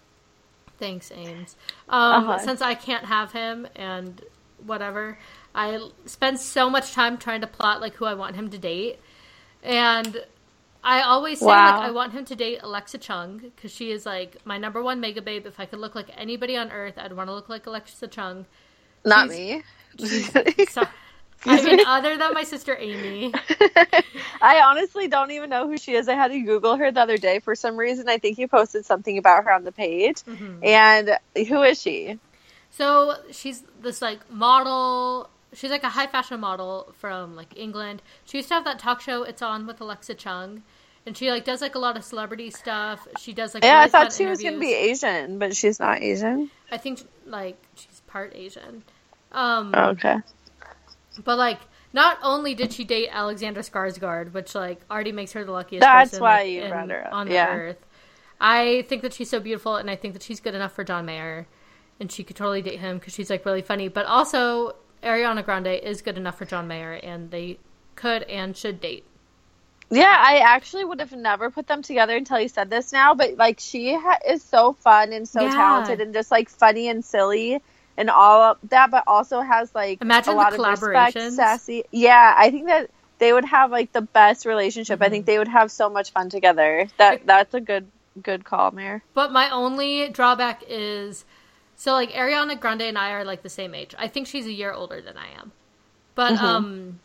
Thanks, 0.80 1.12
Ames. 1.12 1.56
Um, 1.90 2.24
Uh-huh. 2.24 2.38
Since 2.40 2.62
I 2.62 2.76
can't 2.76 3.06
have 3.06 3.32
him 3.32 3.68
and 3.76 4.22
whatever, 4.66 5.18
I 5.56 5.80
spend 6.06 6.40
so 6.40 6.70
much 6.70 6.94
time 6.94 7.18
trying 7.18 7.42
to 7.42 7.48
plot 7.48 7.82
like 7.82 7.96
who 7.96 8.06
I 8.06 8.14
want 8.14 8.36
him 8.36 8.50
to 8.52 8.58
date, 8.58 9.00
and 9.64 10.24
I 10.84 11.02
always 11.02 11.40
say 11.40 11.48
Wow. 11.48 11.80
like 11.80 11.90
I 11.90 11.92
want 11.92 12.14
him 12.14 12.26
to 12.26 12.36
date 12.36 12.60
Alexa 12.62 13.00
Chung 13.00 13.40
because 13.40 13.72
she 13.72 13.92
is 13.92 14.06
like 14.06 14.38
my 14.46 14.58
number 14.60 14.82
one 14.84 15.00
mega 15.00 15.22
babe. 15.22 15.48
If 15.48 15.60
I 15.60 15.66
could 15.66 15.80
look 15.80 15.96
like 15.96 16.08
anybody 16.16 16.56
on 16.56 16.72
earth, 16.72 16.94
I'd 16.98 17.14
want 17.14 17.28
to 17.30 17.34
look 17.34 17.50
like 17.50 17.66
Alexa 17.66 18.08
Chung. 18.08 18.46
Not 19.04 19.32
She's- 19.32 19.56
me. 19.96 20.66
So, 20.70 20.84
I 21.46 21.62
mean, 21.62 21.80
other 21.88 22.18
than 22.18 22.34
my 22.34 22.44
sister 22.44 22.76
Amy. 22.80 23.34
I 24.42 24.62
honestly 24.66 25.08
don't 25.08 25.32
even 25.32 25.50
know 25.50 25.68
who 25.68 25.78
she 25.78 25.94
is. 25.94 26.08
I 26.08 26.14
had 26.14 26.30
to 26.32 26.40
Google 26.42 26.76
her 26.78 26.92
the 26.92 27.02
other 27.02 27.18
day 27.18 27.40
for 27.40 27.56
some 27.56 27.78
reason. 27.78 28.10
I 28.10 28.18
think 28.18 28.38
you 28.38 28.48
posted 28.48 28.86
something 28.86 29.18
about 29.18 29.44
her 29.46 29.52
on 29.52 29.64
the 29.64 29.72
page. 29.72 30.18
Mhm. 30.24 30.66
And 30.66 31.18
who 31.48 31.64
is 31.64 31.82
she? 31.82 32.20
So 32.72 33.16
she's 33.32 33.64
this 33.82 34.02
like 34.02 34.30
model. 34.32 35.30
She's 35.54 35.72
like 35.72 35.84
a 35.84 35.90
high 35.90 36.08
fashion 36.08 36.40
model 36.40 36.94
from 36.98 37.36
like 37.36 37.58
England. 37.58 38.02
She 38.26 38.38
used 38.38 38.50
to 38.50 38.56
have 38.56 38.66
that 38.66 38.80
talk 38.80 39.02
show. 39.02 39.24
It's 39.24 39.42
on 39.42 39.66
with 39.66 39.80
Alexa 39.80 40.16
Chung, 40.16 40.64
and 41.06 41.16
she 41.18 41.32
like 41.32 41.46
does 41.46 41.62
like 41.62 41.76
a 41.76 41.80
lot 41.80 41.96
of 41.98 42.04
celebrity 42.04 42.52
stuff. 42.52 43.08
She 43.20 43.34
does 43.34 43.54
like 43.54 43.64
Yeah, 43.64 43.80
I 43.80 43.88
thought 43.88 44.12
she 44.12 44.26
was 44.26 44.42
going 44.42 44.56
to 44.56 44.60
be. 44.60 44.74
Asian, 44.74 45.40
but 45.40 45.56
she's 45.56 45.80
not 45.80 46.02
Asian. 46.02 46.52
I 46.72 46.78
think 46.78 47.08
like 47.26 47.58
she's 47.76 48.02
part 48.08 48.34
Asian. 48.36 48.84
Um, 49.32 49.74
Okay. 49.74 50.18
But 51.24 51.38
like 51.38 51.60
not 51.94 52.18
only 52.24 52.54
did 52.54 52.74
she 52.74 52.84
date 52.84 53.10
Alexander 53.12 53.62
Skarsgård, 53.62 54.34
which 54.34 54.54
like 54.56 54.80
already 54.92 55.12
makes 55.12 55.32
her 55.34 55.44
the 55.44 55.52
luckiest 55.52 55.82
That's 55.82 56.12
person 56.12 56.22
why 56.24 56.40
like, 56.44 56.50
you 56.52 56.62
in- 56.64 56.70
brought 56.70 56.90
her 56.90 57.08
up. 57.08 57.14
on 57.14 57.28
the 57.28 57.34
Yeah. 57.34 57.56
earth. 57.56 57.78
I 58.40 58.86
think 58.88 59.02
that 59.02 59.14
she's 59.14 59.30
so 59.30 59.40
beautiful, 59.40 59.78
and 59.78 59.90
I 59.90 59.96
think 59.96 60.14
that 60.14 60.22
she's 60.22 60.40
good 60.40 60.54
enough 60.54 60.74
for 60.74 60.84
John 60.84 61.06
Mayer, 61.06 61.48
and 62.00 62.12
she 62.12 62.24
could 62.24 62.36
totally 62.36 62.62
date 62.62 62.80
him 62.80 62.98
because 63.00 63.14
she's 63.14 63.30
like 63.32 63.46
really 63.46 63.64
funny. 63.64 63.88
But 63.88 64.06
also, 64.06 64.76
Ariana 65.02 65.44
Grande 65.44 65.68
is 65.68 66.02
good 66.04 66.18
enough 66.18 66.38
for 66.38 66.46
John 66.46 66.68
Mayer, 66.68 66.94
and 66.94 67.32
they 67.32 67.58
could 67.96 68.24
and 68.24 68.56
should 68.56 68.80
date. 68.80 69.06
Yeah, 69.90 70.16
I 70.20 70.40
actually 70.40 70.84
would 70.86 71.00
have 71.00 71.14
never 71.14 71.50
put 71.50 71.66
them 71.68 71.82
together 71.82 72.16
until 72.16 72.40
you 72.40 72.50
said 72.50 72.70
this 72.70 72.92
now. 72.92 73.16
But 73.16 73.38
like, 73.38 73.60
she 73.60 73.96
ha- 73.96 74.20
is 74.28 74.44
so 74.44 74.74
fun 74.74 75.14
and 75.14 75.28
so 75.28 75.42
Yeah. 75.42 75.50
talented 75.52 76.02
and 76.02 76.14
just 76.14 76.30
like 76.30 76.50
funny 76.50 76.90
and 76.90 77.04
silly 77.04 77.62
and 77.98 78.10
all 78.10 78.42
of 78.44 78.58
that, 78.70 78.92
but 78.92 79.04
also 79.08 79.42
has 79.42 79.74
like 79.74 80.02
Imagine 80.02 80.30
a 80.30 80.34
the 80.34 80.38
lot 80.38 80.54
of 80.54 80.60
respect, 80.60 81.16
collaborations. 81.18 81.32
sassy. 81.32 81.84
Yeah, 81.92 82.34
I 82.38 82.52
think 82.52 82.68
that 82.68 82.90
they 83.20 83.34
would 83.34 83.46
have 83.46 83.72
like 83.72 83.92
the 83.92 84.02
best 84.02 84.46
relationship. 84.46 85.02
I 85.02 85.06
Mm-hmm. 85.06 85.12
think 85.12 85.26
they 85.26 85.38
would 85.40 85.48
have 85.48 85.72
so 85.72 85.90
much 85.90 86.12
fun 86.12 86.30
together. 86.30 86.88
That 86.98 87.26
that's 87.26 87.54
a 87.54 87.60
good 87.62 87.88
good 88.22 88.46
call, 88.46 88.72
Mary. 88.72 89.02
But 89.14 89.32
my 89.32 89.50
only 89.50 90.10
drawback 90.10 90.64
is 90.68 91.26
so 91.76 91.94
like 91.94 92.12
Ariana 92.12 92.60
Grande 92.60 92.84
and 92.84 92.98
I 92.98 93.12
are 93.12 93.24
like 93.26 93.42
the 93.44 93.50
same 93.50 93.74
age. 93.76 93.94
I 93.98 94.08
think 94.08 94.28
she's 94.28 94.46
a 94.46 94.52
year 94.52 94.72
older 94.72 95.02
than 95.02 95.18
I 95.18 95.28
am. 95.40 95.52
But 96.16 96.34
Mhm. 96.34 96.42
um 96.44 97.00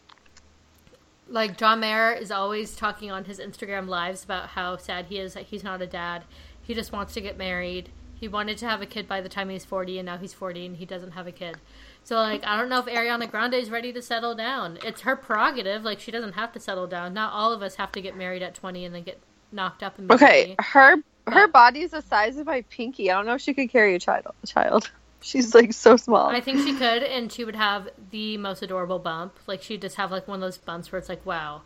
like 1.28 1.56
John 1.56 1.80
Mayer 1.80 2.12
is 2.12 2.30
always 2.30 2.76
talking 2.76 3.10
on 3.10 3.24
his 3.24 3.38
Instagram 3.38 3.88
lives 3.88 4.22
about 4.24 4.48
how 4.50 4.76
sad 4.76 5.06
he 5.06 5.18
is 5.18 5.34
that 5.34 5.44
he's 5.44 5.64
not 5.64 5.80
a 5.80 5.86
dad. 5.86 6.24
He 6.60 6.74
just 6.74 6.92
wants 6.92 7.14
to 7.14 7.20
get 7.20 7.38
married. 7.38 7.88
He 8.22 8.28
wanted 8.28 8.56
to 8.58 8.66
have 8.68 8.80
a 8.80 8.86
kid 8.86 9.08
by 9.08 9.20
the 9.20 9.28
time 9.28 9.48
he's 9.48 9.64
40 9.64 9.98
and 9.98 10.06
now 10.06 10.16
he's 10.16 10.32
40 10.32 10.64
and 10.64 10.76
he 10.76 10.86
doesn't 10.86 11.10
have 11.10 11.26
a 11.26 11.32
kid. 11.32 11.56
So 12.04 12.14
like 12.14 12.44
I 12.46 12.56
don't 12.56 12.68
know 12.68 12.78
if 12.78 12.86
Ariana 12.86 13.28
Grande 13.28 13.54
is 13.54 13.68
ready 13.68 13.92
to 13.92 14.00
settle 14.00 14.36
down. 14.36 14.78
It's 14.84 15.00
her 15.00 15.16
prerogative. 15.16 15.82
Like 15.82 15.98
she 15.98 16.12
doesn't 16.12 16.34
have 16.34 16.52
to 16.52 16.60
settle 16.60 16.86
down. 16.86 17.14
Not 17.14 17.32
all 17.32 17.52
of 17.52 17.62
us 17.62 17.74
have 17.74 17.90
to 17.90 18.00
get 18.00 18.16
married 18.16 18.40
at 18.44 18.54
20 18.54 18.84
and 18.84 18.94
then 18.94 19.02
get 19.02 19.18
knocked 19.50 19.82
up 19.82 19.98
immediately. 19.98 20.24
Okay, 20.24 20.56
her 20.60 20.98
her 21.26 21.48
But- 21.48 21.52
body's 21.52 21.90
the 21.90 22.00
size 22.00 22.36
of 22.36 22.46
my 22.46 22.60
pinky. 22.70 23.10
I 23.10 23.14
don't 23.16 23.26
know 23.26 23.34
if 23.34 23.40
she 23.40 23.54
could 23.54 23.70
carry 23.70 23.96
a 23.96 23.98
child. 23.98 24.32
Child, 24.46 24.88
she's 25.20 25.52
like 25.52 25.72
so 25.72 25.96
small. 25.96 26.28
I 26.28 26.40
think 26.40 26.60
she 26.60 26.74
could, 26.74 27.02
and 27.02 27.32
she 27.32 27.44
would 27.44 27.56
have 27.56 27.88
the 28.12 28.36
most 28.36 28.62
adorable 28.62 29.00
bump. 29.00 29.36
Like 29.48 29.64
she'd 29.64 29.82
just 29.82 29.96
have 29.96 30.12
like 30.12 30.28
one 30.28 30.36
of 30.36 30.42
those 30.42 30.58
bumps 30.58 30.92
where 30.92 31.00
it's 31.00 31.08
like, 31.08 31.26
wow. 31.26 31.62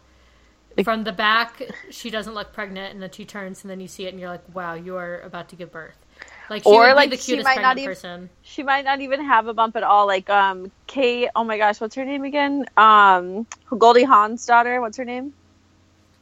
Like- 0.74 0.84
From 0.84 1.04
the 1.04 1.12
back, 1.12 1.60
she 1.90 2.08
doesn't 2.08 2.32
look 2.32 2.54
pregnant, 2.54 2.94
and 2.94 3.02
then 3.02 3.10
she 3.10 3.26
turns, 3.26 3.62
and 3.62 3.70
then 3.70 3.78
you 3.80 3.88
see 3.88 4.06
it, 4.06 4.10
and 4.14 4.18
you're 4.20 4.30
like, 4.30 4.54
wow, 4.54 4.72
you 4.72 4.96
are 4.96 5.20
about 5.20 5.50
to 5.50 5.56
give 5.56 5.70
birth. 5.70 5.98
Like 6.48 6.64
Or, 6.66 6.94
like, 6.94 7.10
the 7.10 7.16
she 7.16 7.42
might 7.42 7.60
not 7.60 7.76
even- 7.78 7.90
person. 7.90 8.30
she 8.42 8.62
might 8.62 8.84
not 8.84 9.00
even 9.00 9.24
have 9.24 9.46
a 9.48 9.54
bump 9.54 9.76
at 9.76 9.82
all. 9.82 10.06
Like 10.06 10.30
um 10.30 10.70
Kate, 10.86 11.28
oh 11.34 11.44
my 11.44 11.58
gosh, 11.58 11.80
what's 11.80 11.94
her 11.96 12.04
name 12.04 12.24
again? 12.24 12.66
Um 12.76 13.46
Goldie 13.76 14.04
Hawn's 14.04 14.44
daughter, 14.46 14.80
what's 14.80 14.96
her 14.96 15.04
name? 15.04 15.32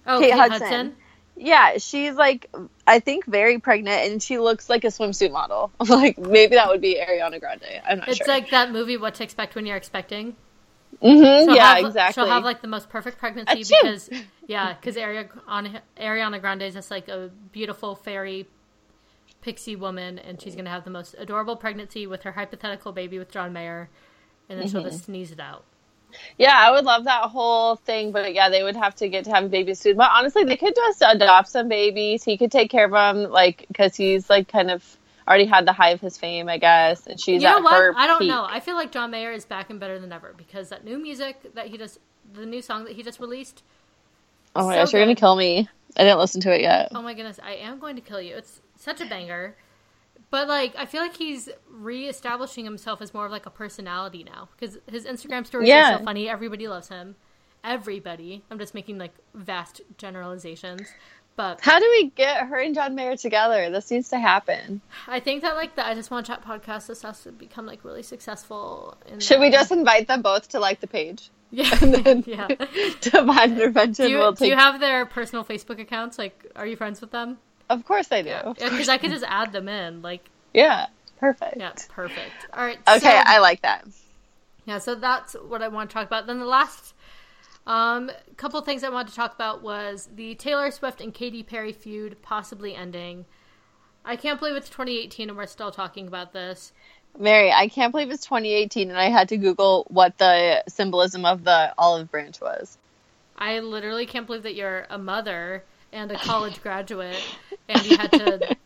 Oh, 0.07 0.19
Kate 0.21 0.31
Kate, 0.33 0.39
Hudson. 0.39 0.61
Hudson. 0.61 0.97
Yeah, 1.37 1.79
she's 1.79 2.15
like 2.15 2.51
I 2.87 3.01
think 3.01 3.27
very 3.27 3.59
pregnant 3.59 4.11
and 4.13 4.23
she 4.23 4.39
looks 4.39 4.69
like 4.71 4.85
a 4.85 4.89
swimsuit 4.89 5.33
model. 5.33 5.73
like 5.89 6.17
maybe 6.19 6.55
that 6.57 6.69
would 6.69 6.81
be 6.81 6.97
Ariana 7.01 7.41
Grande. 7.41 7.65
I'm 7.87 7.99
not 7.99 8.09
It's 8.09 8.19
sure. 8.19 8.25
It's 8.25 8.29
like 8.29 8.51
that 8.51 8.71
movie, 8.71 8.97
What 8.97 9.15
to 9.17 9.25
Expect 9.25 9.55
When 9.55 9.67
You're 9.67 9.77
Expecting. 9.77 10.37
hmm 11.03 11.09
She'll 11.09 11.55
yeah, 11.57 11.75
have- 11.75 11.85
exactly. 11.85 12.23
She'll 12.23 12.31
have 12.31 12.45
like 12.45 12.63
the 12.63 12.69
most 12.69 12.89
perfect 12.89 13.19
pregnancy 13.19 13.63
Achoo. 13.63 13.83
because 13.83 14.11
yeah, 14.47 14.75
because 14.75 14.97
Ariana, 14.97 15.81
Ariana 16.01 16.41
Grande 16.41 16.63
is 16.63 16.75
just 16.75 16.91
like 16.91 17.09
a 17.09 17.31
beautiful 17.53 17.95
fairy 17.97 18.47
pixie 19.45 19.77
woman, 19.77 20.19
and 20.19 20.41
she's 20.41 20.57
gonna 20.57 20.71
have 20.71 20.85
the 20.85 20.91
most 20.91 21.15
adorable 21.19 21.57
pregnancy 21.57 22.07
with 22.07 22.25
her 22.25 22.33
hypothetical 22.33 22.93
baby 22.93 23.19
with 23.19 23.31
John 23.31 23.53
Mayer, 23.53 23.91
and 24.49 24.59
then 24.59 24.67
she'll 24.67 24.81
Mm-hmm. 24.81 24.89
just 24.91 25.05
sneeze 25.05 25.31
it 25.33 25.41
out. 25.41 25.65
Yeah, 26.39 26.55
I 26.57 26.71
would 26.71 26.85
love 26.85 27.05
that 27.05 27.31
whole 27.31 27.77
thing, 27.77 28.13
but 28.13 28.35
yeah, 28.35 28.49
they 28.49 28.63
would 28.63 28.77
have 28.77 28.95
to 28.97 29.09
get 29.09 29.25
to 29.27 29.31
have 29.33 29.51
babies 29.51 29.81
soon. 29.81 29.97
But 29.97 30.11
honestly, 30.13 30.45
they 30.45 30.57
could 30.57 30.75
just 30.75 31.03
adopt 31.07 31.49
some 31.49 31.69
babies. 31.69 32.25
He 32.25 32.39
could 32.39 32.53
take 32.53 32.71
care 32.71 32.85
of 32.87 32.93
them, 32.93 33.31
like 33.31 33.67
because 33.69 33.97
he's 33.97 34.31
like 34.31 34.49
kind 34.49 34.71
of 34.71 34.85
already 35.29 35.47
had 35.47 35.67
the 35.67 35.73
high 35.73 35.91
of 35.91 36.01
his 36.01 36.17
fame, 36.19 36.49
I 36.49 36.59
guess, 36.59 37.07
and 37.07 37.21
she's 37.21 37.43
you 37.43 37.49
know 37.49 37.61
at 37.61 37.63
what? 37.63 37.91
I 37.95 38.07
don't 38.07 38.27
peak. 38.27 38.29
know. 38.29 38.47
I 38.49 38.61
feel 38.61 38.77
like 38.77 38.93
John 38.93 39.11
Mayer 39.11 39.33
is 39.33 39.45
back 39.45 39.71
and 39.71 39.81
better 39.81 39.99
than 39.99 40.13
ever 40.13 40.35
because 40.37 40.69
that 40.71 40.85
new 40.85 40.99
music 40.99 41.55
that 41.55 41.69
he 41.69 41.79
just, 41.79 41.99
the 42.33 42.47
new 42.47 42.63
song 42.63 42.85
that 42.85 42.95
he 42.95 43.03
just 43.03 43.21
released. 43.21 43.63
Oh 44.57 44.67
my 44.67 44.75
so 44.75 44.79
gosh, 44.79 44.93
you're 44.93 45.03
gonna 45.03 45.15
kill 45.15 45.37
me. 45.37 45.69
I 45.97 46.03
didn't 46.05 46.19
listen 46.19 46.41
to 46.43 46.55
it 46.55 46.61
yet. 46.63 46.93
Oh 46.95 47.03
my 47.03 47.15
goodness, 47.15 47.41
I 47.43 47.55
am 47.55 47.79
going 47.79 47.97
to 47.97 48.03
kill 48.03 48.21
you. 48.21 48.37
It's 48.37 48.61
such 48.85 49.01
a 49.01 49.07
banger. 49.07 49.57
But 50.31 50.49
like, 50.49 50.75
I 50.77 50.85
feel 50.87 51.01
like 51.03 51.17
he's 51.17 51.49
re-establishing 51.71 52.65
himself 52.65 53.01
as 53.01 53.15
more 53.15 53.27
of 53.27 53.33
like 53.33 53.47
a 53.47 53.51
personality 53.51 54.25
now 54.25 54.49
because 54.59 54.79
his 54.91 55.05
Instagram 55.05 55.47
stories 55.47 55.69
Yeah. 55.69 55.95
are 55.95 55.99
so 55.99 56.05
funny. 56.05 56.29
Everybody 56.29 56.67
loves 56.69 56.89
him. 56.89 57.17
Everybody. 57.63 58.43
I'm 58.51 58.59
just 58.59 58.75
making 58.75 58.99
like 58.99 59.15
vast 59.33 59.81
generalizations, 59.97 60.89
but 61.37 61.61
How 61.63 61.79
do 61.79 61.87
we 61.91 62.11
get 62.11 62.47
her 62.49 62.59
and 62.59 62.75
John 62.75 62.95
Mayer 62.95 63.17
together? 63.17 63.71
This 63.71 63.91
needs 63.91 64.09
to 64.11 64.19
happen. 64.19 64.81
I 65.07 65.19
think 65.21 65.43
that 65.43 65.57
like 65.57 65.75
the 65.75 65.87
I 65.87 65.95
Just 65.95 66.11
Want 66.11 66.27
to 66.27 66.33
Chat 66.33 66.45
podcast 66.45 66.89
this 66.89 67.03
has 67.03 67.23
to 67.23 67.33
become 67.33 67.65
like 67.65 67.85
really 67.85 68.03
successful. 68.03 68.97
In 69.07 69.19
Should 69.21 69.41
we 69.41 69.51
just 69.51 69.73
invite 69.73 70.09
them 70.09 70.21
both 70.23 70.49
to 70.51 70.61
like 70.61 70.81
the 70.81 70.87
page? 70.87 71.31
yeah 71.51 71.71
And 71.83 71.95
then 71.95 72.25
yeah. 72.27 72.49
Divine 73.01 73.53
Intervention 73.53 74.07
Do 74.07 74.11
you, 74.11 74.19
will 74.19 74.33
do 74.33 74.47
you 74.47 74.57
have 74.57 74.79
their 74.81 75.07
personal 75.07 75.45
Facebook 75.45 75.81
accounts? 75.81 76.19
Like, 76.19 76.51
are 76.57 76.67
you 76.67 76.77
friends 76.77 77.01
with 77.01 77.13
them? 77.13 77.39
Of 77.71 77.85
course 77.85 78.09
I 78.13 78.23
do. 78.23 78.29
Yeah, 78.29 78.53
because 78.57 78.89
I 78.89 78.99
could 78.99 79.11
just 79.11 79.25
add 79.27 79.53
them 79.53 79.69
in. 79.69 80.03
Like, 80.03 80.29
Yeah, 80.53 80.87
perfect. 81.19 81.57
yeah, 81.57 81.73
perfect. 81.89 82.33
All 82.53 82.65
right. 82.65 82.79
Okay, 82.89 82.99
so- 83.01 83.09
I 83.25 83.39
like 83.39 83.63
that. 83.63 83.87
Yeah, 84.67 84.79
so 84.79 84.95
that's 84.95 85.35
what 85.35 85.63
I 85.63 85.69
want 85.69 85.91
to 85.91 85.95
talk 85.95 86.07
about. 86.07 86.27
Then 86.27 86.39
the 86.39 86.47
last 86.47 86.95
um, 87.67 88.11
couple 88.37 88.61
things 88.63 88.83
I 88.85 88.89
wanted 88.89 89.11
to 89.11 89.15
talk 89.17 89.35
about 89.35 89.63
was 89.63 90.09
the 90.15 90.35
Taylor 90.35 90.71
Swift 90.71 91.01
and 91.01 91.13
Katy 91.13 91.43
Perry 91.43 91.73
feud 91.73 92.21
possibly 92.23 92.75
ending. 92.75 93.27
I 94.05 94.17
can't 94.17 94.39
believe 94.39 94.57
it's 94.57 94.69
2018 94.69 95.29
and 95.31 95.37
we're 95.39 95.47
still 95.47 95.71
talking 95.71 96.07
about 96.07 96.33
this. 96.33 96.73
Mary, 97.19 97.53
I 97.53 97.69
can't 97.69 97.93
believe 97.93 98.11
it's 98.11 98.25
2018 98.25 98.91
and 98.91 98.99
I 98.99 99.09
had 99.09 99.29
to 99.31 99.37
Google 99.37 99.87
what 99.89 100.19
the 100.19 100.63
symbolism 100.69 101.25
of 101.25 101.45
the 101.45 101.73
olive 101.79 102.11
branch 102.11 102.41
was. 102.41 102.77
I 103.37 103.61
literally 103.61 104.07
can't 104.07 104.27
believe 104.27 104.43
that 104.43 104.55
you're 104.55 104.87
a 104.91 104.99
mother 104.99 105.65
and 105.95 106.11
a 106.13 106.17
college 106.17 106.61
graduate 106.63 107.17
and 107.69 107.85
you 107.87 107.97
had 107.97 108.11
to. 108.13 108.57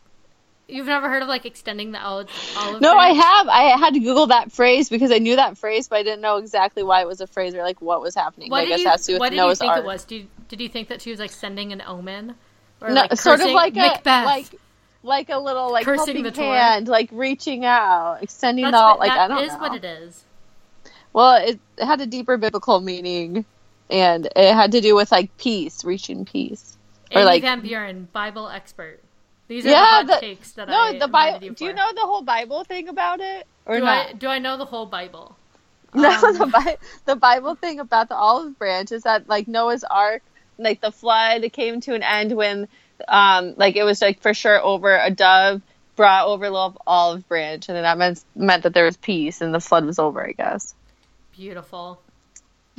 You've 0.67 0.85
never 0.85 1.09
heard 1.09 1.23
of 1.23 1.27
like 1.27 1.45
extending 1.45 1.91
the 1.93 1.99
olive? 2.03 2.29
olive 2.57 2.79
No, 2.81 2.95
I 2.95 3.09
have. 3.09 3.47
I 3.47 3.61
had 3.79 3.93
to 3.95 3.99
Google 3.99 4.27
that 4.27 4.51
phrase 4.51 4.87
because 4.89 5.11
I 5.11 5.17
knew 5.17 5.35
that 5.37 5.57
phrase, 5.57 5.87
but 5.87 5.95
I 5.97 6.03
didn't 6.03 6.21
know 6.21 6.37
exactly 6.37 6.83
why 6.83 7.01
it 7.01 7.07
was 7.07 7.21
a 7.21 7.27
phrase 7.27 7.55
or 7.55 7.63
like 7.63 7.81
what 7.81 8.01
was 8.01 8.13
happening. 8.13 8.51
What 8.51 8.63
I 8.63 8.65
guess 8.67 8.79
you, 8.81 8.87
it 8.87 8.89
has 8.91 9.01
to 9.05 9.07
do 9.07 9.13
with 9.15 9.19
what 9.21 9.29
did 9.31 9.37
you 9.37 9.55
think 9.55 9.71
Ark. 9.71 9.79
it 9.79 9.85
was? 9.85 10.03
Did 10.03 10.15
you, 10.15 10.27
did 10.47 10.61
you 10.61 10.69
think 10.69 10.89
that 10.89 11.01
she 11.01 11.09
was 11.09 11.19
like 11.19 11.31
sending 11.31 11.71
an 11.73 11.81
omen? 11.81 12.35
Or 12.81 12.89
No, 12.89 13.01
like 13.01 13.15
sort 13.17 13.39
of 13.41 13.49
like 13.51 13.73
a 13.75 13.79
Macbeth? 13.79 14.25
like 14.25 14.45
like 15.01 15.29
a 15.29 15.39
little 15.39 15.71
like 15.71 15.85
Cursing 15.85 16.21
the 16.23 16.31
tour. 16.31 16.53
hand, 16.53 16.87
like 16.87 17.09
reaching 17.11 17.65
out, 17.65 18.19
extending 18.21 18.65
That's 18.65 18.75
the 18.77 18.81
what- 18.83 18.99
like 18.99 19.11
I 19.11 19.27
don't 19.27 19.43
is 19.43 19.53
know. 19.53 19.59
what 19.59 19.75
it 19.75 19.85
is. 19.85 20.23
Well, 21.13 21.35
it 21.47 21.59
had 21.79 21.99
a 22.01 22.05
deeper 22.05 22.37
biblical 22.37 22.79
meaning, 22.79 23.43
and 23.89 24.27
it 24.35 24.53
had 24.53 24.71
to 24.73 24.81
do 24.81 24.95
with 24.95 25.11
like 25.11 25.35
peace, 25.37 25.83
reaching 25.83 26.25
peace. 26.25 26.77
Or, 27.11 27.19
Amy 27.21 27.25
like- 27.25 27.41
Van 27.41 27.61
Buren, 27.61 28.07
Bible 28.13 28.49
expert. 28.49 28.99
These 29.47 29.65
are 29.65 29.69
Yeah, 29.69 30.03
the 30.05 30.17
takes 30.19 30.51
that 30.53 30.67
No, 30.67 30.75
I 30.75 30.99
the 30.99 31.07
Bible. 31.07 31.43
you 31.43 31.51
Do 31.53 31.65
you 31.65 31.73
know 31.73 31.91
the 31.93 32.01
whole 32.01 32.21
Bible 32.21 32.63
thing 32.63 32.87
about 32.87 33.19
it, 33.19 33.47
or 33.65 33.79
do 33.79 33.83
not? 33.83 34.09
I 34.09 34.13
do 34.13 34.27
I 34.27 34.37
know 34.37 34.57
the 34.57 34.65
whole 34.65 34.85
Bible? 34.85 35.35
No, 35.95 36.07
Um, 36.11 36.37
the, 36.37 36.45
Bi- 36.45 36.77
the 37.05 37.15
Bible 37.15 37.55
thing 37.55 37.79
about 37.79 38.09
the 38.09 38.15
olive 38.15 38.59
branch 38.59 38.91
is 38.91 39.03
that 39.03 39.27
like 39.27 39.47
Noah's 39.47 39.83
Ark, 39.83 40.21
like 40.59 40.81
the 40.81 40.91
flood 40.91 41.51
came 41.51 41.81
to 41.81 41.95
an 41.95 42.03
end 42.03 42.31
when, 42.35 42.67
um, 43.07 43.55
like 43.57 43.75
it 43.75 43.81
was 43.83 43.99
like 44.03 44.21
for 44.21 44.35
sure 44.35 44.61
over 44.61 44.95
a 44.95 45.09
dove 45.09 45.63
brought 45.95 46.27
over 46.27 46.45
a 46.45 46.49
little 46.51 46.79
olive 46.85 47.27
branch, 47.27 47.69
and 47.69 47.75
then 47.75 47.81
that 47.83 47.97
meant 47.97 48.23
meant 48.35 48.61
that 48.63 48.75
there 48.75 48.85
was 48.85 48.97
peace 48.97 49.41
and 49.41 49.51
the 49.51 49.59
flood 49.59 49.83
was 49.83 49.97
over. 49.97 50.23
I 50.23 50.33
guess. 50.33 50.75
Beautiful. 51.31 51.99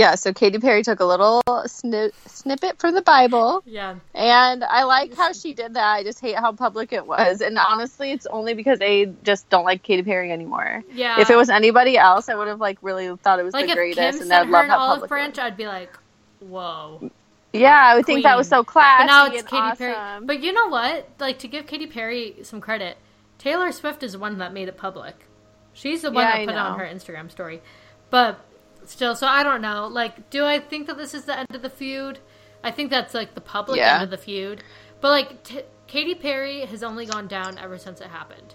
Yeah, 0.01 0.15
so 0.15 0.33
Katy 0.33 0.61
Perry 0.61 0.83
took 0.83 1.01
a 1.01 1.05
little 1.05 1.43
sni- 1.47 2.13
snippet 2.27 2.79
from 2.79 2.95
the 2.95 3.03
Bible. 3.03 3.63
Yeah. 3.67 3.97
And 4.15 4.65
I 4.65 4.85
like 4.85 5.15
how 5.15 5.35
she 5.35 5.53
did 5.53 5.75
that. 5.75 5.93
I 5.93 6.03
just 6.05 6.21
hate 6.21 6.37
how 6.37 6.53
public 6.53 6.95
it 6.95 7.07
was. 7.07 7.43
And 7.43 7.59
honestly, 7.59 8.11
it's 8.11 8.25
only 8.25 8.55
because 8.55 8.79
they 8.79 9.13
just 9.25 9.51
don't 9.51 9.65
like 9.65 9.83
Katy 9.83 10.03
Perry 10.03 10.33
anymore. 10.33 10.83
Yeah. 10.91 11.21
If 11.21 11.29
it 11.29 11.37
was 11.37 11.51
anybody 11.51 11.99
else, 11.99 12.31
I 12.31 12.35
would 12.35 12.49
have 12.49 12.61
like 12.61 12.79
really 12.81 13.15
thought 13.15 13.41
it 13.41 13.43
was 13.43 13.53
like 13.53 13.67
the 13.67 13.73
if 13.73 13.77
greatest, 13.77 14.21
Kim 14.21 14.23
and 14.23 14.33
I'd 14.33 14.47
her 14.47 14.53
love 14.53 14.65
an 14.65 14.71
how 14.71 14.79
olive 14.79 15.07
branch. 15.07 15.39
I'd 15.39 15.59
be 15.59 15.67
like, 15.67 15.95
whoa. 16.39 17.11
Yeah, 17.53 17.79
I 17.79 17.97
would 17.97 18.07
think 18.07 18.23
that 18.23 18.39
was 18.39 18.49
so 18.49 18.65
classy 18.65 19.03
But 19.03 19.07
now 19.07 19.27
it's 19.27 19.43
Katy 19.43 19.57
awesome. 19.57 19.77
Perry. 19.77 20.25
But 20.25 20.43
you 20.43 20.55
know 20.55 20.69
what? 20.69 21.11
Like 21.19 21.41
to 21.41 21.49
give 21.49 21.67
Katy 21.67 21.89
Perry 21.89 22.37
some 22.43 22.63
credit, 22.63 22.97
Taylor 23.37 23.71
Swift 23.71 24.03
is 24.03 24.13
the 24.13 24.19
one 24.19 24.39
that 24.39 24.55
made 24.55 24.69
it 24.69 24.79
public. 24.79 25.27
She's 25.75 26.01
the 26.01 26.11
one 26.11 26.25
Yeah, 26.25 26.39
that 26.39 26.47
put 26.47 26.55
it 26.55 26.59
on 26.59 26.79
her 26.79 26.87
Instagram 26.87 27.31
story. 27.31 27.61
But 28.09 28.41
still, 28.87 29.15
so 29.15 29.27
I 29.27 29.43
don't 29.43 29.63
know. 29.63 29.87
Like, 29.87 30.31
do 30.31 30.45
I 30.45 30.59
think 30.59 30.87
that 30.87 30.97
this 30.97 31.15
is 31.15 31.25
the 31.25 31.39
end 31.39 31.55
of 31.55 31.63
the 31.63 31.71
feud? 31.71 32.19
I 32.63 32.71
think 32.71 32.91
that's 32.91 33.15
like 33.15 33.35
the 33.35 33.41
public 33.41 33.79
Yeah. 33.79 33.95
end 33.95 34.05
of 34.05 34.11
the 34.11 34.19
feud. 34.19 34.63
But 35.01 35.11
like, 35.11 35.43
t- 35.43 35.63
Katy 35.87 36.15
Perry 36.17 36.61
has 36.67 36.83
only 36.83 37.07
gone 37.07 37.27
down 37.27 37.59
ever 37.59 37.79
since 37.79 38.01
it 38.01 38.09
happened. 38.09 38.55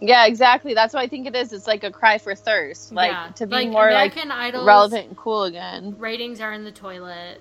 Yeah, 0.00 0.26
exactly. 0.26 0.74
That's 0.74 0.92
what 0.92 1.00
I 1.00 1.06
think 1.06 1.28
it 1.28 1.36
is. 1.36 1.52
It's 1.52 1.68
like 1.68 1.84
a 1.84 1.90
cry 1.90 2.18
for 2.18 2.34
thirst, 2.34 2.92
like 2.92 3.12
yeah. 3.12 3.28
to 3.36 3.46
be 3.46 3.54
like, 3.54 3.68
more 3.68 3.88
American 3.88 4.30
like 4.30 4.38
Idol's 4.38 4.66
relevant 4.66 5.08
and 5.08 5.16
cool 5.16 5.44
again. 5.44 5.94
Ratings 5.98 6.40
are 6.40 6.52
in 6.52 6.64
the 6.64 6.72
toilet. 6.72 7.40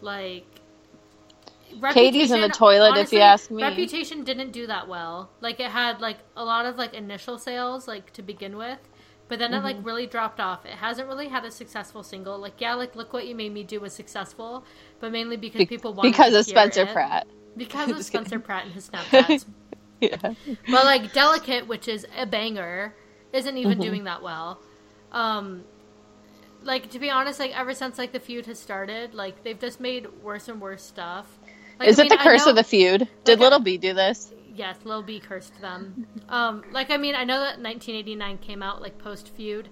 Like. 0.00 0.44
Katy's 1.92 2.30
in 2.30 2.40
the 2.40 2.48
toilet, 2.48 2.96
if 2.96 3.12
you 3.12 3.18
ask 3.18 3.50
me. 3.50 3.62
Reputation 3.62 4.24
didn't 4.24 4.52
do 4.52 4.66
that 4.68 4.88
well. 4.88 5.28
Like 5.40 5.60
it 5.60 5.70
had 5.70 6.00
like 6.00 6.18
a 6.36 6.44
lot 6.44 6.66
of 6.66 6.76
like 6.76 6.94
initial 6.94 7.36
sales 7.38 7.86
like 7.88 8.12
to 8.12 8.22
begin 8.22 8.56
with, 8.56 8.78
but 9.28 9.38
then 9.38 9.52
it 9.52 9.56
Mm-hmm. 9.58 9.64
like 9.64 9.76
really 9.84 10.06
dropped 10.06 10.40
off. 10.40 10.64
It 10.66 10.72
hasn't 10.72 11.06
really 11.08 11.28
had 11.28 11.44
a 11.44 11.50
successful 11.50 12.02
single. 12.02 12.38
Like 12.38 12.54
yeah, 12.60 12.74
like 12.74 12.96
look 12.96 13.12
what 13.12 13.26
you 13.26 13.34
made 13.34 13.52
me 13.52 13.62
do 13.62 13.80
was 13.80 13.92
successful, 13.92 14.64
but 15.00 15.12
mainly 15.12 15.36
because 15.36 15.58
Be- 15.58 15.66
people 15.66 15.92
wanted 15.94 16.10
because 16.12 16.34
of 16.34 16.44
Spencer 16.46 16.82
it. 16.82 16.92
Pratt. 16.92 17.26
Because 17.56 17.90
of 17.96 18.02
Spencer 18.04 18.30
kidding. 18.30 18.40
Pratt 18.42 18.64
and 18.64 18.72
his 18.74 18.88
Snapchats. 18.90 19.44
Yeah. 20.00 20.16
but 20.22 20.84
like 20.84 21.12
Delicate, 21.12 21.66
which 21.66 21.88
is 21.88 22.06
a 22.16 22.24
banger, 22.26 22.94
isn't 23.32 23.56
even 23.56 23.72
Mm-hmm. 23.72 23.80
doing 23.82 24.04
that 24.04 24.22
well. 24.22 24.60
Um, 25.12 25.64
like 26.62 26.90
to 26.90 26.98
be 26.98 27.10
honest, 27.10 27.38
like 27.40 27.58
ever 27.58 27.74
since 27.74 27.98
like 27.98 28.12
the 28.12 28.20
feud 28.20 28.46
has 28.46 28.58
started, 28.58 29.14
like 29.14 29.42
they've 29.44 29.58
just 29.58 29.80
made 29.80 30.06
worse 30.22 30.48
and 30.48 30.60
worse 30.60 30.82
stuff. 30.82 31.26
Like, 31.78 31.88
Is 31.88 31.98
I 31.98 32.02
it 32.02 32.04
mean, 32.10 32.18
the 32.18 32.22
curse 32.24 32.44
know- 32.44 32.50
of 32.50 32.56
the 32.56 32.64
feud? 32.64 33.08
Did 33.24 33.38
like, 33.40 33.50
Lil 33.50 33.60
B 33.60 33.76
do 33.78 33.92
this? 33.94 34.32
Yes, 34.58 34.76
Lil 34.84 35.02
B 35.02 35.20
cursed 35.20 35.60
them. 35.60 36.06
Um, 36.28 36.64
like 36.72 36.90
I 36.90 36.96
mean, 36.96 37.14
I 37.14 37.24
know 37.24 37.38
that 37.38 37.60
1989 37.60 38.38
came 38.38 38.62
out 38.62 38.82
like 38.82 38.98
post 38.98 39.28
feud, 39.34 39.68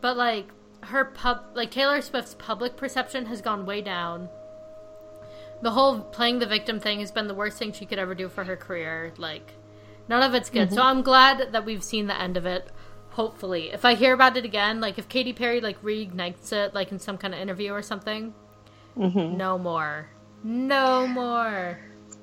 but 0.00 0.16
like 0.16 0.48
her 0.84 1.04
pub, 1.06 1.44
like 1.54 1.70
Taylor 1.70 2.00
Swift's 2.00 2.34
public 2.38 2.76
perception 2.76 3.26
has 3.26 3.42
gone 3.42 3.66
way 3.66 3.82
down. 3.82 4.28
The 5.60 5.72
whole 5.72 6.00
playing 6.00 6.38
the 6.38 6.46
victim 6.46 6.80
thing 6.80 7.00
has 7.00 7.10
been 7.12 7.28
the 7.28 7.34
worst 7.34 7.58
thing 7.58 7.72
she 7.72 7.84
could 7.84 7.98
ever 7.98 8.14
do 8.14 8.28
for 8.28 8.44
her 8.44 8.56
career. 8.56 9.12
Like, 9.18 9.52
none 10.08 10.22
of 10.22 10.34
it's 10.34 10.50
good. 10.50 10.72
So 10.72 10.82
I'm 10.82 11.02
glad 11.02 11.52
that 11.52 11.64
we've 11.64 11.84
seen 11.84 12.06
the 12.06 12.20
end 12.20 12.36
of 12.36 12.46
it. 12.46 12.68
Hopefully, 13.10 13.70
if 13.70 13.84
I 13.84 13.94
hear 13.94 14.14
about 14.14 14.36
it 14.36 14.44
again, 14.44 14.80
like 14.80 14.98
if 14.98 15.08
Katy 15.08 15.32
Perry 15.34 15.60
like 15.60 15.80
reignites 15.82 16.52
it, 16.52 16.74
like 16.74 16.90
in 16.92 16.98
some 16.98 17.18
kind 17.18 17.34
of 17.34 17.40
interview 17.40 17.72
or 17.72 17.82
something, 17.82 18.32
no 19.36 19.58
more, 19.58 20.08
no 20.42 21.06
more. 21.06 21.78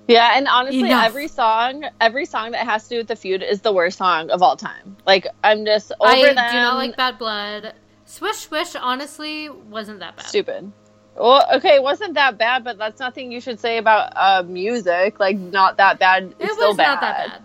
Yeah, 0.10 0.32
and 0.36 0.48
honestly, 0.48 0.80
Enough. 0.90 1.06
every 1.06 1.28
song, 1.28 1.86
every 2.02 2.26
song 2.26 2.52
that 2.52 2.66
has 2.66 2.84
to 2.84 2.90
do 2.90 2.98
with 2.98 3.08
the 3.08 3.16
feud 3.16 3.44
is 3.44 3.62
the 3.62 3.72
worst 3.72 4.00
song 4.00 4.32
of 4.32 4.42
all 4.42 4.58
time. 4.58 4.98
Like 5.06 5.28
I'm 5.44 5.66
just 5.66 5.92
over 6.00 6.10
I 6.12 6.34
them. 6.34 6.52
do 6.52 6.58
not 6.58 6.78
like 6.78 6.98
Bad 6.98 7.20
Blood. 7.20 7.74
Swish 8.06 8.38
Swish 8.38 8.76
honestly 8.76 9.50
wasn't 9.50 10.00
that 10.00 10.18
bad. 10.18 10.26
Stupid. 10.26 10.72
Well, 11.16 11.46
okay, 11.58 11.76
it 11.76 11.84
wasn't 11.84 12.16
that 12.16 12.40
bad, 12.40 12.64
but 12.64 12.80
that's 12.80 13.00
nothing 13.00 13.32
you 13.32 13.40
should 13.40 13.60
say 13.60 13.78
about 13.78 14.14
uh, 14.16 14.42
music. 14.48 15.20
Like, 15.20 15.38
not 15.38 15.78
that 15.78 16.00
bad. 16.00 16.34
It's 16.40 16.52
it 16.52 16.54
still 16.56 16.70
was 16.70 16.78
bad. 16.78 16.88
not 16.88 17.02
that 17.02 17.28
bad. 17.30 17.42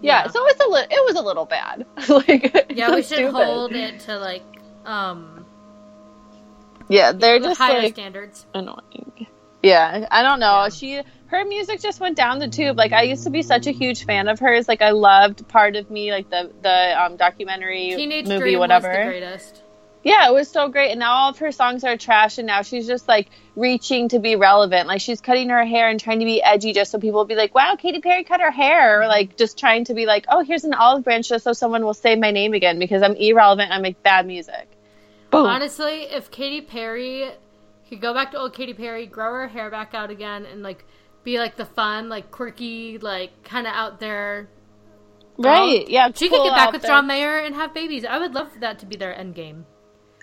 Yeah, 0.00 0.26
so 0.28 0.46
it's 0.48 0.60
a 0.64 0.68
li- 0.68 0.86
it 0.90 1.04
was 1.06 1.16
a 1.16 1.22
little 1.22 1.44
bad. 1.44 1.84
like, 2.08 2.66
Yeah, 2.70 2.86
so 2.88 2.94
we 2.94 3.02
should 3.02 3.06
stupid. 3.18 3.32
hold 3.34 3.72
it 3.74 4.00
to 4.00 4.18
like 4.18 4.44
um 4.86 5.44
Yeah, 6.88 7.12
they're 7.12 7.38
just 7.38 7.58
higher 7.58 7.82
like 7.82 7.94
standards. 7.94 8.46
annoying. 8.54 9.26
Yeah, 9.62 10.06
I 10.10 10.22
don't 10.22 10.40
know. 10.40 10.62
Yeah. 10.64 10.68
She 10.70 11.02
her 11.32 11.44
music 11.46 11.80
just 11.80 11.98
went 11.98 12.16
down 12.16 12.38
the 12.38 12.48
tube. 12.48 12.76
Like 12.76 12.92
I 12.92 13.02
used 13.02 13.24
to 13.24 13.30
be 13.30 13.42
such 13.42 13.66
a 13.66 13.70
huge 13.70 14.04
fan 14.04 14.28
of 14.28 14.38
hers. 14.38 14.68
Like 14.68 14.82
I 14.82 14.90
loved 14.90 15.48
Part 15.48 15.76
of 15.76 15.90
Me, 15.90 16.12
like 16.12 16.28
the 16.28 16.52
the 16.60 17.02
um, 17.02 17.16
documentary 17.16 17.94
Teenage 17.96 18.28
movie, 18.28 18.40
Dream 18.40 18.58
whatever. 18.58 18.88
was 18.88 18.96
the 18.96 19.04
greatest. 19.04 19.62
Yeah, 20.04 20.28
it 20.28 20.32
was 20.32 20.48
so 20.48 20.68
great. 20.68 20.90
And 20.90 21.00
now 21.00 21.12
all 21.12 21.30
of 21.30 21.38
her 21.38 21.52
songs 21.52 21.84
are 21.84 21.96
trash. 21.96 22.36
And 22.36 22.46
now 22.46 22.62
she's 22.62 22.86
just 22.86 23.08
like 23.08 23.28
reaching 23.56 24.08
to 24.10 24.18
be 24.18 24.36
relevant. 24.36 24.88
Like 24.88 25.00
she's 25.00 25.20
cutting 25.20 25.48
her 25.48 25.64
hair 25.64 25.88
and 25.88 25.98
trying 25.98 26.18
to 26.18 26.24
be 26.24 26.42
edgy 26.42 26.72
just 26.72 26.90
so 26.90 26.98
people 26.98 27.20
will 27.20 27.24
be 27.24 27.36
like, 27.36 27.54
wow, 27.54 27.76
Katy 27.76 28.00
Perry 28.00 28.24
cut 28.24 28.40
her 28.40 28.50
hair. 28.50 29.00
Or 29.02 29.06
like 29.06 29.36
just 29.36 29.58
trying 29.58 29.84
to 29.84 29.94
be 29.94 30.04
like, 30.04 30.26
oh, 30.28 30.44
here's 30.44 30.64
an 30.64 30.74
olive 30.74 31.04
branch 31.04 31.28
just 31.28 31.44
so 31.44 31.52
someone 31.52 31.84
will 31.84 31.94
say 31.94 32.16
my 32.16 32.30
name 32.30 32.52
again 32.52 32.78
because 32.78 33.02
I'm 33.02 33.14
irrelevant. 33.14 33.70
I 33.70 33.78
make 33.78 34.02
bad 34.02 34.26
music. 34.26 34.68
Boom. 35.30 35.46
Honestly, 35.46 36.02
if 36.02 36.30
Katy 36.30 36.62
Perry 36.62 37.30
could 37.88 38.00
go 38.00 38.12
back 38.12 38.32
to 38.32 38.38
old 38.38 38.54
Katy 38.54 38.74
Perry, 38.74 39.06
grow 39.06 39.32
her 39.32 39.48
hair 39.48 39.70
back 39.70 39.94
out 39.94 40.10
again, 40.10 40.44
and 40.46 40.62
like 40.62 40.84
be 41.24 41.38
like 41.38 41.56
the 41.56 41.66
fun, 41.66 42.08
like 42.08 42.30
quirky, 42.30 42.98
like 42.98 43.42
kind 43.44 43.66
of 43.66 43.72
out 43.74 44.00
there. 44.00 44.48
right. 45.38 45.88
Yeah. 45.88 46.08
She 46.14 46.28
could 46.28 46.42
get 46.42 46.54
back 46.54 46.72
with 46.72 46.82
there. 46.82 46.90
John 46.90 47.06
Mayer 47.06 47.38
and 47.38 47.54
have 47.54 47.74
babies. 47.74 48.04
I 48.04 48.18
would 48.18 48.34
love 48.34 48.52
for 48.52 48.60
that 48.60 48.80
to 48.80 48.86
be 48.86 48.96
their 48.96 49.16
end 49.16 49.34
game. 49.34 49.66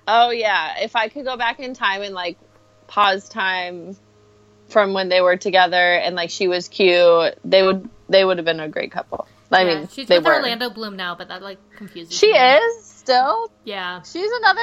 Oh, 0.08 0.30
yeah. 0.32 0.76
If 0.82 0.95
I 0.95 1.08
could 1.10 1.26
go 1.26 1.38
back 1.38 1.60
in 1.60 1.74
time 1.74 2.02
and 2.02 2.14
like 2.14 2.38
pause 2.88 3.30
time 3.30 3.95
from 4.68 4.93
when 4.93 5.10
they 5.10 5.22
were 5.22 5.38
together 5.38 5.76
and 5.95 6.16
like 6.16 6.30
she 6.30 6.47
was 6.47 6.68
cute, 6.68 7.38
they 7.43 7.64
would 7.64 7.89
they 8.08 8.24
would 8.26 8.38
have 8.38 8.45
been 8.45 8.60
a 8.60 8.68
great 8.70 8.91
couple. 8.91 9.28
I 9.52 9.64
yeah, 9.64 9.76
mean, 9.80 9.88
she's 9.88 10.08
with 10.08 10.26
were. 10.26 10.36
Orlando 10.36 10.70
Bloom 10.70 10.95
now, 10.95 11.16
but 11.16 11.28
that 11.30 11.41
like 11.41 11.58
confuses 11.76 12.16
She 12.16 12.32
me. 12.32 12.38
is 12.38 12.84
still 12.86 13.52
Yeah. 13.64 14.02
She's 14.04 14.32
another. 14.32 14.62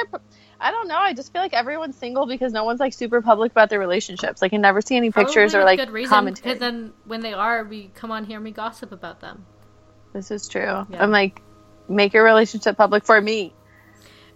I 0.59 0.71
don't 0.71 0.87
know. 0.87 0.97
I 0.97 1.13
just 1.13 1.31
feel 1.31 1.41
like 1.41 1.53
everyone's 1.53 1.97
single 1.97 2.25
because 2.25 2.51
no 2.51 2.63
one's 2.63 2.79
like 2.79 2.93
super 2.93 3.21
public 3.21 3.51
about 3.51 3.69
their 3.69 3.79
relationships. 3.79 4.41
Like, 4.41 4.53
I 4.53 4.57
never 4.57 4.81
see 4.81 4.97
any 4.97 5.11
pictures 5.11 5.53
or 5.53 5.63
like 5.63 5.79
good 5.79 5.91
reason, 5.91 6.09
commentary. 6.09 6.53
Because 6.53 6.59
then 6.59 6.93
when 7.05 7.21
they 7.21 7.33
are, 7.33 7.63
we 7.63 7.91
come 7.93 8.11
on 8.11 8.25
here 8.25 8.37
and 8.37 8.43
we 8.43 8.51
gossip 8.51 8.91
about 8.91 9.19
them. 9.19 9.45
This 10.13 10.31
is 10.31 10.47
true. 10.47 10.61
Yeah. 10.61 10.85
I'm 10.99 11.11
like, 11.11 11.41
make 11.87 12.13
your 12.13 12.23
relationship 12.23 12.77
public 12.77 13.05
for 13.05 13.19
me. 13.21 13.53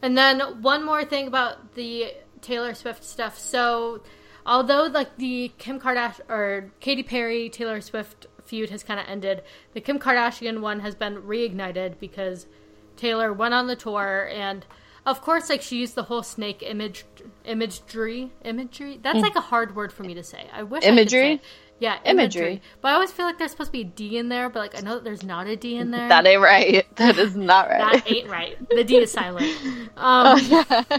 And 0.02 0.18
then 0.18 0.62
one 0.62 0.86
more 0.86 1.06
thing 1.06 1.28
about 1.28 1.74
the 1.74 2.14
Taylor 2.42 2.74
Swift 2.74 3.04
stuff. 3.04 3.38
So, 3.38 4.04
although 4.46 4.86
like 4.86 5.18
the 5.18 5.52
Kim 5.58 5.80
Kardashian 5.80 6.30
or 6.30 6.72
Katy 6.80 7.04
Perry 7.04 7.50
Taylor 7.50 7.82
Swift 7.82 8.28
feud 8.46 8.70
has 8.70 8.84
kind 8.84 9.00
of 9.00 9.08
ended, 9.08 9.44
the 9.74 9.82
Kim 9.82 10.00
Kardashian 10.00 10.62
one 10.62 10.80
has 10.82 10.96
been 10.96 11.22
reignited 11.22 12.00
because 12.00 12.48
Taylor 12.96 13.32
went 13.34 13.54
on 13.54 13.68
the 13.68 13.76
tour 13.76 14.30
and 14.32 14.66
of 15.06 15.22
course 15.22 15.50
like 15.50 15.62
she 15.62 15.78
used 15.78 15.96
the 15.96 16.04
whole 16.04 16.24
snake 16.24 16.62
image 16.62 17.06
imagery 17.46 18.32
imagery. 18.44 19.00
That's 19.02 19.20
like 19.20 19.36
a 19.36 19.42
hard 19.42 19.76
word 19.76 19.92
for 19.92 20.04
me 20.04 20.14
to 20.16 20.24
say. 20.24 20.48
I 20.54 20.64
wish 20.64 20.84
I 20.84 20.88
could. 20.88 20.94
Imagery? 20.94 21.38
say. 21.38 21.42
Yeah, 21.80 21.98
Imagery. 22.06 22.42
imagery. 22.42 22.62
But 22.80 22.90
I 22.90 22.94
always 22.94 23.12
feel 23.12 23.26
like 23.26 23.40
there's 23.40 23.50
supposed 23.50 23.70
to 23.70 23.72
be 23.72 23.82
a 23.82 23.86
D 23.86 24.18
in 24.20 24.30
there, 24.30 24.50
but 24.50 24.60
like 24.60 24.78
I 24.78 24.82
know 24.82 24.94
that 24.96 25.04
there's 25.04 25.24
not 25.24 25.48
a 25.48 25.56
D 25.56 25.78
in 25.78 25.90
there. 25.90 26.08
That 26.10 26.28
ain't 26.28 26.42
right. 26.42 26.86
That 26.98 27.18
is 27.18 27.36
not 27.36 27.70
right. 27.70 28.04
That 28.04 28.12
ain't 28.12 28.30
right. 28.30 28.70
The 28.70 28.84
D 28.84 28.98
is 28.98 29.12
silent. 29.12 29.52
Um, 29.66 29.88
oh, 29.98 30.38
yeah. 30.38 30.98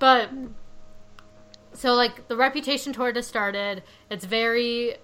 but 0.00 0.30
so 1.72 1.94
like 1.94 2.26
the 2.26 2.36
reputation 2.36 2.92
tour 2.92 3.12
just 3.12 3.28
started. 3.28 3.84
It's 4.10 4.24
very 4.24 4.96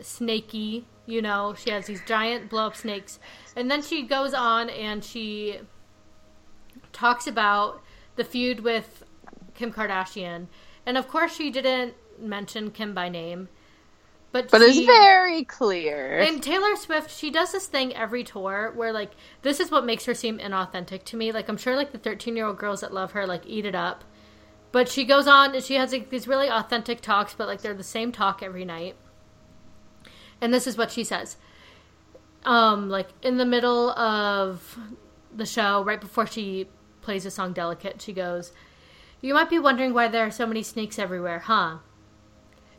snaky, 0.00 0.86
you 1.04 1.20
know. 1.20 1.54
She 1.58 1.70
has 1.70 1.86
these 1.86 2.00
giant 2.06 2.48
blow 2.48 2.68
up 2.68 2.76
snakes. 2.76 3.18
And 3.54 3.70
then 3.70 3.82
she 3.82 4.02
goes 4.04 4.32
on 4.32 4.70
and 4.70 5.04
she 5.04 5.58
talks 6.94 7.26
about 7.26 7.82
the 8.16 8.24
feud 8.24 8.60
with 8.60 9.04
Kim 9.54 9.72
Kardashian. 9.72 10.46
And 10.86 10.96
of 10.96 11.08
course 11.08 11.36
she 11.36 11.50
didn't 11.50 11.94
mention 12.18 12.70
Kim 12.70 12.94
by 12.94 13.08
name. 13.08 13.48
But, 14.32 14.50
But 14.50 14.62
it's 14.62 14.80
very 14.80 15.44
clear. 15.44 16.18
and 16.18 16.42
Taylor 16.42 16.74
Swift, 16.74 17.08
she 17.08 17.30
does 17.30 17.52
this 17.52 17.66
thing 17.66 17.94
every 17.94 18.24
tour 18.24 18.72
where 18.74 18.92
like 18.92 19.12
this 19.42 19.60
is 19.60 19.70
what 19.70 19.86
makes 19.86 20.06
her 20.06 20.14
seem 20.14 20.38
inauthentic 20.38 21.04
to 21.04 21.16
me. 21.16 21.30
Like 21.30 21.48
I'm 21.48 21.56
sure 21.56 21.76
like 21.76 21.92
the 21.92 21.98
13 21.98 22.34
year 22.34 22.46
old 22.46 22.58
girls 22.58 22.80
that 22.80 22.92
love 22.92 23.12
her 23.12 23.26
like 23.28 23.42
eat 23.46 23.64
it 23.64 23.76
up, 23.76 24.02
but 24.72 24.88
she 24.88 25.04
goes 25.04 25.28
on 25.28 25.54
and 25.54 25.62
she 25.62 25.74
has 25.74 25.92
like 25.92 26.10
these 26.10 26.26
really 26.26 26.48
authentic 26.48 27.00
talks, 27.00 27.32
but 27.34 27.46
like 27.46 27.60
they're 27.60 27.74
the 27.74 27.84
same 27.84 28.10
talk 28.10 28.42
every 28.42 28.64
night. 28.64 28.96
And 30.40 30.52
this 30.52 30.66
is 30.66 30.76
what 30.76 30.90
she 30.90 31.04
says. 31.04 31.36
Um, 32.44 32.88
like 32.90 33.08
in 33.22 33.36
the 33.36 33.46
middle 33.46 33.90
of 33.90 34.76
the 35.32 35.46
show, 35.46 35.84
right 35.84 36.00
before 36.00 36.26
she 36.26 36.68
plays 37.04 37.24
the 37.24 37.30
song 37.30 37.52
"Delicate," 37.52 38.02
she 38.02 38.12
goes, 38.12 38.52
"You 39.20 39.34
might 39.34 39.50
be 39.50 39.58
wondering 39.58 39.94
why 39.94 40.08
there 40.08 40.26
are 40.26 40.30
so 40.30 40.46
many 40.46 40.62
snakes 40.62 40.98
everywhere, 40.98 41.40
huh?" 41.40 41.78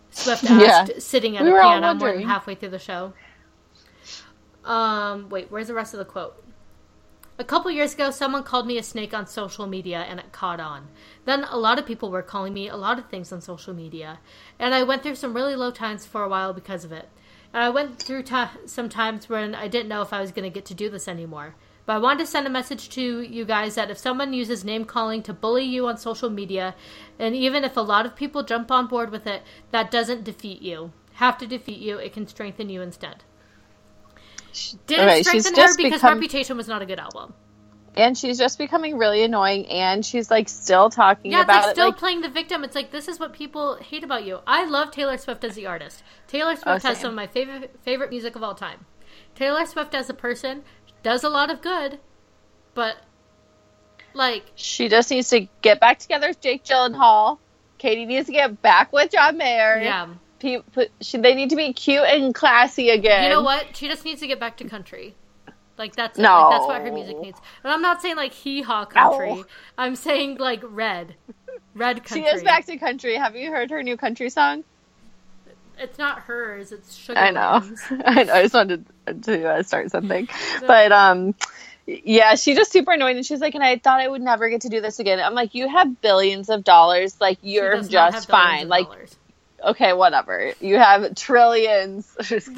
Swift 0.09 0.43
asked, 0.49 0.89
Yeah. 0.89 0.99
sitting 0.99 1.37
at 1.37 1.43
We 1.43 1.51
a 1.51 1.53
piano 1.53 1.93
more 1.93 2.11
than 2.13 2.23
halfway 2.23 2.55
through 2.55 2.69
the 2.69 2.79
show. 2.79 3.13
Um, 4.63 5.29
wait, 5.29 5.51
where's 5.51 5.67
the 5.67 5.73
rest 5.73 5.93
of 5.93 5.99
the 5.99 6.05
quote? 6.05 6.41
A 7.37 7.43
couple 7.43 7.69
years 7.69 7.93
ago, 7.93 8.11
someone 8.11 8.43
called 8.43 8.65
me 8.65 8.77
a 8.77 8.83
snake 8.83 9.13
on 9.13 9.27
social 9.27 9.67
media 9.67 10.05
and 10.09 10.19
it 10.19 10.31
caught 10.31 10.61
on. 10.61 10.87
Then 11.25 11.43
a 11.43 11.57
lot 11.57 11.77
of 11.77 11.85
people 11.85 12.09
were 12.09 12.21
calling 12.21 12.53
me 12.53 12.69
a 12.69 12.77
lot 12.77 12.97
of 12.97 13.09
things 13.09 13.31
on 13.33 13.41
social 13.41 13.73
media. 13.73 14.19
And 14.57 14.73
I 14.73 14.83
went 14.83 15.03
through 15.03 15.15
some 15.15 15.33
really 15.33 15.55
low 15.55 15.69
times 15.71 16.05
for 16.05 16.23
a 16.23 16.29
while 16.29 16.53
because 16.53 16.85
of 16.85 16.93
it. 16.93 17.09
And 17.53 17.61
I 17.61 17.69
went 17.69 18.01
through 18.01 18.23
t- 18.23 18.43
some 18.65 18.87
times 18.87 19.27
when 19.27 19.53
I 19.53 19.67
didn't 19.67 19.89
know 19.89 20.01
if 20.01 20.13
I 20.13 20.21
was 20.21 20.31
going 20.31 20.43
to 20.49 20.53
get 20.53 20.65
to 20.67 20.73
do 20.73 20.89
this 20.89 21.07
anymore. 21.09 21.55
But 21.85 21.93
I 21.93 21.97
wanted 21.99 22.19
to 22.19 22.25
send 22.25 22.47
a 22.47 22.49
message 22.49 22.89
to 22.89 23.21
you 23.21 23.45
guys 23.45 23.75
that 23.75 23.91
if 23.91 23.97
someone 23.97 24.33
uses 24.33 24.63
name 24.63 24.85
calling 24.85 25.21
to 25.23 25.33
bully 25.33 25.63
you 25.63 25.87
on 25.87 25.97
social 25.97 26.29
media, 26.29 26.73
and 27.19 27.35
even 27.35 27.63
if 27.63 27.77
a 27.77 27.81
lot 27.81 28.05
of 28.05 28.15
people 28.15 28.43
jump 28.43 28.71
on 28.71 28.87
board 28.87 29.11
with 29.11 29.27
it, 29.27 29.43
that 29.71 29.91
doesn't 29.91 30.23
defeat 30.23 30.61
you. 30.61 30.91
Have 31.13 31.37
to 31.37 31.47
defeat 31.47 31.79
you, 31.79 31.97
it 31.97 32.11
can 32.11 32.27
strengthen 32.27 32.69
you 32.69 32.81
instead. 32.81 33.23
Didn't 34.87 35.23
strengthen 35.23 35.53
her 35.53 35.61
just 35.61 35.77
because 35.77 36.01
become- 36.01 36.15
Reputation 36.15 36.57
was 36.57 36.67
not 36.67 36.81
a 36.81 36.85
good 36.85 36.99
album. 36.99 37.33
And 37.97 38.17
she's 38.17 38.37
just 38.37 38.57
becoming 38.57 38.97
really 38.97 39.23
annoying, 39.23 39.67
and 39.67 40.05
she's 40.05 40.29
like 40.29 40.49
still 40.49 40.89
talking 40.89 41.31
Yeah, 41.31 41.41
it's 41.41 41.43
about 41.45 41.61
like 41.61 41.69
it. 41.69 41.75
still 41.75 41.85
Like, 41.87 41.97
playing 41.97 42.21
the 42.21 42.29
victim. 42.29 42.65
It's 42.65 42.75
like 42.75 42.91
this 42.91 43.07
is 43.07 43.21
what 43.21 43.31
people 43.31 43.75
hate 43.77 44.03
about 44.03 44.25
you. 44.25 44.39
I 44.45 44.65
love 44.65 44.91
Taylor 44.91 45.17
Swift 45.17 45.45
as 45.45 45.55
the 45.55 45.65
artist. 45.65 46.03
Taylor 46.27 46.51
oh, 46.51 46.55
Swift 46.55 46.83
has 46.83 46.99
some 46.99 47.11
of 47.11 47.15
my 47.15 47.27
favorite 47.27 47.73
favorite 47.83 48.09
music 48.09 48.35
of 48.35 48.43
all 48.43 48.53
time. 48.53 48.85
Taylor 49.33 49.65
Swift 49.65 49.95
as 49.95 50.09
a 50.09 50.13
person 50.13 50.63
does 51.05 51.23
a 51.23 51.29
lot 51.29 51.51
of 51.51 51.61
good, 51.61 51.99
but 52.73 52.97
like 54.15 54.43
she 54.55 54.89
just 54.89 55.11
needs 55.11 55.29
to 55.29 55.47
get 55.61 55.79
back 55.79 55.99
together 55.99 56.29
with 56.29 56.41
Jake 56.41 56.63
Gyllenhaal. 56.63 57.37
Katy 57.77 58.05
needs 58.07 58.25
to 58.25 58.31
get 58.31 58.59
back 58.63 58.91
with 58.91 59.11
John 59.11 59.37
Mayer. 59.37 59.79
yeah, 59.83 60.07
Pe- 60.39 60.61
put- 60.73 60.91
she, 61.01 61.19
they 61.19 61.35
need 61.35 61.51
to 61.51 61.55
be 61.55 61.73
cute 61.73 62.05
and 62.05 62.33
classy 62.33 62.89
again. 62.89 63.23
you 63.23 63.29
know 63.29 63.43
what? 63.43 63.77
She 63.77 63.87
just 63.87 64.03
needs 64.03 64.19
to 64.21 64.27
get 64.27 64.39
back 64.39 64.57
to 64.57 64.63
country. 64.67 65.13
Like 65.77 65.95
that's. 65.95 66.17
No. 66.17 66.49
Like, 66.49 66.51
that's 66.51 66.65
what 66.65 66.81
her 66.81 66.91
music 66.91 67.19
needs. 67.19 67.39
And 67.63 67.71
I'm 67.71 67.83
not 67.83 68.01
saying 68.01 68.15
like 68.15 68.33
hee 68.33 68.63
haw 68.63 68.85
country. 68.85 69.35
No. 69.35 69.45
I'm 69.77 69.95
saying 69.95 70.37
like 70.37 70.61
red, 70.63 71.15
red 71.75 71.97
country. 71.97 72.23
She 72.23 72.35
is 72.35 72.41
back 72.41 72.65
to 72.65 72.77
country. 72.77 73.15
Have 73.15 73.35
you 73.35 73.51
heard 73.51 73.69
her 73.69 73.83
new 73.83 73.95
country 73.97 74.31
song? 74.31 74.63
It's 75.79 75.97
not 75.97 76.19
hers. 76.19 76.71
It's 76.71 76.95
Sugar 76.95 77.19
I 77.19 77.31
know. 77.31 77.61
I 78.05 78.23
know. 78.23 78.33
I 78.33 78.41
just 78.43 78.53
wanted 78.53 78.85
to 79.23 79.49
uh, 79.49 79.63
start 79.63 79.91
something, 79.91 80.27
but 80.67 80.91
um, 80.91 81.35
yeah, 81.85 82.35
she's 82.35 82.57
just 82.57 82.71
super 82.71 82.93
annoying, 82.93 83.17
and 83.17 83.25
she's 83.25 83.41
like, 83.41 83.55
and 83.55 83.63
I 83.63 83.77
thought 83.77 83.99
I 83.99 84.07
would 84.07 84.21
never 84.21 84.49
get 84.49 84.61
to 84.61 84.69
do 84.69 84.81
this 84.81 84.99
again. 84.99 85.19
I'm 85.19 85.35
like, 85.35 85.53
you 85.53 85.67
have 85.69 86.01
billions 86.01 86.49
of 86.49 86.63
dollars, 86.63 87.19
like 87.21 87.37
you're 87.41 87.81
just 87.83 88.27
fine. 88.27 88.67
Like, 88.67 88.87
dollars. 88.87 89.15
okay, 89.63 89.93
whatever. 89.93 90.53
You 90.59 90.77
have 90.77 91.13
trillions. 91.15 92.15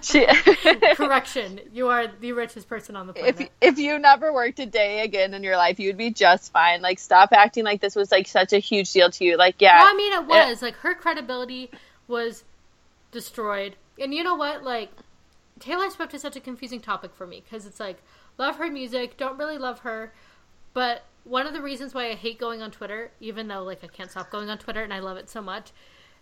She. 0.00 0.26
Correction, 0.96 1.60
you 1.72 1.88
are 1.88 2.06
the 2.20 2.32
richest 2.32 2.68
person 2.68 2.96
on 2.96 3.06
the 3.06 3.12
planet. 3.12 3.40
if 3.40 3.48
if 3.60 3.78
you 3.78 3.98
never 3.98 4.32
worked 4.32 4.58
a 4.58 4.66
day 4.66 5.00
again 5.00 5.34
in 5.34 5.42
your 5.42 5.56
life, 5.56 5.78
you 5.78 5.88
would 5.90 5.96
be 5.96 6.10
just 6.10 6.52
fine. 6.52 6.82
Like, 6.82 6.98
stop 6.98 7.32
acting 7.32 7.64
like 7.64 7.80
this 7.80 7.94
was 7.94 8.10
like 8.10 8.26
such 8.26 8.52
a 8.52 8.58
huge 8.58 8.92
deal 8.92 9.10
to 9.10 9.24
you. 9.24 9.36
Like, 9.36 9.56
yeah, 9.60 9.80
Well, 9.80 9.92
I 9.92 9.96
mean, 9.96 10.12
it 10.12 10.26
was 10.26 10.62
like 10.62 10.74
her 10.76 10.94
credibility 10.94 11.70
was 12.08 12.42
destroyed, 13.12 13.76
and 14.00 14.12
you 14.12 14.24
know 14.24 14.34
what? 14.34 14.64
Like 14.64 14.90
Taylor 15.60 15.88
Swift 15.90 16.12
is 16.14 16.22
such 16.22 16.34
a 16.36 16.40
confusing 16.40 16.80
topic 16.80 17.14
for 17.14 17.26
me 17.26 17.42
because 17.44 17.66
it's 17.66 17.78
like 17.78 18.02
love 18.38 18.56
her 18.56 18.68
music, 18.70 19.16
don't 19.16 19.38
really 19.38 19.58
love 19.58 19.80
her, 19.80 20.12
but 20.74 21.04
one 21.24 21.46
of 21.46 21.52
the 21.52 21.62
reasons 21.62 21.94
why 21.94 22.08
I 22.10 22.14
hate 22.14 22.40
going 22.40 22.60
on 22.62 22.72
Twitter, 22.72 23.12
even 23.20 23.46
though 23.46 23.62
like 23.62 23.84
I 23.84 23.86
can't 23.86 24.10
stop 24.10 24.30
going 24.30 24.50
on 24.50 24.58
Twitter 24.58 24.82
and 24.82 24.92
I 24.92 24.98
love 24.98 25.16
it 25.18 25.30
so 25.30 25.40
much, 25.40 25.70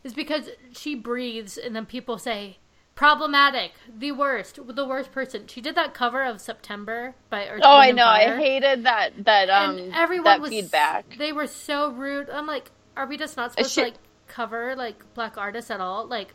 is 0.05 0.13
because 0.13 0.51
she 0.73 0.95
breathes, 0.95 1.57
and 1.57 1.75
then 1.75 1.87
people 1.87 2.19
say 2.19 2.59
problematic, 2.97 3.73
the 3.97 4.13
worst, 4.13 4.59
the 4.67 4.85
worst 4.85 5.11
person. 5.11 5.47
She 5.47 5.63
did 5.63 5.75
that 5.77 5.95
cover 5.95 6.23
of 6.23 6.39
September 6.41 7.15
by 7.31 7.49
Earth, 7.49 7.63
Oh, 7.65 7.77
I 7.79 7.93
know. 7.93 8.05
I 8.05 8.37
hated 8.37 8.85
that 8.85 9.25
that 9.25 9.49
um 9.49 9.79
and 9.79 9.95
everyone 9.95 10.25
that 10.25 10.41
was 10.43 10.51
feedback. 10.51 11.17
They 11.17 11.33
were 11.33 11.47
so 11.47 11.91
rude. 11.93 12.29
I'm 12.29 12.47
like, 12.47 12.71
are 12.97 13.07
we 13.07 13.17
just 13.17 13.37
not 13.39 13.53
supposed 13.53 13.73
should- 13.73 13.81
to 13.85 13.91
like 13.93 13.99
cover 14.29 14.77
like 14.77 15.15
black 15.15 15.39
artists 15.39 15.71
at 15.71 15.81
all? 15.81 16.07
Like, 16.07 16.35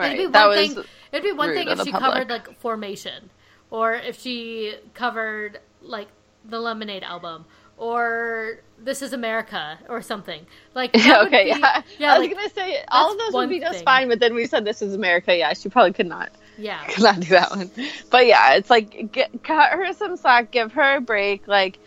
Right. 0.00 0.12
it'd 0.18 0.28
be 0.28 0.32
that 0.32 0.46
one 0.48 0.56
thing. 0.56 0.84
It'd 1.12 1.24
be 1.24 1.32
one 1.32 1.52
thing 1.54 1.68
if 1.68 1.82
she 1.82 1.92
public. 1.92 2.12
covered 2.12 2.30
like 2.30 2.60
Formation, 2.60 3.30
or 3.70 3.94
if 3.94 4.20
she 4.20 4.74
covered 4.94 5.60
like 5.82 6.08
the 6.44 6.58
Lemonade 6.58 7.02
album, 7.02 7.44
or 7.76 8.60
This 8.78 9.02
Is 9.02 9.12
America, 9.12 9.78
or 9.88 10.02
something. 10.02 10.46
Like, 10.74 10.92
that 10.92 11.18
would 11.18 11.26
okay. 11.28 11.44
be- 11.44 11.50
yeah. 11.60 11.82
yeah, 11.98 12.14
I 12.14 12.18
was 12.18 12.28
like, 12.28 12.36
gonna 12.36 12.50
say 12.50 12.84
all 12.88 13.12
of 13.12 13.18
those 13.18 13.32
would 13.34 13.48
be 13.48 13.60
just 13.60 13.76
thing. 13.78 13.84
fine, 13.84 14.08
but 14.08 14.20
then 14.20 14.34
we 14.34 14.46
said 14.46 14.64
this 14.64 14.82
is 14.82 14.94
America. 14.94 15.36
Yeah, 15.36 15.52
she 15.54 15.68
probably 15.68 15.92
could 15.92 16.06
not 16.06 16.30
yeah. 16.58 16.84
could 16.86 17.02
not 17.04 17.20
do 17.20 17.28
that 17.30 17.50
one. 17.50 17.70
But 18.10 18.26
yeah, 18.26 18.54
it's 18.54 18.70
like 18.70 19.12
get, 19.12 19.42
cut 19.42 19.70
her 19.72 19.92
some 19.94 20.16
slack, 20.16 20.50
give 20.50 20.72
her 20.72 20.96
a 20.96 21.00
break. 21.00 21.48
Like, 21.48 21.78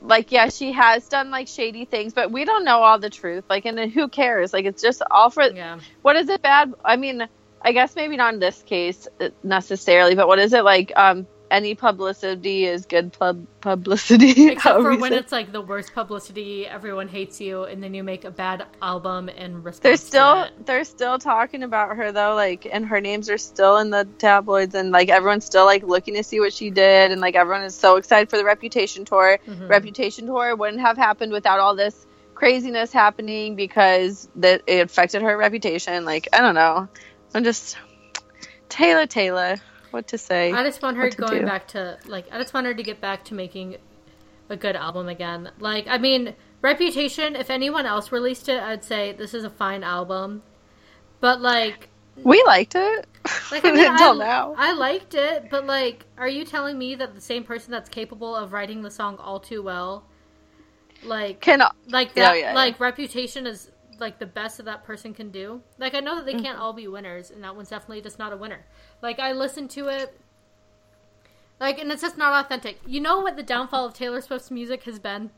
like 0.00 0.32
yeah, 0.32 0.48
she 0.48 0.72
has 0.72 1.08
done 1.08 1.30
like 1.30 1.48
shady 1.48 1.84
things, 1.84 2.12
but 2.12 2.30
we 2.30 2.44
don't 2.44 2.64
know 2.64 2.82
all 2.82 2.98
the 2.98 3.10
truth. 3.10 3.44
Like, 3.50 3.64
and 3.64 3.76
then 3.76 3.90
who 3.90 4.08
cares? 4.08 4.52
Like, 4.52 4.64
it's 4.64 4.82
just 4.82 5.02
all 5.10 5.30
for 5.30 5.42
Yeah. 5.44 5.78
what 6.02 6.16
is 6.16 6.28
it 6.28 6.42
bad? 6.42 6.74
I 6.84 6.96
mean, 6.96 7.28
I 7.64 7.72
guess 7.72 7.94
maybe 7.96 8.16
not 8.16 8.34
in 8.34 8.40
this 8.40 8.62
case 8.62 9.06
uh, 9.20 9.28
necessarily, 9.42 10.14
but 10.14 10.26
what 10.28 10.38
is 10.38 10.52
it 10.52 10.64
like? 10.64 10.92
Um, 10.96 11.26
any 11.52 11.74
publicity 11.74 12.64
is 12.64 12.86
good 12.86 13.12
pub- 13.12 13.46
publicity. 13.60 14.48
Except 14.52 14.80
for 14.80 14.96
when 14.96 15.12
it's 15.12 15.30
like 15.30 15.52
the 15.52 15.60
worst 15.60 15.92
publicity, 15.92 16.66
everyone 16.66 17.08
hates 17.08 17.40
you, 17.42 17.64
and 17.64 17.82
then 17.82 17.92
you 17.92 18.02
make 18.02 18.24
a 18.24 18.30
bad 18.30 18.64
album 18.80 19.28
and 19.28 19.62
response. 19.62 19.82
they're 19.82 19.96
still 19.98 20.46
they're 20.64 20.84
still 20.84 21.18
talking 21.18 21.62
about 21.62 21.96
her 21.96 22.10
though, 22.10 22.34
like, 22.34 22.66
and 22.72 22.86
her 22.86 23.00
names 23.02 23.28
are 23.28 23.38
still 23.38 23.76
in 23.78 23.90
the 23.90 24.08
tabloids, 24.18 24.74
and 24.74 24.90
like 24.90 25.10
everyone's 25.10 25.44
still 25.44 25.66
like 25.66 25.82
looking 25.82 26.14
to 26.14 26.24
see 26.24 26.40
what 26.40 26.54
she 26.54 26.70
did, 26.70 27.12
and 27.12 27.20
like 27.20 27.36
everyone 27.36 27.62
is 27.64 27.74
so 27.74 27.96
excited 27.96 28.30
for 28.30 28.38
the 28.38 28.44
Reputation 28.44 29.04
tour. 29.04 29.38
Mhm. 29.46 29.68
Reputation 29.68 30.26
tour 30.26 30.56
wouldn't 30.56 30.80
have 30.80 30.96
happened 30.96 31.32
without 31.32 31.60
all 31.60 31.76
this 31.76 32.06
craziness 32.34 32.92
happening 32.92 33.54
because 33.56 34.28
that 34.36 34.62
it 34.66 34.80
affected 34.80 35.20
her 35.22 35.36
reputation. 35.36 36.04
Like, 36.06 36.28
I 36.32 36.40
don't 36.40 36.54
know, 36.54 36.88
I'm 37.34 37.44
just 37.44 37.76
Taylor 38.68 39.06
Taylor. 39.06 39.56
What 39.90 40.08
to 40.08 40.18
say? 40.18 40.52
I 40.52 40.62
just 40.64 40.80
want 40.82 40.96
her 40.96 41.10
to 41.10 41.16
going 41.16 41.40
do. 41.40 41.46
back 41.46 41.68
to 41.68 41.98
like 42.06 42.26
I 42.32 42.38
just 42.38 42.54
want 42.54 42.66
her 42.66 42.74
to 42.74 42.82
get 42.82 43.00
back 43.00 43.24
to 43.26 43.34
making 43.34 43.76
a 44.48 44.56
good 44.56 44.76
album 44.76 45.08
again. 45.08 45.50
Like 45.58 45.86
I 45.88 45.98
mean, 45.98 46.34
Reputation. 46.62 47.36
If 47.36 47.50
anyone 47.50 47.86
else 47.86 48.12
released 48.12 48.48
it, 48.48 48.62
I'd 48.62 48.84
say 48.84 49.12
this 49.12 49.34
is 49.34 49.44
a 49.44 49.50
fine 49.50 49.82
album. 49.82 50.42
But 51.20 51.40
like, 51.40 51.88
We 52.22 52.42
liked 52.44 52.74
it 52.74 53.06
like 53.50 53.64
I 53.64 53.70
mean, 53.72 53.84
until 53.86 54.22
I, 54.22 54.24
now. 54.26 54.54
I 54.56 54.72
liked 54.72 55.14
it. 55.14 55.48
But 55.50 55.66
like, 55.66 56.04
are 56.16 56.28
you 56.28 56.44
telling 56.44 56.78
me 56.78 56.94
that 56.94 57.14
the 57.14 57.20
same 57.20 57.44
person 57.44 57.70
that's 57.72 57.88
capable 57.88 58.34
of 58.34 58.52
writing 58.52 58.82
the 58.82 58.90
song 58.90 59.16
all 59.18 59.40
too 59.40 59.62
well, 59.62 60.04
like, 61.02 61.40
Can 61.40 61.62
like 61.88 62.12
Yeah, 62.14 62.32
that, 62.32 62.38
yeah, 62.38 62.54
like 62.54 62.78
Reputation 62.80 63.46
is 63.46 63.70
like 64.02 64.18
the 64.18 64.26
best 64.26 64.58
that 64.58 64.64
that 64.64 64.84
person 64.84 65.14
can 65.14 65.30
do. 65.30 65.62
Like 65.78 65.94
I 65.94 66.00
know 66.00 66.16
that 66.16 66.26
they 66.26 66.34
Mm-hmm. 66.34 66.42
can't 66.44 66.58
all 66.58 66.74
be 66.74 66.86
winners, 66.88 67.30
and 67.30 67.42
that 67.44 67.56
one's 67.56 67.70
definitely 67.70 68.02
just 68.02 68.18
not 68.18 68.32
a 68.34 68.36
winner. 68.36 68.66
Like 69.00 69.18
I 69.18 69.32
listened 69.32 69.70
to 69.70 69.88
it, 69.88 70.18
like, 71.58 71.78
and 71.78 71.90
it's 71.90 72.02
just 72.02 72.18
not 72.18 72.44
authentic. 72.44 72.78
You 72.86 73.00
know 73.00 73.20
what 73.20 73.36
the 73.36 73.42
downfall 73.42 73.86
of 73.86 73.94
Taylor 73.94 74.20
Swift's 74.20 74.50
music 74.50 74.82
has 74.84 74.98
been? 74.98 75.30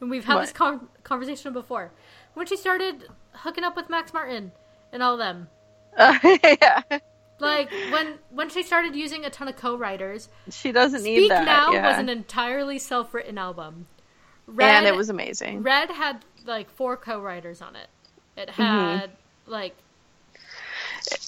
And 0.00 0.10
we've 0.10 0.24
had 0.24 0.36
What? 0.36 0.40
this 0.42 0.52
con- 0.52 0.88
conversation 1.02 1.52
before. 1.52 1.90
When 2.34 2.46
she 2.46 2.56
started 2.56 3.08
hooking 3.32 3.64
up 3.64 3.74
with 3.74 3.90
Max 3.90 4.12
Martin 4.12 4.52
and 4.92 5.02
all 5.02 5.16
them. 5.16 5.48
yeah. 5.98 6.82
Like 7.40 7.70
when 7.90 8.18
when 8.30 8.48
she 8.50 8.62
started 8.62 8.94
using 8.94 9.24
a 9.24 9.30
ton 9.30 9.48
of 9.48 9.56
co-writers, 9.56 10.28
She 10.50 10.70
doesn't 10.72 11.02
need 11.02 11.16
Speak 11.16 11.28
that. 11.30 11.44
Now 11.44 11.72
yeah. 11.72 11.88
was 11.88 11.98
an 11.98 12.08
entirely 12.08 12.78
self-written 12.78 13.38
album. 13.38 13.86
Red, 14.48 14.74
and 14.76 14.86
it 14.86 14.94
was 14.96 15.10
amazing. 15.10 15.62
Red 15.62 15.90
had 15.90 16.24
like 16.46 16.70
four 16.70 16.96
co-writers 16.96 17.60
on 17.62 17.76
it. 17.76 17.88
It 18.36 18.48
Mm-hmm. 18.50 19.02
had 19.02 19.10
like 19.46 19.74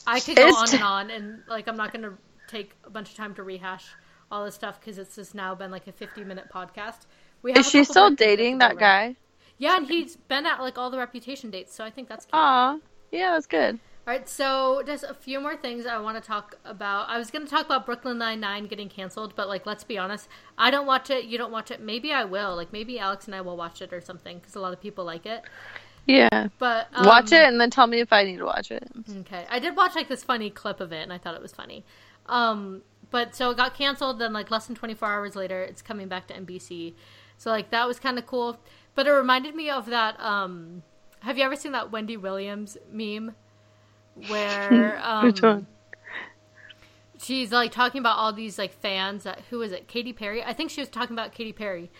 I 0.06 0.20
could 0.20 0.36
go 0.36 0.46
It's 0.48 0.56
on 0.56 0.74
and 0.74 0.82
on, 0.82 1.10
and 1.10 1.42
like 1.48 1.68
I'm 1.68 1.76
not 1.76 1.92
gonna 1.92 2.14
take 2.46 2.72
a 2.84 2.90
bunch 2.90 3.10
of 3.10 3.16
time 3.16 3.34
to 3.34 3.42
rehash 3.42 3.86
all 4.30 4.44
this 4.44 4.54
stuff 4.54 4.80
because 4.80 4.98
it's 4.98 5.16
just 5.16 5.34
now 5.34 5.54
been 5.54 5.70
like 5.70 5.86
a 5.86 5.92
50 5.92 6.24
minute 6.24 6.48
podcast. 6.52 7.06
We 7.42 7.52
Is 7.54 7.68
she 7.68 7.84
still 7.84 8.10
more 8.10 8.16
things 8.16 8.36
we 8.36 8.38
have 8.38 8.38
dating 8.38 8.58
that 8.58 8.78
guy? 8.78 9.16
Yeah, 9.58 9.76
and 9.76 9.86
he's 9.86 10.16
been 10.16 10.46
at 10.46 10.60
like 10.60 10.78
all 10.78 10.90
the 10.90 10.98
reputation 10.98 11.50
dates, 11.50 11.74
so 11.74 11.84
I 11.84 11.90
think 11.90 12.08
that's 12.08 12.26
cute. 12.26 12.34
Aw. 12.34 12.78
Yeah, 13.10 13.32
that's 13.32 13.46
good. 13.46 13.78
All 14.06 14.14
right, 14.14 14.28
so 14.28 14.82
just 14.86 15.04
a 15.04 15.14
few 15.14 15.40
more 15.40 15.56
things 15.56 15.84
I 15.84 15.98
want 15.98 16.20
to 16.20 16.26
talk 16.26 16.56
about. 16.64 17.08
I 17.08 17.18
was 17.18 17.30
going 17.30 17.44
to 17.44 17.50
talk 17.50 17.66
about 17.66 17.84
Brooklyn 17.84 18.18
Nine 18.18 18.40
Nine 18.40 18.66
getting 18.66 18.88
canceled, 18.88 19.34
but 19.36 19.46
like, 19.46 19.66
let's 19.66 19.84
be 19.84 19.98
honest, 19.98 20.28
I 20.56 20.70
don't 20.70 20.86
watch 20.86 21.10
it. 21.10 21.26
You 21.26 21.36
don't 21.36 21.52
watch 21.52 21.70
it. 21.70 21.80
Maybe 21.80 22.12
I 22.12 22.24
will. 22.24 22.56
Like, 22.56 22.72
maybe 22.72 22.98
Alex 22.98 23.26
and 23.26 23.34
I 23.34 23.42
will 23.42 23.58
watch 23.58 23.82
it 23.82 23.92
or 23.92 24.00
something 24.00 24.38
because 24.38 24.54
a 24.54 24.60
lot 24.60 24.72
of 24.72 24.80
people 24.80 25.04
like 25.04 25.26
it. 25.26 25.42
Yeah. 26.06 26.48
But 26.58 26.88
um, 26.94 27.06
watch 27.06 27.30
it 27.30 27.44
and 27.44 27.60
then 27.60 27.70
tell 27.70 27.86
me 27.86 28.00
if 28.00 28.12
I 28.12 28.24
need 28.24 28.38
to 28.38 28.46
watch 28.46 28.70
it. 28.70 28.88
Okay, 29.18 29.46
I 29.50 29.58
did 29.58 29.76
watch 29.76 29.94
like 29.94 30.08
this 30.08 30.24
funny 30.24 30.50
clip 30.50 30.80
of 30.80 30.92
it, 30.92 31.02
and 31.02 31.12
I 31.12 31.18
thought 31.18 31.34
it 31.34 31.42
was 31.42 31.52
funny. 31.52 31.84
Um, 32.26 32.82
but 33.10 33.34
so 33.34 33.50
it 33.50 33.58
got 33.58 33.74
canceled. 33.74 34.18
Then 34.18 34.32
like 34.32 34.50
less 34.50 34.66
than 34.66 34.76
24 34.76 35.08
hours 35.08 35.36
later, 35.36 35.62
it's 35.62 35.82
coming 35.82 36.08
back 36.08 36.26
to 36.28 36.34
NBC. 36.34 36.94
So 37.36 37.50
like 37.50 37.70
that 37.70 37.86
was 37.86 38.00
kind 38.00 38.18
of 38.18 38.26
cool. 38.26 38.58
But 38.94 39.06
it 39.06 39.12
reminded 39.12 39.54
me 39.54 39.70
of 39.70 39.86
that. 39.86 40.18
Um, 40.20 40.82
have 41.20 41.36
you 41.36 41.44
ever 41.44 41.54
seen 41.54 41.72
that 41.72 41.92
Wendy 41.92 42.16
Williams 42.16 42.78
meme? 42.90 43.34
Where 44.28 44.98
um, 45.02 45.26
Which 45.26 45.42
one? 45.42 45.66
she's 47.18 47.52
like 47.52 47.72
talking 47.72 47.98
about 48.00 48.16
all 48.16 48.32
these 48.32 48.58
like 48.58 48.72
fans. 48.72 49.24
That, 49.24 49.40
who 49.50 49.62
is 49.62 49.72
it? 49.72 49.88
Katy 49.88 50.12
Perry. 50.12 50.42
I 50.42 50.52
think 50.52 50.70
she 50.70 50.80
was 50.80 50.88
talking 50.88 51.14
about 51.14 51.32
Katy 51.32 51.52
Perry, 51.52 51.90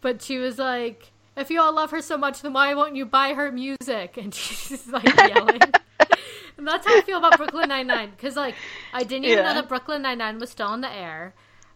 but 0.00 0.22
she 0.22 0.38
was 0.38 0.58
like, 0.58 1.12
"If 1.36 1.50
you 1.50 1.60
all 1.60 1.72
love 1.74 1.90
her 1.90 2.02
so 2.02 2.16
much, 2.16 2.42
then 2.42 2.52
why 2.52 2.74
won't 2.74 2.96
you 2.96 3.06
buy 3.06 3.34
her 3.34 3.50
music?" 3.52 4.16
And 4.16 4.34
she's 4.34 4.86
like 4.88 5.22
yelling. 5.22 5.74
and 6.58 6.66
that's 6.66 6.86
how 6.86 6.96
I 6.96 7.00
feel 7.00 7.18
about 7.18 7.36
Brooklyn 7.36 7.68
Nine 7.68 7.86
Nine 7.86 8.10
because 8.10 8.36
like 8.36 8.56
I 8.92 9.04
didn't 9.04 9.24
even 9.24 9.38
Yeah. 9.38 9.42
know 9.44 9.54
that 9.54 9.68
Brooklyn 9.68 10.02
Nine 10.02 10.18
Nine 10.18 10.38
was 10.38 10.50
still 10.50 10.68
on 10.68 10.80
the 10.80 10.92
air. 10.92 11.34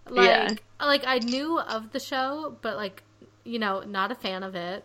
Like, 0.08 0.24
Yeah. 0.24 0.54
like 0.80 1.04
I 1.06 1.18
knew 1.20 1.60
of 1.60 1.92
the 1.92 2.00
show, 2.00 2.56
but 2.62 2.76
like 2.76 3.02
you 3.44 3.58
know, 3.58 3.80
not 3.80 4.10
a 4.12 4.14
fan 4.14 4.42
of 4.42 4.54
it. 4.54 4.84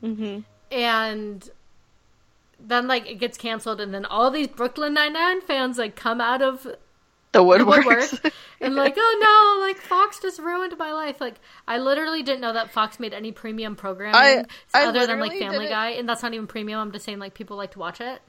hmm 0.00 0.40
And 0.70 1.48
then 2.58 2.86
like 2.86 3.06
it 3.08 3.16
gets 3.16 3.36
canceled, 3.38 3.80
and 3.80 3.92
then 3.94 4.04
all 4.04 4.30
these 4.30 4.48
Brooklyn 4.48 4.94
Nine 4.94 5.12
Nine 5.12 5.40
fans 5.40 5.78
like 5.78 5.94
come 5.96 6.20
out 6.20 6.42
of 6.42 6.62
The 6.64 6.78
the 7.32 7.42
woodwork. 7.42 8.10
and 8.60 8.74
like, 8.74 8.94
oh 8.96 9.56
no, 9.60 9.66
like 9.66 9.76
Fox 9.78 10.18
just 10.20 10.38
ruined 10.40 10.76
my 10.78 10.92
life. 10.92 11.20
Like 11.20 11.34
I 11.68 11.78
literally 11.78 12.22
didn't 12.22 12.40
know 12.40 12.52
that 12.54 12.72
Fox 12.72 12.98
made 12.98 13.12
any 13.12 13.30
premium 13.32 13.76
programming 13.76 14.14
I- 14.16 14.44
I 14.74 14.86
other 14.86 15.06
than 15.06 15.20
like 15.20 15.38
Family 15.38 15.68
Guy, 15.68 15.90
and 15.90 16.08
that's 16.08 16.22
not 16.22 16.32
even 16.34 16.46
premium. 16.46 16.80
I'm 16.80 16.92
just 16.92 17.04
saying 17.04 17.18
like 17.18 17.34
people 17.34 17.56
like 17.56 17.72
to 17.72 17.78
watch 17.78 18.00
it. 18.00 18.20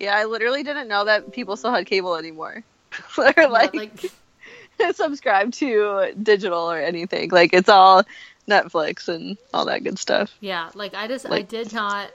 yeah, 0.00 0.16
I 0.16 0.24
literally 0.24 0.62
didn't 0.64 0.88
know 0.88 1.04
that 1.04 1.32
people 1.32 1.56
still 1.56 1.72
had 1.72 1.86
cable 1.86 2.16
anymore. 2.16 2.64
or 3.18 3.32
Yeah, 3.36 3.46
like, 3.46 3.74
like 3.74 4.10
subscribe 4.94 5.52
to 5.52 6.12
digital 6.20 6.70
or 6.70 6.78
anything. 6.78 7.30
Like 7.30 7.52
it's 7.52 7.68
all 7.68 8.02
Netflix 8.48 9.08
and 9.08 9.38
all 9.54 9.66
that 9.66 9.84
good 9.84 9.98
stuff. 9.98 10.36
yeah, 10.40 10.70
like 10.74 10.94
I 10.94 11.06
just 11.06 11.30
I 11.30 11.42
did 11.42 11.72
not 11.72 12.10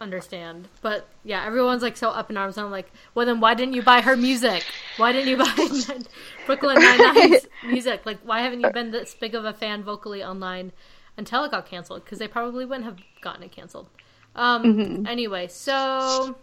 understand. 0.00 0.68
But 0.82 1.06
yeah, 1.24 1.44
everyone's 1.44 1.82
like 1.82 1.96
so 1.96 2.10
up 2.10 2.30
in 2.30 2.36
arms. 2.36 2.56
And 2.56 2.64
I'm 2.64 2.72
like, 2.72 2.90
well 3.14 3.26
then 3.26 3.40
why 3.40 3.54
didn't 3.54 3.74
you 3.74 3.82
buy 3.82 4.00
her 4.00 4.16
music? 4.16 4.64
Why 4.96 5.12
didn't 5.12 5.28
you 5.28 5.36
buy 5.36 5.98
Brooklyn 6.46 6.80
Nine 6.80 6.98
Nine's 6.98 7.46
music? 7.66 8.06
Like 8.06 8.18
why 8.24 8.42
haven't 8.42 8.60
you 8.60 8.70
been 8.70 8.90
this 8.90 9.14
big 9.14 9.34
of 9.34 9.44
a 9.44 9.52
fan 9.52 9.82
vocally 9.82 10.22
online 10.22 10.72
until 11.16 11.44
it 11.44 11.50
got 11.50 11.66
canceled? 11.66 12.04
Because 12.04 12.18
they 12.18 12.28
probably 12.28 12.64
wouldn't 12.64 12.84
have 12.84 12.98
gotten 13.20 13.42
it 13.42 13.52
canceled. 13.52 13.88
Um. 14.34 14.62
Mm-hmm. 14.64 15.06
Anyway, 15.06 15.48
so 15.48 16.36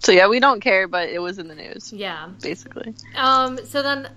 So 0.00 0.12
yeah, 0.12 0.28
we 0.28 0.40
don't 0.40 0.60
care, 0.60 0.88
but 0.88 1.08
it 1.08 1.20
was 1.20 1.38
in 1.38 1.48
the 1.48 1.54
news 1.54 1.92
yeah. 1.92 2.28
basically. 2.40 2.94
Um. 3.16 3.58
So 3.64 3.82
then. 3.82 4.10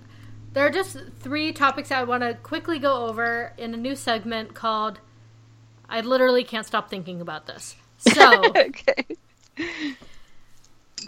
There 0.52 0.64
are 0.64 0.70
just 0.70 0.96
three 1.18 1.52
topics 1.52 1.90
I 1.90 2.04
want 2.04 2.22
to 2.22 2.34
quickly 2.34 2.78
go 2.78 3.06
over 3.08 3.52
in 3.58 3.74
a 3.74 3.76
new 3.76 3.96
segment 3.96 4.54
called 4.54 5.00
I 5.88 6.00
literally 6.00 6.44
can't 6.44 6.66
stop 6.66 6.88
thinking 6.88 7.20
about 7.20 7.46
this. 7.46 7.74
So, 8.12 8.52
okay. 8.56 9.06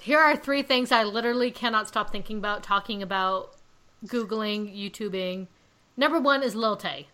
here 0.02 0.18
are 0.18 0.36
three 0.36 0.62
things 0.62 0.92
I 0.92 1.04
literally 1.04 1.50
cannot 1.50 1.88
stop 1.88 2.10
thinking 2.10 2.38
about, 2.38 2.62
talking 2.62 3.02
about, 3.02 3.54
Googling, 4.04 4.74
YouTubing. 4.74 5.48
Number 5.96 6.20
one 6.20 6.42
is 6.42 6.54
Lil 6.54 6.76
Tay. 6.76 7.08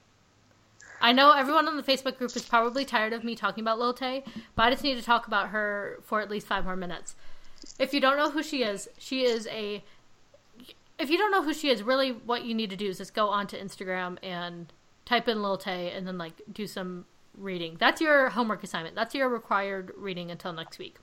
I 1.00 1.12
know 1.12 1.32
everyone 1.32 1.66
on 1.66 1.76
the 1.76 1.82
Facebook 1.82 2.16
group 2.16 2.36
is 2.36 2.44
probably 2.44 2.84
tired 2.84 3.12
of 3.12 3.24
me 3.24 3.34
talking 3.34 3.62
about 3.62 3.78
Lil 3.78 3.92
Tay, 3.92 4.22
but 4.54 4.62
I 4.62 4.70
just 4.70 4.84
need 4.84 4.94
to 4.94 5.02
talk 5.02 5.26
about 5.26 5.48
her 5.48 5.98
for 6.04 6.20
at 6.20 6.30
least 6.30 6.46
five 6.46 6.64
more 6.64 6.76
minutes. 6.76 7.16
If 7.78 7.92
you 7.92 8.00
don't 8.00 8.16
know 8.16 8.30
who 8.30 8.42
she 8.42 8.62
is, 8.62 8.88
she 8.98 9.24
is 9.24 9.48
a. 9.48 9.82
If 10.98 11.10
you 11.10 11.18
don't 11.18 11.32
know 11.32 11.42
who 11.42 11.52
she 11.52 11.70
is, 11.70 11.82
really 11.82 12.12
what 12.12 12.44
you 12.44 12.54
need 12.54 12.70
to 12.70 12.76
do 12.76 12.86
is 12.88 12.98
just 12.98 13.14
go 13.14 13.28
onto 13.28 13.56
Instagram 13.56 14.18
and 14.22 14.72
type 15.04 15.26
in 15.26 15.42
Lil 15.42 15.56
Tay 15.56 15.90
and 15.90 16.06
then 16.06 16.18
like 16.18 16.40
do 16.52 16.68
some 16.68 17.06
reading. 17.36 17.76
That's 17.78 18.00
your 18.00 18.30
homework 18.30 18.62
assignment. 18.64 18.94
That's 18.94 19.14
your 19.14 19.28
required 19.28 19.92
reading 19.96 20.30
until 20.30 20.52
next 20.52 20.78
week. 20.78 20.96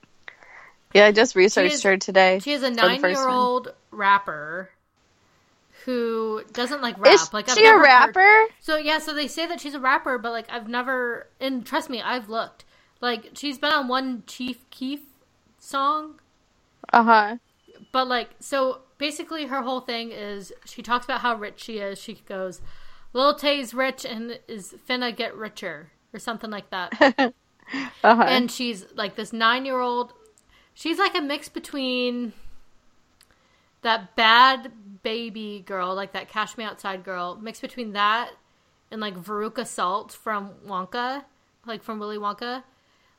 Yeah, 0.94 1.06
I 1.06 1.12
just 1.12 1.36
researched 1.36 1.76
is- 1.76 1.84
her 1.84 1.98
today. 1.98 2.40
She 2.40 2.54
is 2.54 2.64
a 2.64 2.70
for 2.70 2.76
the 2.76 2.82
first 2.82 3.02
nine 3.02 3.12
year 3.12 3.24
time. 3.26 3.34
old 3.34 3.74
rapper 3.92 4.70
who 5.86 6.44
doesn't 6.54 6.82
like 6.82 7.00
rap. 7.00 7.14
Is 7.14 7.34
like 7.34 7.50
I've 7.50 7.56
she 7.56 7.62
a 7.64 7.68
never 7.68 7.80
heard- 7.80 7.86
rapper? 8.16 8.46
So 8.60 8.78
yeah, 8.78 9.00
so 9.00 9.14
they 9.14 9.28
say 9.28 9.46
that 9.48 9.60
she's 9.62 9.74
a 9.74 9.80
rapper, 9.80 10.18
but 10.18 10.32
like 10.32 10.48
I've 10.52 10.68
never 10.68 11.28
and 11.40 11.66
trust 11.66 11.90
me, 11.90 12.02
I've 12.02 12.30
looked. 12.30 12.66
Like 13.02 13.32
she's 13.36 13.58
been 13.58 13.72
on 13.72 13.88
one 13.88 14.24
Chief 14.28 14.70
Keef 14.72 15.02
song, 15.58 16.20
Uh 16.92 17.04
huh. 17.04 17.38
but 17.92 18.08
like 18.08 18.32
so 18.40 18.80
basically 18.98 19.46
her 19.46 19.62
whole 19.62 19.80
thing 19.80 20.12
is 20.12 20.52
she 20.66 20.82
talks 20.82 21.06
about 21.06 21.22
how 21.22 21.36
rich 21.36 21.62
she 21.64 21.78
is. 21.78 21.98
She 22.00 22.16
goes, 22.28 22.62
Lil 23.14 23.36
Tay's 23.36 23.74
rich 23.74 24.06
and 24.06 24.40
is 24.48 24.76
finna 24.88 25.16
get 25.16 25.36
richer 25.36 25.92
or 26.14 26.20
something 26.20 26.50
like 26.50 26.70
that. 26.70 27.34
Uh 28.04 28.16
huh. 28.16 28.24
and 28.28 28.50
she's 28.50 28.84
like 28.96 29.16
this 29.16 29.32
nine 29.32 29.64
year 29.64 29.80
old 29.80 30.14
she's 30.74 30.98
like 30.98 31.16
a 31.16 31.22
mix 31.22 31.50
between 31.50 32.34
that 33.84 34.16
bad 34.16 34.72
baby 35.04 35.64
girl 35.66 35.94
like 35.94 36.14
that 36.14 36.28
cash 36.30 36.58
me 36.58 36.64
outside 36.64 37.04
girl 37.04 37.38
mixed 37.40 37.62
between 37.62 37.94
that 37.94 38.32
and 38.90 39.00
like 39.00 39.16
veruca 39.16 39.68
salt 39.68 40.12
from 40.12 40.52
wonka 40.66 41.24
like 41.68 41.84
from 41.84 42.00
willy 42.00 42.18
wonka 42.18 42.64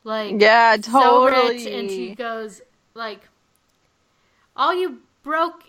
like 0.03 0.41
yeah, 0.41 0.77
so 0.77 0.91
totally. 1.29 1.57
rich 1.59 1.67
and 1.67 1.91
she 1.91 2.15
goes 2.15 2.63
like 2.95 3.29
all 4.57 4.75
you 4.75 4.99
broke 5.23 5.65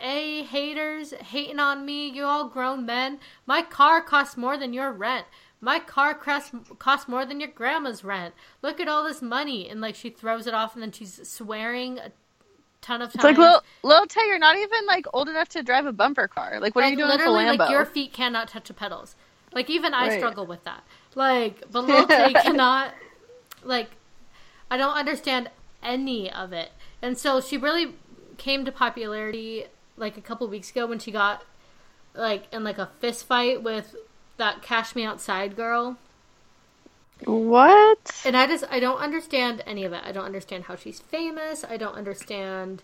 a 0.00 0.44
haters 0.44 1.12
hating 1.14 1.58
on 1.58 1.84
me 1.84 2.08
you 2.08 2.24
all 2.24 2.48
grown 2.48 2.86
men 2.86 3.18
my 3.46 3.60
car 3.60 4.00
costs 4.00 4.36
more 4.36 4.56
than 4.56 4.72
your 4.72 4.92
rent 4.92 5.26
my 5.60 5.78
car 5.78 6.14
costs 6.14 6.52
costs 6.78 7.08
more 7.08 7.24
than 7.26 7.40
your 7.40 7.50
grandma's 7.50 8.02
rent 8.04 8.34
look 8.62 8.80
at 8.80 8.88
all 8.88 9.04
this 9.04 9.20
money 9.20 9.68
and 9.68 9.80
like 9.80 9.94
she 9.94 10.10
throws 10.10 10.46
it 10.46 10.54
off 10.54 10.74
and 10.74 10.82
then 10.82 10.92
she's 10.92 11.20
swearing 11.28 11.98
a 11.98 12.10
ton 12.80 13.02
of 13.02 13.08
it's 13.14 13.22
times 13.22 13.36
like 13.36 13.38
Lil, 13.38 13.62
Lil 13.82 14.06
Tay, 14.06 14.22
you're 14.26 14.38
not 14.38 14.56
even 14.56 14.86
like 14.86 15.04
old 15.12 15.28
enough 15.28 15.48
to 15.50 15.62
drive 15.62 15.84
a 15.84 15.92
bumper 15.92 16.26
car. 16.26 16.58
Like, 16.60 16.74
what 16.74 16.84
are 16.84 16.88
you 16.90 16.96
doing 16.96 17.10
with 17.10 17.20
a 17.20 17.24
Lambo? 17.24 17.58
like 17.58 17.70
your 17.70 17.84
feet 17.84 18.12
cannot 18.12 18.48
touch 18.48 18.68
the 18.68 18.74
pedals 18.74 19.16
like 19.52 19.68
even 19.68 19.92
i 19.92 20.08
Right. 20.08 20.18
struggle 20.18 20.46
with 20.46 20.64
that 20.64 20.82
like 21.14 21.62
but 21.70 21.84
Lil 21.84 22.06
Tay 22.06 22.32
cannot 22.32 22.94
like 23.62 23.90
i 24.70 24.76
don't 24.78 24.94
understand 24.96 25.50
any 25.82 26.32
of 26.32 26.52
it 26.52 26.70
and 27.02 27.18
so 27.18 27.40
she 27.40 27.56
really 27.58 27.94
came 28.38 28.64
to 28.64 28.72
popularity 28.72 29.64
like 29.96 30.16
a 30.16 30.20
couple 30.22 30.46
weeks 30.48 30.70
ago 30.70 30.86
when 30.86 30.98
she 30.98 31.10
got 31.10 31.42
like 32.14 32.44
in 32.52 32.64
like 32.64 32.78
a 32.78 32.88
fist 33.00 33.26
fight 33.26 33.62
with 33.62 33.94
that 34.40 34.62
cash 34.62 34.94
me 34.96 35.04
outside 35.04 35.56
girl 35.56 35.96
What? 37.24 38.22
and 38.24 38.36
i 38.36 38.46
just 38.46 38.64
i 38.70 38.80
don't 38.80 38.98
understand 38.98 39.62
any 39.66 39.84
of 39.84 39.92
it 39.92 40.02
i 40.04 40.12
don't 40.12 40.24
understand 40.24 40.64
how 40.64 40.76
she's 40.76 41.00
famous 41.00 41.64
i 41.64 41.76
don't 41.76 41.94
understand 41.94 42.82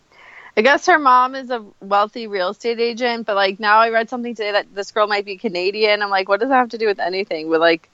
I 0.57 0.63
guess 0.63 0.87
her 0.87 0.99
mom 0.99 1.35
is 1.35 1.51
a 1.51 1.63
wealthy 1.81 2.27
real 2.27 2.49
estate 2.49 2.81
agent, 2.81 3.27
but 3.27 3.37
like 3.37 3.61
now 3.61 3.79
I 3.79 3.91
read 3.91 4.09
something 4.09 4.35
today 4.35 4.53
that 4.53 4.75
this 4.75 4.91
girl 4.91 5.07
might 5.07 5.27
be 5.27 5.37
Canadian. 5.37 6.03
I'm 6.03 6.09
like, 6.09 6.31
what 6.31 6.41
does 6.41 6.49
that 6.49 6.55
have 6.55 6.71
to 6.71 6.79
do 6.79 6.87
with 6.87 6.99
anything? 6.99 7.51
But 7.51 7.61
like, 7.61 7.91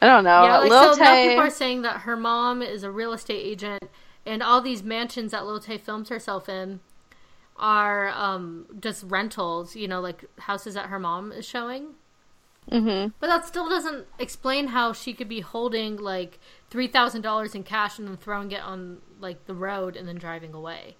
I 0.00 0.06
don't 0.06 0.24
know. 0.24 0.42
Yeah, 0.44 0.58
like 0.58 0.70
Lil 0.70 0.94
so 0.94 1.02
now 1.02 1.14
people 1.14 1.40
are 1.40 1.50
saying 1.50 1.82
that 1.82 2.02
her 2.02 2.16
mom 2.16 2.62
is 2.62 2.82
a 2.82 2.90
real 2.90 3.12
estate 3.12 3.44
agent, 3.44 3.84
and 4.24 4.42
all 4.42 4.62
these 4.62 4.82
mansions 4.82 5.32
that 5.32 5.44
Lil 5.44 5.60
Tay 5.60 5.76
films 5.76 6.08
herself 6.08 6.48
in 6.48 6.80
are 7.58 8.08
um, 8.08 8.64
just 8.80 9.04
rentals. 9.04 9.76
You 9.76 9.88
know, 9.88 10.00
like 10.00 10.24
houses 10.38 10.74
that 10.74 10.86
her 10.86 10.98
mom 10.98 11.30
is 11.30 11.44
showing. 11.44 11.94
Mhm. 12.70 13.12
But 13.20 13.28
that 13.28 13.46
still 13.46 13.68
doesn't 13.68 14.06
explain 14.18 14.68
how 14.68 14.92
she 14.92 15.12
could 15.14 15.28
be 15.28 15.40
holding 15.40 15.96
like 15.96 16.38
three 16.70 16.86
thousand 16.86 17.22
dollars 17.22 17.54
in 17.54 17.62
cash 17.64 17.98
and 17.98 18.06
then 18.08 18.16
throwing 18.16 18.52
it 18.52 18.62
on 18.62 18.98
like 19.20 19.46
the 19.46 19.54
road 19.54 19.96
and 19.96 20.06
then 20.06 20.16
driving 20.16 20.52
away. 20.54 20.96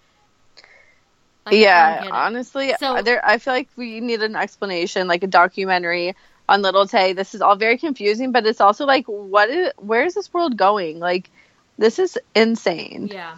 Like, 1.47 1.57
yeah, 1.57 2.09
honestly, 2.11 2.75
So- 2.79 3.01
there. 3.03 3.25
I 3.25 3.39
feel 3.39 3.55
like 3.55 3.69
we 3.77 4.01
need 4.01 4.23
an 4.23 4.37
explanation, 4.37 5.09
like 5.09 5.23
a 5.23 5.27
documentary 5.27 6.14
on 6.49 6.62
Lil 6.62 6.87
Tay. 6.87 7.12
This 7.14 7.35
is 7.35 7.41
all 7.41 7.57
very 7.57 7.79
confusing, 7.79 8.33
but 8.33 8.47
it's 8.47 8.61
also 8.61 8.85
like, 8.85 9.07
what 9.07 9.49
is? 9.51 9.73
Where 9.79 10.05
is 10.05 10.14
this 10.14 10.33
world 10.33 10.57
going? 10.57 10.99
Like, 10.99 11.31
this 11.79 11.99
is 11.99 12.19
insane. 12.35 13.09
yeah. 13.12 13.37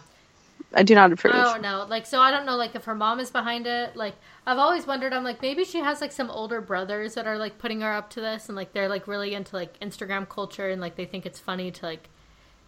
I 0.72 0.82
do 0.82 0.94
not 0.94 1.12
approve. 1.12 1.34
Oh, 1.34 1.40
I 1.40 1.52
don't 1.52 1.62
know. 1.62 1.86
Like, 1.88 2.06
so 2.06 2.20
I 2.20 2.30
don't 2.30 2.46
know, 2.46 2.56
like, 2.56 2.74
if 2.74 2.84
her 2.84 2.94
mom 2.94 3.18
is 3.20 3.30
behind 3.30 3.66
it. 3.66 3.96
Like, 3.96 4.14
I've 4.46 4.58
always 4.58 4.86
wondered, 4.86 5.12
I'm 5.12 5.24
like, 5.24 5.42
maybe 5.42 5.64
she 5.64 5.78
has, 5.78 6.00
like, 6.00 6.12
some 6.12 6.30
older 6.30 6.60
brothers 6.60 7.14
that 7.14 7.26
are, 7.26 7.38
like, 7.38 7.58
putting 7.58 7.80
her 7.80 7.92
up 7.92 8.10
to 8.10 8.20
this. 8.20 8.48
And, 8.48 8.56
like, 8.56 8.72
they're, 8.72 8.88
like, 8.88 9.08
really 9.08 9.34
into, 9.34 9.56
like, 9.56 9.78
Instagram 9.80 10.28
culture. 10.28 10.68
And, 10.68 10.80
like, 10.80 10.96
they 10.96 11.06
think 11.06 11.26
it's 11.26 11.40
funny 11.40 11.70
to, 11.72 11.86
like, 11.86 12.08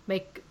make 0.07 0.43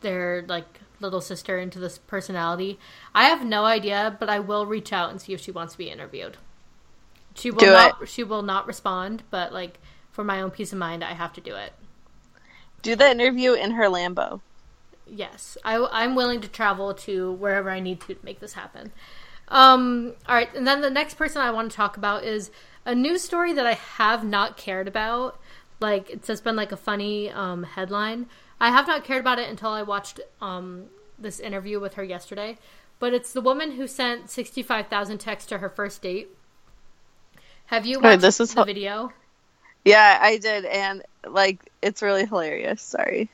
their, 0.00 0.44
like, 0.48 0.80
little 1.00 1.20
sister 1.20 1.58
into 1.58 1.78
this 1.78 1.98
personality. 1.98 2.78
I 3.14 3.24
have 3.24 3.44
no 3.44 3.64
idea, 3.64 4.16
but 4.20 4.28
I 4.28 4.38
will 4.38 4.66
reach 4.66 4.92
out 4.92 5.10
and 5.10 5.20
see 5.20 5.32
if 5.32 5.40
she 5.40 5.50
wants 5.50 5.72
to 5.72 5.78
be 5.78 5.90
interviewed. 5.90 6.36
She 7.34 7.50
will 7.50 7.60
Do 7.60 7.66
not. 7.66 8.08
She 8.08 8.24
will 8.24 8.42
not 8.42 8.66
respond, 8.66 9.22
but 9.30 9.52
like 9.52 9.78
for 10.10 10.24
my 10.24 10.42
own 10.42 10.50
peace 10.50 10.72
of 10.72 10.78
mind, 10.78 11.02
I 11.02 11.14
have 11.14 11.32
to 11.34 11.40
do 11.40 11.54
it. 11.54 11.72
Do 12.82 12.96
the 12.96 13.10
interview 13.10 13.52
in 13.52 13.72
her 13.72 13.84
Lambo. 13.84 14.40
Yes, 15.10 15.58
I, 15.64 15.76
I'm 15.90 16.14
willing 16.14 16.40
to 16.42 16.48
travel 16.48 16.94
to 16.94 17.32
wherever 17.32 17.70
I 17.70 17.80
need 17.80 18.00
to 18.02 18.14
to 18.14 18.24
make 18.24 18.40
this 18.40 18.52
happen. 18.54 18.92
Um, 19.48 20.14
all 20.28 20.34
right, 20.36 20.54
and 20.54 20.66
then 20.66 20.80
the 20.80 20.90
next 20.90 21.14
person 21.14 21.42
I 21.42 21.50
want 21.50 21.70
to 21.70 21.76
talk 21.76 21.96
about 21.96 22.24
is 22.24 22.50
a 22.86 22.94
news 22.94 23.22
story 23.22 23.52
that 23.54 23.66
I 23.66 23.74
have 23.74 24.24
not 24.24 24.56
cared 24.56 24.88
about. 24.88 25.38
Like 25.80 26.10
it's 26.10 26.26
just 26.28 26.44
been 26.44 26.56
like 26.56 26.72
a 26.72 26.76
funny 26.76 27.30
um, 27.30 27.64
headline. 27.64 28.26
I 28.60 28.70
have 28.70 28.86
not 28.86 29.04
cared 29.04 29.20
about 29.20 29.38
it 29.38 29.48
until 29.48 29.70
I 29.70 29.82
watched 29.82 30.20
um, 30.40 30.86
this 31.18 31.40
interview 31.40 31.80
with 31.80 31.94
her 31.94 32.04
yesterday. 32.04 32.58
but 32.98 33.14
it's 33.14 33.32
the 33.32 33.40
woman 33.40 33.72
who 33.72 33.86
sent 33.88 34.30
65,000 34.30 35.18
texts 35.18 35.48
to 35.48 35.58
her 35.58 35.68
first 35.70 36.02
date. 36.02 36.28
Have 37.66 37.86
you 37.86 38.00
watched 38.00 38.20
this 38.20 38.40
is 38.40 38.54
the 38.54 38.60
ho- 38.60 38.64
video? 38.64 39.12
Yeah, 39.84 40.18
I 40.20 40.38
did, 40.38 40.64
and 40.66 41.02
like 41.26 41.70
it's 41.82 42.02
really 42.02 42.26
hilarious. 42.26 42.82
Sorry, 42.82 43.30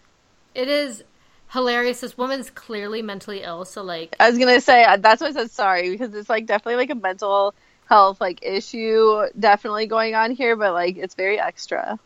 It 0.55 0.69
is 0.69 1.05
hilarious. 1.53 2.01
This 2.01 2.17
woman's 2.17 2.51
clearly 2.51 3.03
mentally 3.03 3.43
ill, 3.43 3.65
so 3.65 3.83
like 3.83 4.17
I 4.21 4.29
was 4.31 4.39
gonna 4.39 4.61
say 4.61 4.85
uh, 4.85 4.97
that's 4.97 5.21
why 5.21 5.29
I 5.29 5.33
said 5.33 5.51
sorry 5.51 5.91
because 5.91 6.15
it's 6.15 6.29
like 6.29 6.47
definitely 6.47 6.77
like 6.77 6.91
a 6.91 6.95
mental 6.95 7.55
health 7.87 8.21
like 8.21 8.41
issue 8.43 9.27
definitely 9.39 9.87
going 9.87 10.15
on 10.15 10.33
here, 10.33 10.57
but 10.57 10.73
like 10.73 10.97
it's 10.97 11.15
very 11.15 11.39
extra. 11.41 11.99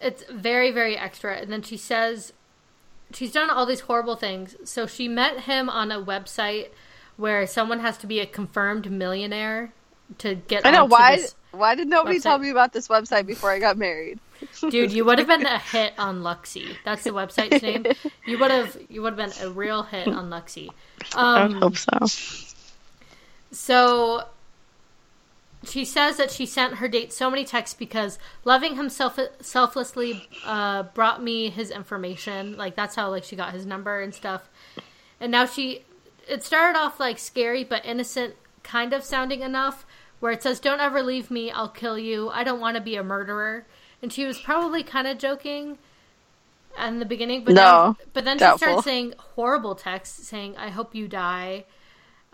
it's 0.00 0.24
very 0.30 0.70
very 0.70 0.96
extra 0.96 1.36
and 1.36 1.50
then 1.50 1.62
she 1.62 1.76
says 1.76 2.32
she's 3.12 3.32
done 3.32 3.48
all 3.48 3.64
these 3.64 3.80
horrible 3.80 4.16
things 4.16 4.56
so 4.64 4.86
she 4.86 5.08
met 5.08 5.40
him 5.40 5.70
on 5.70 5.90
a 5.90 6.02
website 6.02 6.68
where 7.16 7.46
someone 7.46 7.80
has 7.80 7.96
to 7.96 8.06
be 8.06 8.20
a 8.20 8.26
confirmed 8.26 8.90
millionaire 8.90 9.72
to 10.18 10.34
get 10.34 10.66
I 10.66 10.70
know 10.70 10.84
why. 10.84 11.24
Why 11.52 11.74
did 11.76 11.88
nobody 11.88 12.18
tell 12.18 12.38
me 12.38 12.50
about 12.50 12.72
this 12.72 12.88
website 12.88 13.26
before 13.26 13.50
I 13.50 13.60
got 13.60 13.78
married? 13.78 14.18
Dude 14.70 14.92
you 14.92 15.04
would 15.04 15.18
have 15.18 15.28
been 15.28 15.46
a 15.46 15.58
hit 15.58 15.92
on 15.98 16.22
luxy 16.22 16.76
that's 16.84 17.04
the 17.04 17.10
website's 17.10 17.62
name 17.62 17.84
you 18.26 18.38
would 18.38 18.50
have 18.50 18.76
you 18.88 19.02
would 19.02 19.18
have 19.18 19.30
been 19.30 19.46
a 19.46 19.50
real 19.50 19.82
hit 19.82 20.08
on 20.08 20.30
luxy 20.30 20.68
I 21.14 21.46
would 21.46 21.56
um, 21.56 21.60
hope 21.60 21.76
so. 21.76 22.06
So 23.54 24.26
she 25.64 25.84
says 25.84 26.16
that 26.16 26.30
she 26.30 26.44
sent 26.44 26.74
her 26.74 26.88
date 26.88 27.12
so 27.12 27.30
many 27.30 27.44
texts 27.44 27.74
because 27.74 28.18
loving 28.44 28.76
him 28.76 28.90
self- 28.90 29.18
selflessly 29.40 30.28
uh, 30.44 30.82
brought 30.82 31.22
me 31.22 31.50
his 31.50 31.70
information. 31.70 32.56
Like 32.56 32.74
that's 32.74 32.94
how 32.96 33.10
like 33.10 33.24
she 33.24 33.36
got 33.36 33.52
his 33.52 33.64
number 33.64 34.00
and 34.00 34.14
stuff. 34.14 34.48
And 35.20 35.32
now 35.32 35.46
she 35.46 35.84
it 36.28 36.42
started 36.42 36.78
off 36.78 36.98
like 36.98 37.18
scary 37.18 37.64
but 37.64 37.84
innocent 37.84 38.34
kind 38.62 38.92
of 38.92 39.04
sounding 39.04 39.42
enough 39.42 39.86
where 40.20 40.32
it 40.32 40.42
says 40.42 40.58
don't 40.58 40.80
ever 40.80 41.02
leave 41.02 41.30
me, 41.30 41.50
I'll 41.50 41.68
kill 41.68 41.98
you. 41.98 42.30
I 42.30 42.44
don't 42.44 42.60
want 42.60 42.76
to 42.76 42.82
be 42.82 42.96
a 42.96 43.02
murderer. 43.02 43.66
And 44.02 44.12
she 44.12 44.24
was 44.26 44.38
probably 44.38 44.82
kind 44.82 45.06
of 45.06 45.18
joking 45.18 45.78
in 46.78 46.98
the 46.98 47.04
beginning, 47.06 47.44
but 47.44 47.54
No, 47.54 47.96
then, 47.98 48.06
but 48.12 48.24
then 48.24 48.36
she 48.36 48.40
doubtful. 48.40 48.58
started 48.68 48.82
saying 48.84 49.14
horrible 49.36 49.74
texts 49.74 50.26
saying 50.28 50.56
I 50.56 50.68
hope 50.70 50.94
you 50.94 51.08
die. 51.08 51.64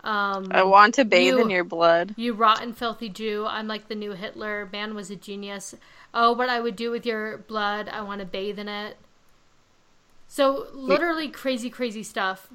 Um, 0.03 0.47
I 0.51 0.63
want 0.63 0.95
to 0.95 1.05
bathe 1.05 1.35
you- 1.35 1.41
in 1.41 1.49
your 1.51 1.63
blood. 1.63 2.15
you 2.17 2.33
rotten, 2.33 2.73
filthy 2.73 3.07
Jew. 3.07 3.45
I'm 3.47 3.67
like 3.67 3.87
the 3.87 3.95
new 3.95 4.13
Hitler. 4.13 4.67
Man 4.71 4.95
was 4.95 5.11
a 5.11 5.15
genius. 5.15 5.75
Oh, 6.13 6.31
what 6.33 6.49
I 6.49 6.59
would 6.59 6.75
do 6.75 6.89
with 6.91 7.05
your 7.05 7.37
blood. 7.37 7.87
I 7.87 8.01
want 8.01 8.19
to 8.19 8.25
bathe 8.25 8.57
in 8.57 8.67
it. 8.67 8.97
So, 10.27 10.67
literally 10.73 11.27
crazy, 11.29 11.69
crazy 11.69 12.03
stuff. 12.03 12.47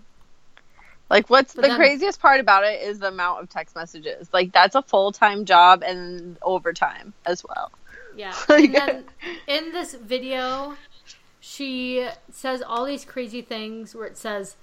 Like, 1.09 1.31
what's 1.31 1.55
But 1.55 1.63
the 1.63 1.69
then- 1.69 1.77
craziest 1.77 2.21
part 2.21 2.41
about 2.41 2.65
it 2.65 2.83
is 2.83 2.99
the 2.99 3.09
amount 3.09 3.43
of 3.43 3.49
text 3.49 3.77
messages. 3.77 4.29
Like, 4.33 4.53
that's 4.53 4.75
a 4.75 4.83
full 4.83 5.13
time 5.13 5.45
job 5.45 5.85
and 5.85 6.37
overtime 6.43 7.13
as 7.25 7.45
well. 7.45 7.71
Yeah. 8.17 8.35
And 8.49 8.75
then 8.75 9.05
in 9.47 9.73
this 9.73 9.95
video, 9.95 10.75
she 11.41 12.09
says 12.33 12.63
all 12.63 12.85
these 12.85 13.05
crazy 13.05 13.43
things 13.43 13.95
where 13.95 14.07
it 14.07 14.17
says, 14.19 14.57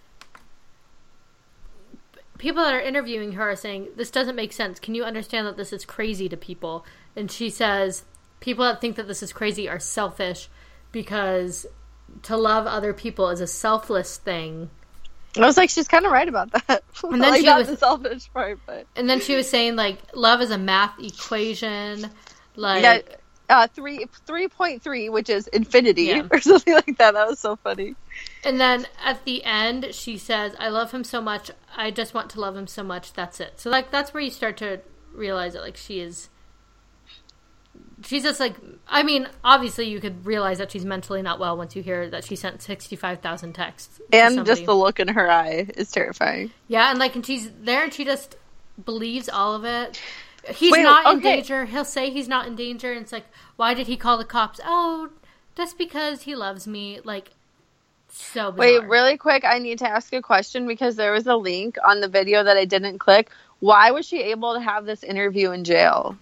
people 2.37 2.63
that 2.63 2.73
are 2.73 2.81
interviewing 2.81 3.33
her 3.33 3.51
are 3.51 3.55
saying, 3.55 3.89
This 3.95 4.11
doesn't 4.11 4.35
make 4.35 4.53
sense. 4.53 4.79
Can 4.79 4.95
you 4.95 5.03
understand 5.03 5.47
that 5.47 5.57
this 5.57 5.71
is 5.71 5.85
crazy 5.85 6.27
to 6.29 6.37
people? 6.37 6.85
And 7.15 7.31
she 7.31 7.49
says, 7.49 8.03
People 8.39 8.65
that 8.65 8.81
think 8.81 8.95
that 8.97 9.07
this 9.07 9.23
is 9.23 9.31
crazy 9.31 9.69
are 9.69 9.79
selfish 9.79 10.49
because 10.91 11.65
to 12.23 12.35
love 12.37 12.67
other 12.67 12.93
people 12.93 13.29
is 13.29 13.39
a 13.39 13.47
selfless 13.47 14.17
thing. 14.17 14.69
I 15.35 15.39
was 15.39 15.57
like, 15.57 15.71
she's 15.71 15.87
kind 15.87 16.05
of 16.05 16.11
right 16.11 16.27
about 16.27 16.51
that. 16.51 16.83
And 17.03 17.21
then 17.21 17.31
like, 17.31 17.41
she 17.41 17.49
was- 17.49 17.67
the 17.67 17.77
selfish 17.77 18.31
part, 18.33 18.59
but 18.65 18.85
And 18.95 19.09
then 19.09 19.19
she 19.19 19.35
was 19.35 19.49
saying, 19.49 19.75
like, 19.75 19.97
love 20.13 20.41
is 20.41 20.51
a 20.51 20.57
math 20.57 20.99
equation. 20.99 22.09
Like, 22.55 22.83
yeah, 22.83 22.99
uh, 23.53 23.67
three 23.67 24.05
three 24.25 24.47
point 24.47 24.81
three, 24.81 25.09
which 25.09 25.29
is 25.29 25.47
infinity 25.47 26.03
Yeah. 26.03 26.27
or 26.31 26.39
something 26.51 26.73
like 26.73 26.97
that. 26.97 27.13
That 27.13 27.27
was 27.27 27.39
so 27.39 27.55
funny. 27.55 27.95
And 28.43 28.59
then 28.59 28.85
at 29.03 29.23
the 29.25 29.43
end, 29.43 29.87
she 29.91 30.17
says, 30.17 30.55
"I 30.59 30.69
love 30.69 30.91
him 30.91 31.03
so 31.03 31.21
much. 31.21 31.51
I 31.75 31.91
just 31.91 32.13
want 32.13 32.29
to 32.31 32.39
love 32.41 32.55
him 32.57 32.67
so 32.67 32.83
much. 32.83 33.13
That's 33.13 33.39
it." 33.39 33.59
So 33.59 33.69
like 33.69 33.91
that's 33.91 34.13
where 34.13 34.21
you 34.23 34.29
start 34.31 34.57
to 34.57 34.79
realize 35.13 35.53
that 35.53 35.61
like 35.61 35.77
she 35.77 35.99
is. 35.99 36.29
She's 38.05 38.23
just 38.23 38.39
like 38.39 38.55
I 38.87 39.03
mean, 39.03 39.29
obviously 39.43 39.87
you 39.87 39.99
could 40.01 40.25
realize 40.25 40.57
that 40.57 40.71
she's 40.71 40.83
mentally 40.83 41.21
not 41.21 41.39
well 41.39 41.55
once 41.55 41.75
you 41.75 41.81
hear 41.81 42.09
that 42.09 42.25
she 42.25 42.35
sent 42.35 42.61
sixty 42.61 42.95
five 42.97 43.19
thousand 43.21 43.53
texts. 43.53 44.01
And 44.11 44.45
just 44.45 44.65
the 44.65 44.75
look 44.75 44.99
in 44.99 45.07
her 45.07 45.29
eye 45.31 45.67
is 45.77 45.89
terrifying. 45.91 46.51
yeah, 46.67 46.89
and 46.89 46.99
like 46.99 47.15
and 47.15 47.25
she's 47.25 47.49
there 47.61 47.83
and 47.83 47.93
she 47.93 48.03
just 48.03 48.35
believes 48.83 49.29
all 49.29 49.53
of 49.55 49.63
it. 49.63 50.01
He's 50.49 50.71
Wait, 50.71 50.83
not 50.83 51.13
in 51.13 51.19
danger. 51.21 51.65
He'll 51.65 51.85
say 51.85 52.09
he's 52.09 52.27
not 52.27 52.47
in 52.47 52.55
danger, 52.55 52.91
and 52.91 53.01
it's 53.01 53.11
like, 53.11 53.25
why 53.55 53.73
did 53.73 53.87
he 53.87 53.95
call 53.95 54.17
the 54.17 54.25
cops? 54.25 54.59
Oh, 54.65 55.09
just 55.55 55.77
because 55.77 56.23
he 56.23 56.35
loves 56.35 56.67
me. 56.67 56.99
Like, 57.03 57.31
so 58.09 58.51
bizarre. 58.51 58.81
Wait, 58.81 58.83
really 58.89 59.17
quick, 59.17 59.45
I 59.45 59.59
need 59.59 59.79
to 59.79 59.87
ask 59.87 60.13
a 60.13 60.21
question 60.21 60.67
because 60.67 60.95
there 60.97 61.11
was 61.13 61.27
a 61.27 61.35
link 61.35 61.77
on 61.85 62.01
the 62.01 62.07
video 62.07 62.43
that 62.43 62.57
I 62.57 62.65
didn't 62.65 62.99
click. 62.99 63.31
Why 63.59 63.91
was 63.91 64.05
she 64.05 64.21
able 64.21 64.53
to 64.53 64.59
have 64.59 64.85
this 64.85 65.03
interview 65.03 65.51
in 65.51 65.63
jail? 65.63 66.17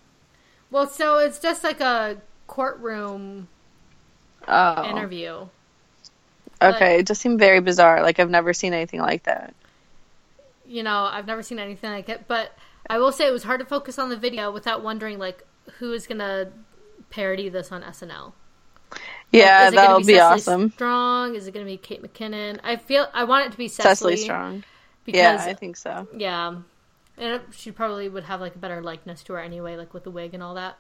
Well, 0.70 0.88
so 0.88 1.18
it's 1.18 1.40
just 1.40 1.64
like 1.64 1.82
a 1.82 2.18
courtroom 2.48 3.48
Oh, 4.48 4.84
interview. 4.90 5.48
okay. 6.62 7.00
It 7.00 7.08
just 7.08 7.22
seemed 7.22 7.40
very 7.40 7.60
bizarre. 7.60 8.02
Like 8.02 8.20
I've 8.20 8.30
never 8.30 8.54
seen 8.54 8.74
anything 8.74 9.00
like 9.02 9.24
that. 9.24 9.54
You 10.66 10.84
know, 10.84 11.10
I've 11.12 11.28
never 11.28 11.44
seen 11.44 11.60
anything 11.60 11.92
like 11.92 12.08
it, 12.10 12.26
but 12.28 12.56
I 12.90 12.98
will 13.00 13.12
say 13.12 13.28
it 13.28 13.32
was 13.32 13.44
hard 13.44 13.60
to 13.60 13.66
focus 13.66 13.98
on 14.00 14.10
the 14.10 14.18
video 14.18 14.52
without 14.52 14.84
wondering 14.84 15.20
like 15.20 15.44
who 15.80 15.94
is 15.94 16.08
gonna 16.08 16.52
parody 17.10 17.50
this 17.50 17.72
on 17.72 17.84
SNL. 17.84 18.34
Yeah, 19.32 19.68
is 19.68 19.74
it 19.74 19.80
gonna 19.80 19.82
that'll 19.84 20.00
be, 20.00 20.16
Cecily 20.16 20.20
awesome. 20.20 20.74
Strong? 20.74 21.36
Is 21.36 21.48
it 21.48 21.54
gonna 21.54 21.66
be 21.66 21.78
Kate 21.78 22.02
McKinnon? 22.04 22.60
I 22.64 22.76
feel 22.76 23.08
I 23.14 23.24
want 23.24 23.46
it 23.48 23.52
to 23.52 23.58
be 23.58 23.68
Cecily, 23.68 24.16
Cecily 24.18 24.18
Strong. 24.18 24.64
because 25.06 25.16
Yeah, 25.16 25.38
I 25.46 25.54
think 25.54 25.78
so. 25.78 26.08
yeah, 26.16 26.56
and 27.18 27.42
she 27.52 27.72
probably 27.72 28.10
would 28.10 28.26
have 28.26 28.42
like 28.42 28.56
a 28.56 28.60
better 28.60 28.82
likeness 28.82 29.24
to 29.24 29.34
her 29.34 29.40
anyway, 29.40 29.76
like 29.78 29.94
with 29.94 30.04
the 30.04 30.12
wig 30.12 30.34
and 30.34 30.44
all 30.44 30.56
that. 30.56 30.78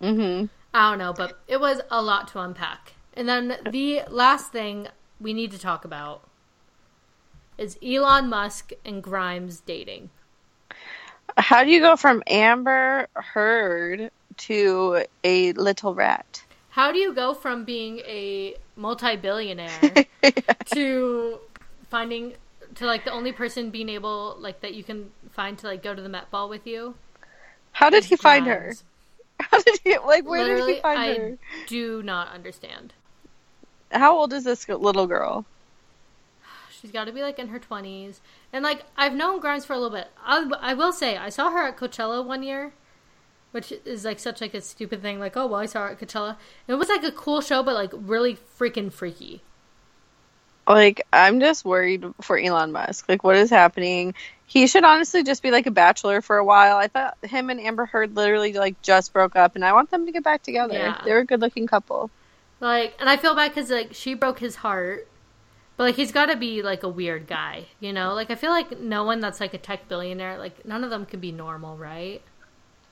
hmm 0.00 0.46
I 0.74 0.90
don't 0.90 0.98
know, 0.98 1.12
but 1.12 1.38
it 1.48 1.58
was 1.60 1.80
a 1.90 2.02
lot 2.02 2.28
to 2.28 2.40
unpack. 2.40 2.94
And 3.14 3.28
then 3.28 3.56
the 3.70 4.02
last 4.08 4.52
thing 4.52 4.88
we 5.18 5.32
need 5.32 5.50
to 5.52 5.58
talk 5.58 5.84
about 5.84 6.28
is 7.56 7.78
Elon 7.82 8.28
Musk 8.28 8.72
and 8.84 9.02
Grimes 9.02 9.60
dating. 9.60 10.10
How 11.36 11.64
do 11.64 11.70
you 11.70 11.80
go 11.80 11.96
from 11.96 12.22
Amber 12.26 13.08
Heard 13.14 14.10
to 14.38 15.04
a 15.22 15.52
little 15.52 15.94
rat? 15.94 16.42
How 16.70 16.92
do 16.92 16.98
you 16.98 17.14
go 17.14 17.34
from 17.34 17.64
being 17.64 17.98
a 18.00 18.56
multi-billionaire 18.76 20.06
to 20.66 21.38
finding 21.90 22.34
to 22.76 22.86
like 22.86 23.04
the 23.04 23.12
only 23.12 23.32
person 23.32 23.70
being 23.70 23.88
able 23.88 24.36
like 24.38 24.60
that 24.60 24.74
you 24.74 24.84
can 24.84 25.10
find 25.32 25.58
to 25.58 25.66
like 25.66 25.82
go 25.82 25.94
to 25.94 26.02
the 26.02 26.08
Met 26.08 26.30
Ball 26.30 26.48
with 26.48 26.66
you? 26.66 26.94
How 27.72 27.90
did 27.90 28.04
he 28.04 28.16
find 28.16 28.46
her? 28.46 28.74
How 29.40 29.60
did 29.60 29.78
he 29.84 29.98
like? 29.98 30.26
Where 30.26 30.42
Literally, 30.42 30.66
did 30.72 30.76
he 30.76 30.82
find 30.82 30.98
I 30.98 31.14
her? 31.14 31.38
do 31.66 32.02
not 32.02 32.32
understand. 32.32 32.94
How 33.90 34.16
old 34.16 34.32
is 34.32 34.44
this 34.44 34.68
little 34.68 35.06
girl? 35.06 35.44
She's 36.86 36.92
got 36.92 37.06
to 37.06 37.12
be 37.12 37.22
like 37.22 37.40
in 37.40 37.48
her 37.48 37.58
twenties, 37.58 38.20
and 38.52 38.62
like 38.62 38.84
I've 38.96 39.12
known 39.12 39.40
Grimes 39.40 39.64
for 39.64 39.72
a 39.72 39.76
little 39.76 39.96
bit. 39.96 40.06
I, 40.24 40.48
I 40.60 40.74
will 40.74 40.92
say 40.92 41.16
I 41.16 41.30
saw 41.30 41.50
her 41.50 41.66
at 41.66 41.76
Coachella 41.76 42.24
one 42.24 42.44
year, 42.44 42.74
which 43.50 43.72
is 43.84 44.04
like 44.04 44.20
such 44.20 44.40
like 44.40 44.54
a 44.54 44.60
stupid 44.60 45.02
thing. 45.02 45.18
Like 45.18 45.36
oh 45.36 45.48
well, 45.48 45.58
I 45.58 45.66
saw 45.66 45.82
her 45.82 45.90
at 45.90 46.00
Coachella. 46.00 46.36
It 46.68 46.74
was 46.74 46.88
like 46.88 47.02
a 47.02 47.10
cool 47.10 47.40
show, 47.40 47.64
but 47.64 47.74
like 47.74 47.90
really 47.92 48.36
freaking 48.36 48.92
freaky. 48.92 49.42
Like, 50.68 51.04
I'm 51.12 51.40
just 51.40 51.64
worried 51.64 52.04
for 52.20 52.38
Elon 52.38 52.70
Musk. 52.70 53.08
Like, 53.08 53.24
what 53.24 53.34
is 53.34 53.50
happening? 53.50 54.14
He 54.46 54.68
should 54.68 54.84
honestly 54.84 55.24
just 55.24 55.42
be 55.42 55.50
like 55.50 55.66
a 55.66 55.72
bachelor 55.72 56.20
for 56.20 56.36
a 56.36 56.44
while. 56.44 56.76
I 56.76 56.86
thought 56.86 57.16
him 57.24 57.50
and 57.50 57.60
Amber 57.60 57.86
Heard 57.86 58.14
literally 58.14 58.52
like 58.52 58.80
just 58.80 59.12
broke 59.12 59.34
up, 59.34 59.56
and 59.56 59.64
I 59.64 59.72
want 59.72 59.90
them 59.90 60.06
to 60.06 60.12
get 60.12 60.22
back 60.22 60.44
together. 60.44 60.74
Yeah. 60.74 61.00
They're 61.04 61.18
a 61.18 61.24
good-looking 61.24 61.66
couple. 61.66 62.10
Like, 62.60 62.94
and 63.00 63.08
I 63.08 63.16
feel 63.16 63.34
bad 63.34 63.54
because 63.54 63.70
like 63.70 63.92
she 63.92 64.14
broke 64.14 64.38
his 64.38 64.54
heart, 64.54 65.08
but 65.76 65.84
like 65.84 65.96
he's 65.96 66.12
got 66.12 66.26
to 66.26 66.36
be 66.36 66.62
like 66.62 66.82
a 66.82 66.88
weird 66.88 67.26
guy, 67.26 67.66
you 67.80 67.92
know? 67.92 68.14
Like 68.14 68.30
I 68.30 68.34
feel 68.34 68.50
like 68.50 68.78
no 68.80 69.04
one 69.04 69.20
that's 69.20 69.40
like 69.40 69.54
a 69.54 69.58
tech 69.58 69.88
billionaire, 69.88 70.38
like 70.38 70.64
none 70.64 70.84
of 70.84 70.90
them 70.90 71.06
can 71.06 71.20
be 71.20 71.32
normal, 71.32 71.76
right? 71.76 72.22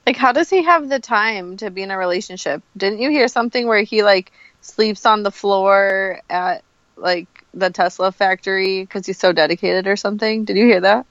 Like, 0.06 0.16
how 0.16 0.32
does 0.32 0.50
he 0.50 0.62
have 0.62 0.88
the 0.88 1.00
time 1.00 1.56
to 1.58 1.70
be 1.70 1.82
in 1.82 1.90
a 1.90 1.96
relationship? 1.96 2.62
Didn't 2.76 2.98
you 3.00 3.10
hear 3.10 3.26
something 3.28 3.66
where 3.66 3.82
he 3.82 4.02
like 4.02 4.32
sleeps 4.60 5.06
on 5.06 5.22
the 5.22 5.30
floor 5.30 6.20
at 6.28 6.62
like 6.96 7.26
the 7.54 7.70
Tesla 7.70 8.12
factory 8.12 8.82
because 8.82 9.06
he's 9.06 9.18
so 9.18 9.32
dedicated 9.32 9.86
or 9.86 9.96
something? 9.96 10.44
Did 10.44 10.56
you 10.58 10.66
hear 10.66 10.80
that? 10.82 11.06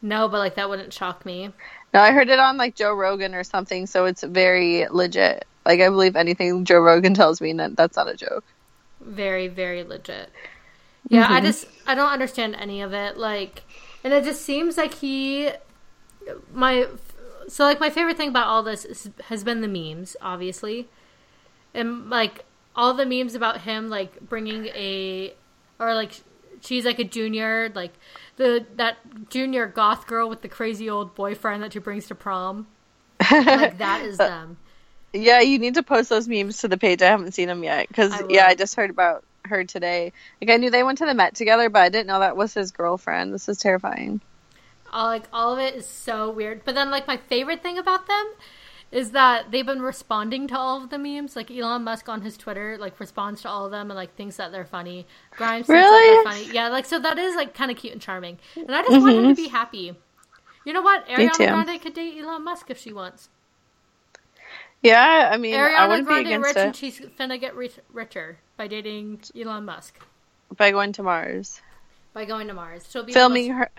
No, 0.00 0.28
but 0.28 0.38
like 0.38 0.54
that 0.54 0.70
wouldn't 0.70 0.94
shock 0.94 1.26
me. 1.26 1.50
No, 1.92 2.00
I 2.00 2.12
heard 2.12 2.28
it 2.28 2.38
on 2.38 2.56
like 2.56 2.74
Joe 2.74 2.94
Rogan 2.94 3.34
or 3.34 3.44
something, 3.44 3.86
so 3.86 4.06
it's 4.06 4.22
very 4.22 4.86
legit. 4.88 5.46
Like, 5.66 5.80
I 5.80 5.88
believe 5.88 6.16
anything 6.16 6.64
Joe 6.64 6.80
Rogan 6.80 7.12
tells 7.14 7.40
me, 7.40 7.50
and 7.50 7.60
that- 7.60 7.76
that's 7.76 7.96
not 7.96 8.08
a 8.08 8.16
joke. 8.16 8.44
Very, 9.00 9.48
very 9.48 9.84
legit. 9.84 10.30
Yeah, 11.08 11.26
I 11.28 11.40
Mhm. 11.40 11.44
just 11.44 11.66
I 11.86 11.94
don't 11.94 12.10
understand 12.10 12.54
any 12.58 12.82
of 12.82 12.92
it. 12.92 13.16
Like, 13.16 13.62
and 14.04 14.12
it 14.12 14.24
just 14.24 14.42
seems 14.42 14.76
like 14.76 14.94
he, 14.94 15.50
my, 16.52 16.86
so 17.48 17.64
like 17.64 17.80
my 17.80 17.90
favorite 17.90 18.16
thing 18.16 18.28
about 18.28 18.46
all 18.46 18.62
this 18.62 18.84
is, 18.84 19.10
has 19.24 19.42
been 19.44 19.60
the 19.60 19.68
memes, 19.68 20.16
obviously, 20.20 20.88
and 21.74 22.10
like 22.10 22.44
all 22.76 22.94
the 22.94 23.06
memes 23.06 23.34
about 23.34 23.62
him 23.62 23.88
like 23.88 24.20
bringing 24.20 24.66
a, 24.66 25.32
or 25.78 25.94
like 25.94 26.20
she's 26.60 26.84
like 26.84 26.98
a 26.98 27.04
junior, 27.04 27.70
like 27.74 27.94
the 28.36 28.66
that 28.76 28.98
junior 29.30 29.66
goth 29.66 30.06
girl 30.06 30.28
with 30.28 30.42
the 30.42 30.48
crazy 30.48 30.90
old 30.90 31.14
boyfriend 31.14 31.62
that 31.62 31.72
she 31.72 31.78
brings 31.78 32.06
to 32.08 32.14
prom. 32.14 32.66
like 33.30 33.78
that 33.78 34.02
is 34.04 34.18
them. 34.18 34.58
Yeah, 35.14 35.40
you 35.40 35.58
need 35.58 35.74
to 35.74 35.82
post 35.82 36.10
those 36.10 36.28
memes 36.28 36.58
to 36.58 36.68
the 36.68 36.76
page. 36.76 37.00
I 37.00 37.06
haven't 37.06 37.32
seen 37.32 37.48
them 37.48 37.64
yet 37.64 37.88
because 37.88 38.12
yeah, 38.28 38.46
I 38.46 38.54
just 38.54 38.74
heard 38.74 38.90
about 38.90 39.24
her 39.48 39.64
today. 39.64 40.12
Like 40.40 40.50
I 40.50 40.56
knew 40.56 40.70
they 40.70 40.82
went 40.82 40.98
to 40.98 41.06
the 41.06 41.14
Met 41.14 41.34
together, 41.34 41.68
but 41.68 41.82
I 41.82 41.88
didn't 41.88 42.06
know 42.06 42.20
that 42.20 42.36
was 42.36 42.54
his 42.54 42.70
girlfriend. 42.70 43.34
This 43.34 43.48
is 43.48 43.58
terrifying. 43.58 44.20
All, 44.92 45.06
like 45.06 45.24
all 45.32 45.52
of 45.52 45.58
it 45.58 45.74
is 45.74 45.86
so 45.86 46.30
weird. 46.30 46.64
But 46.64 46.74
then 46.74 46.90
like 46.90 47.06
my 47.06 47.16
favorite 47.16 47.62
thing 47.62 47.78
about 47.78 48.06
them 48.06 48.32
is 48.90 49.10
that 49.10 49.50
they've 49.50 49.66
been 49.66 49.82
responding 49.82 50.48
to 50.48 50.58
all 50.58 50.82
of 50.82 50.90
the 50.90 50.98
memes. 50.98 51.36
Like 51.36 51.50
Elon 51.50 51.84
Musk 51.84 52.08
on 52.08 52.22
his 52.22 52.36
Twitter, 52.36 52.76
like 52.78 52.98
responds 52.98 53.42
to 53.42 53.48
all 53.48 53.66
of 53.66 53.70
them 53.70 53.90
and 53.90 53.96
like 53.96 54.14
thinks 54.16 54.36
that 54.36 54.52
they're 54.52 54.64
funny. 54.64 55.06
Grimes 55.32 55.68
really? 55.68 56.24
they're 56.24 56.32
funny. 56.32 56.54
Yeah, 56.54 56.68
like 56.68 56.86
so 56.86 56.98
that 56.98 57.18
is 57.18 57.34
like 57.34 57.54
kind 57.54 57.70
of 57.70 57.76
cute 57.76 57.92
and 57.92 58.02
charming. 58.02 58.38
And 58.56 58.74
I 58.74 58.82
just 58.82 58.92
mm-hmm. 58.92 59.02
want 59.02 59.16
him 59.16 59.36
to 59.36 59.42
be 59.42 59.48
happy. 59.48 59.94
You 60.64 60.72
know 60.72 60.82
what? 60.82 61.06
Ariana 61.06 61.36
Grande 61.36 61.80
could 61.80 61.94
date 61.94 62.18
Elon 62.18 62.44
Musk 62.44 62.70
if 62.70 62.78
she 62.78 62.92
wants. 62.92 63.28
Yeah, 64.82 65.30
I 65.32 65.36
mean, 65.36 65.54
Ariana 65.54 65.74
I 65.74 65.88
wouldn't 65.88 66.06
Grande 66.06 66.24
be 66.24 66.32
against 66.32 66.46
rich 66.46 66.56
it. 66.56 66.66
and 66.66 66.76
she's 66.76 67.00
finna 67.00 67.40
get 67.40 67.54
richer 67.56 68.38
by 68.58 68.66
dating 68.66 69.20
Elon 69.34 69.64
Musk. 69.64 69.98
By 70.54 70.72
going 70.72 70.92
to 70.94 71.02
Mars. 71.02 71.62
By 72.12 72.26
going 72.26 72.48
to 72.48 72.54
Mars, 72.54 72.86
she'll 72.90 73.04
be 73.04 73.12
filming 73.12 73.52
her, 73.52 73.70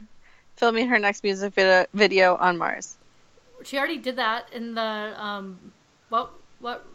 filming 0.56 0.88
her 0.88 0.98
next 0.98 1.24
music 1.24 1.54
video, 1.54 2.36
on 2.38 2.58
Mars. 2.58 2.98
She 3.64 3.78
already 3.78 3.98
did 3.98 4.16
that 4.16 4.48
in 4.54 4.74
the 4.74 4.82
um, 4.82 5.60
what 6.08 6.32
what? 6.60 6.86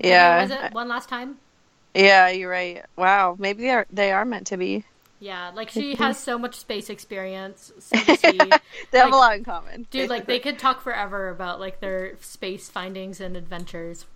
Yeah, 0.00 0.42
was 0.42 0.50
it 0.50 0.72
one 0.72 0.88
last 0.88 1.08
time? 1.08 1.36
Yeah, 1.94 2.28
you're 2.30 2.50
right. 2.50 2.82
Wow, 2.96 3.36
maybe 3.38 3.62
they 3.62 3.70
are 3.70 3.86
they 3.92 4.10
are 4.10 4.24
meant 4.24 4.48
to 4.48 4.56
be. 4.56 4.84
Yeah, 5.20 5.52
like 5.54 5.70
she 5.70 5.94
has 5.96 6.18
so 6.18 6.38
much 6.38 6.54
space 6.56 6.90
experience. 6.90 7.72
So 7.78 7.96
they 8.22 8.38
like, 8.38 8.62
have 8.92 9.12
a 9.12 9.16
lot 9.16 9.36
in 9.36 9.44
common. 9.44 9.86
Dude, 9.90 10.08
like 10.08 10.26
they 10.26 10.38
could 10.38 10.58
talk 10.58 10.80
forever 10.80 11.28
about 11.28 11.60
like 11.60 11.80
their 11.80 12.16
space 12.20 12.70
findings 12.70 13.20
and 13.20 13.36
adventures. 13.36 14.06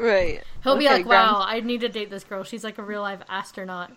Right. 0.00 0.42
He'll 0.62 0.72
okay, 0.72 0.78
be 0.80 0.86
like, 0.86 1.06
"Wow, 1.06 1.44
I 1.46 1.60
need 1.60 1.82
to 1.82 1.88
date 1.88 2.08
this 2.08 2.24
girl. 2.24 2.42
She's 2.42 2.64
like 2.64 2.78
a 2.78 2.82
real 2.82 3.02
life 3.02 3.20
astronaut." 3.28 3.92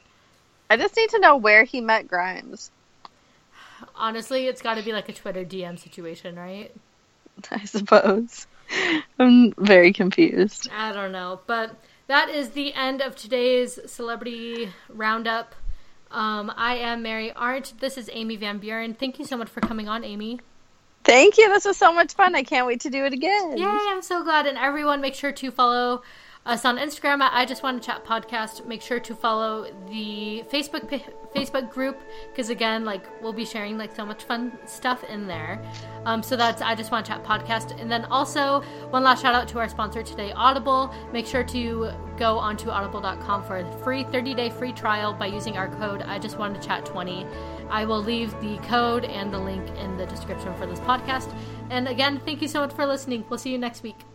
I 0.69 0.75
just 0.75 0.95
need 0.97 1.09
to 1.11 1.19
know 1.19 1.37
where 1.37 1.63
he 1.63 1.81
met 1.81 2.07
Grimes. 2.07 2.71
Honestly, 3.95 4.47
it's 4.47 4.61
got 4.61 4.75
to 4.75 4.83
be 4.83 4.91
like 4.91 5.07
a 5.07 5.13
Twitter 5.13 5.45
DM 5.45 5.79
situation, 5.79 6.35
right? 6.35 6.73
I 7.51 7.63
suppose. 7.65 8.47
I'm 9.19 9.53
very 9.53 9.93
confused. 9.93 10.69
I 10.75 10.91
don't 10.91 11.11
know, 11.11 11.41
but 11.47 11.75
that 12.07 12.29
is 12.29 12.49
the 12.49 12.73
end 12.73 13.01
of 13.01 13.15
today's 13.15 13.79
celebrity 13.85 14.71
roundup. 14.89 15.55
Um, 16.11 16.51
I 16.55 16.75
am 16.75 17.01
Mary 17.01 17.31
Arndt. 17.31 17.73
This 17.79 17.97
is 17.97 18.09
Amy 18.13 18.35
Van 18.35 18.57
Buren. 18.57 18.93
Thank 18.93 19.19
you 19.19 19.25
so 19.25 19.37
much 19.37 19.49
for 19.49 19.61
coming 19.61 19.87
on, 19.87 20.03
Amy. 20.03 20.39
Thank 21.03 21.37
you. 21.37 21.49
This 21.49 21.65
was 21.65 21.77
so 21.77 21.93
much 21.93 22.13
fun. 22.13 22.35
I 22.35 22.43
can't 22.43 22.65
wait 22.65 22.81
to 22.81 22.89
do 22.89 23.05
it 23.05 23.13
again. 23.13 23.57
Yay, 23.57 23.65
I'm 23.67 24.01
so 24.01 24.23
glad. 24.23 24.45
And 24.47 24.57
everyone, 24.57 25.01
make 25.01 25.15
sure 25.15 25.31
to 25.31 25.51
follow 25.51 26.03
us 26.45 26.65
on 26.65 26.77
Instagram 26.77 27.21
at 27.21 27.31
I 27.33 27.45
Just 27.45 27.63
Want 27.63 27.81
to 27.81 27.85
Chat 27.85 28.03
Podcast. 28.03 28.65
Make 28.65 28.81
sure 28.81 28.99
to 28.99 29.15
follow 29.15 29.67
the 29.89 30.43
Facebook 30.51 31.01
Facebook 31.33 31.69
group 31.71 31.99
because 32.29 32.49
again, 32.49 32.83
like 32.85 33.05
we'll 33.21 33.33
be 33.33 33.45
sharing 33.45 33.77
like 33.77 33.95
so 33.95 34.05
much 34.05 34.23
fun 34.23 34.57
stuff 34.65 35.03
in 35.05 35.25
there. 35.25 35.63
Um, 36.05 36.21
so 36.21 36.35
that's 36.35 36.61
I 36.61 36.75
Just 36.75 36.91
Want 36.91 37.05
to 37.05 37.13
Chat 37.13 37.23
Podcast. 37.23 37.79
And 37.79 37.89
then 37.89 38.05
also 38.05 38.61
one 38.89 39.03
last 39.03 39.21
shout 39.21 39.33
out 39.33 39.47
to 39.49 39.59
our 39.59 39.69
sponsor 39.69 40.03
today, 40.03 40.33
Audible. 40.33 40.93
Make 41.13 41.25
sure 41.25 41.43
to 41.45 41.91
go 42.17 42.37
onto 42.37 42.69
audible.com 42.69 43.43
for 43.45 43.57
a 43.57 43.77
free 43.83 44.03
30 44.03 44.33
day 44.33 44.49
free 44.49 44.73
trial 44.73 45.13
by 45.13 45.27
using 45.27 45.57
our 45.57 45.69
code 45.69 46.01
I 46.01 46.19
Just 46.19 46.37
Want 46.37 46.61
to 46.61 46.67
Chat 46.67 46.85
20. 46.85 47.25
I 47.69 47.85
will 47.85 48.03
leave 48.03 48.31
the 48.41 48.57
code 48.67 49.05
and 49.05 49.33
the 49.33 49.39
link 49.39 49.67
in 49.77 49.97
the 49.97 50.05
description 50.05 50.53
for 50.55 50.65
this 50.65 50.79
podcast. 50.81 51.33
And 51.69 51.87
again, 51.87 52.19
thank 52.25 52.41
you 52.41 52.47
so 52.47 52.59
much 52.59 52.73
for 52.73 52.85
listening. 52.85 53.23
We'll 53.29 53.39
see 53.39 53.51
you 53.51 53.57
next 53.57 53.81
week. 53.81 54.12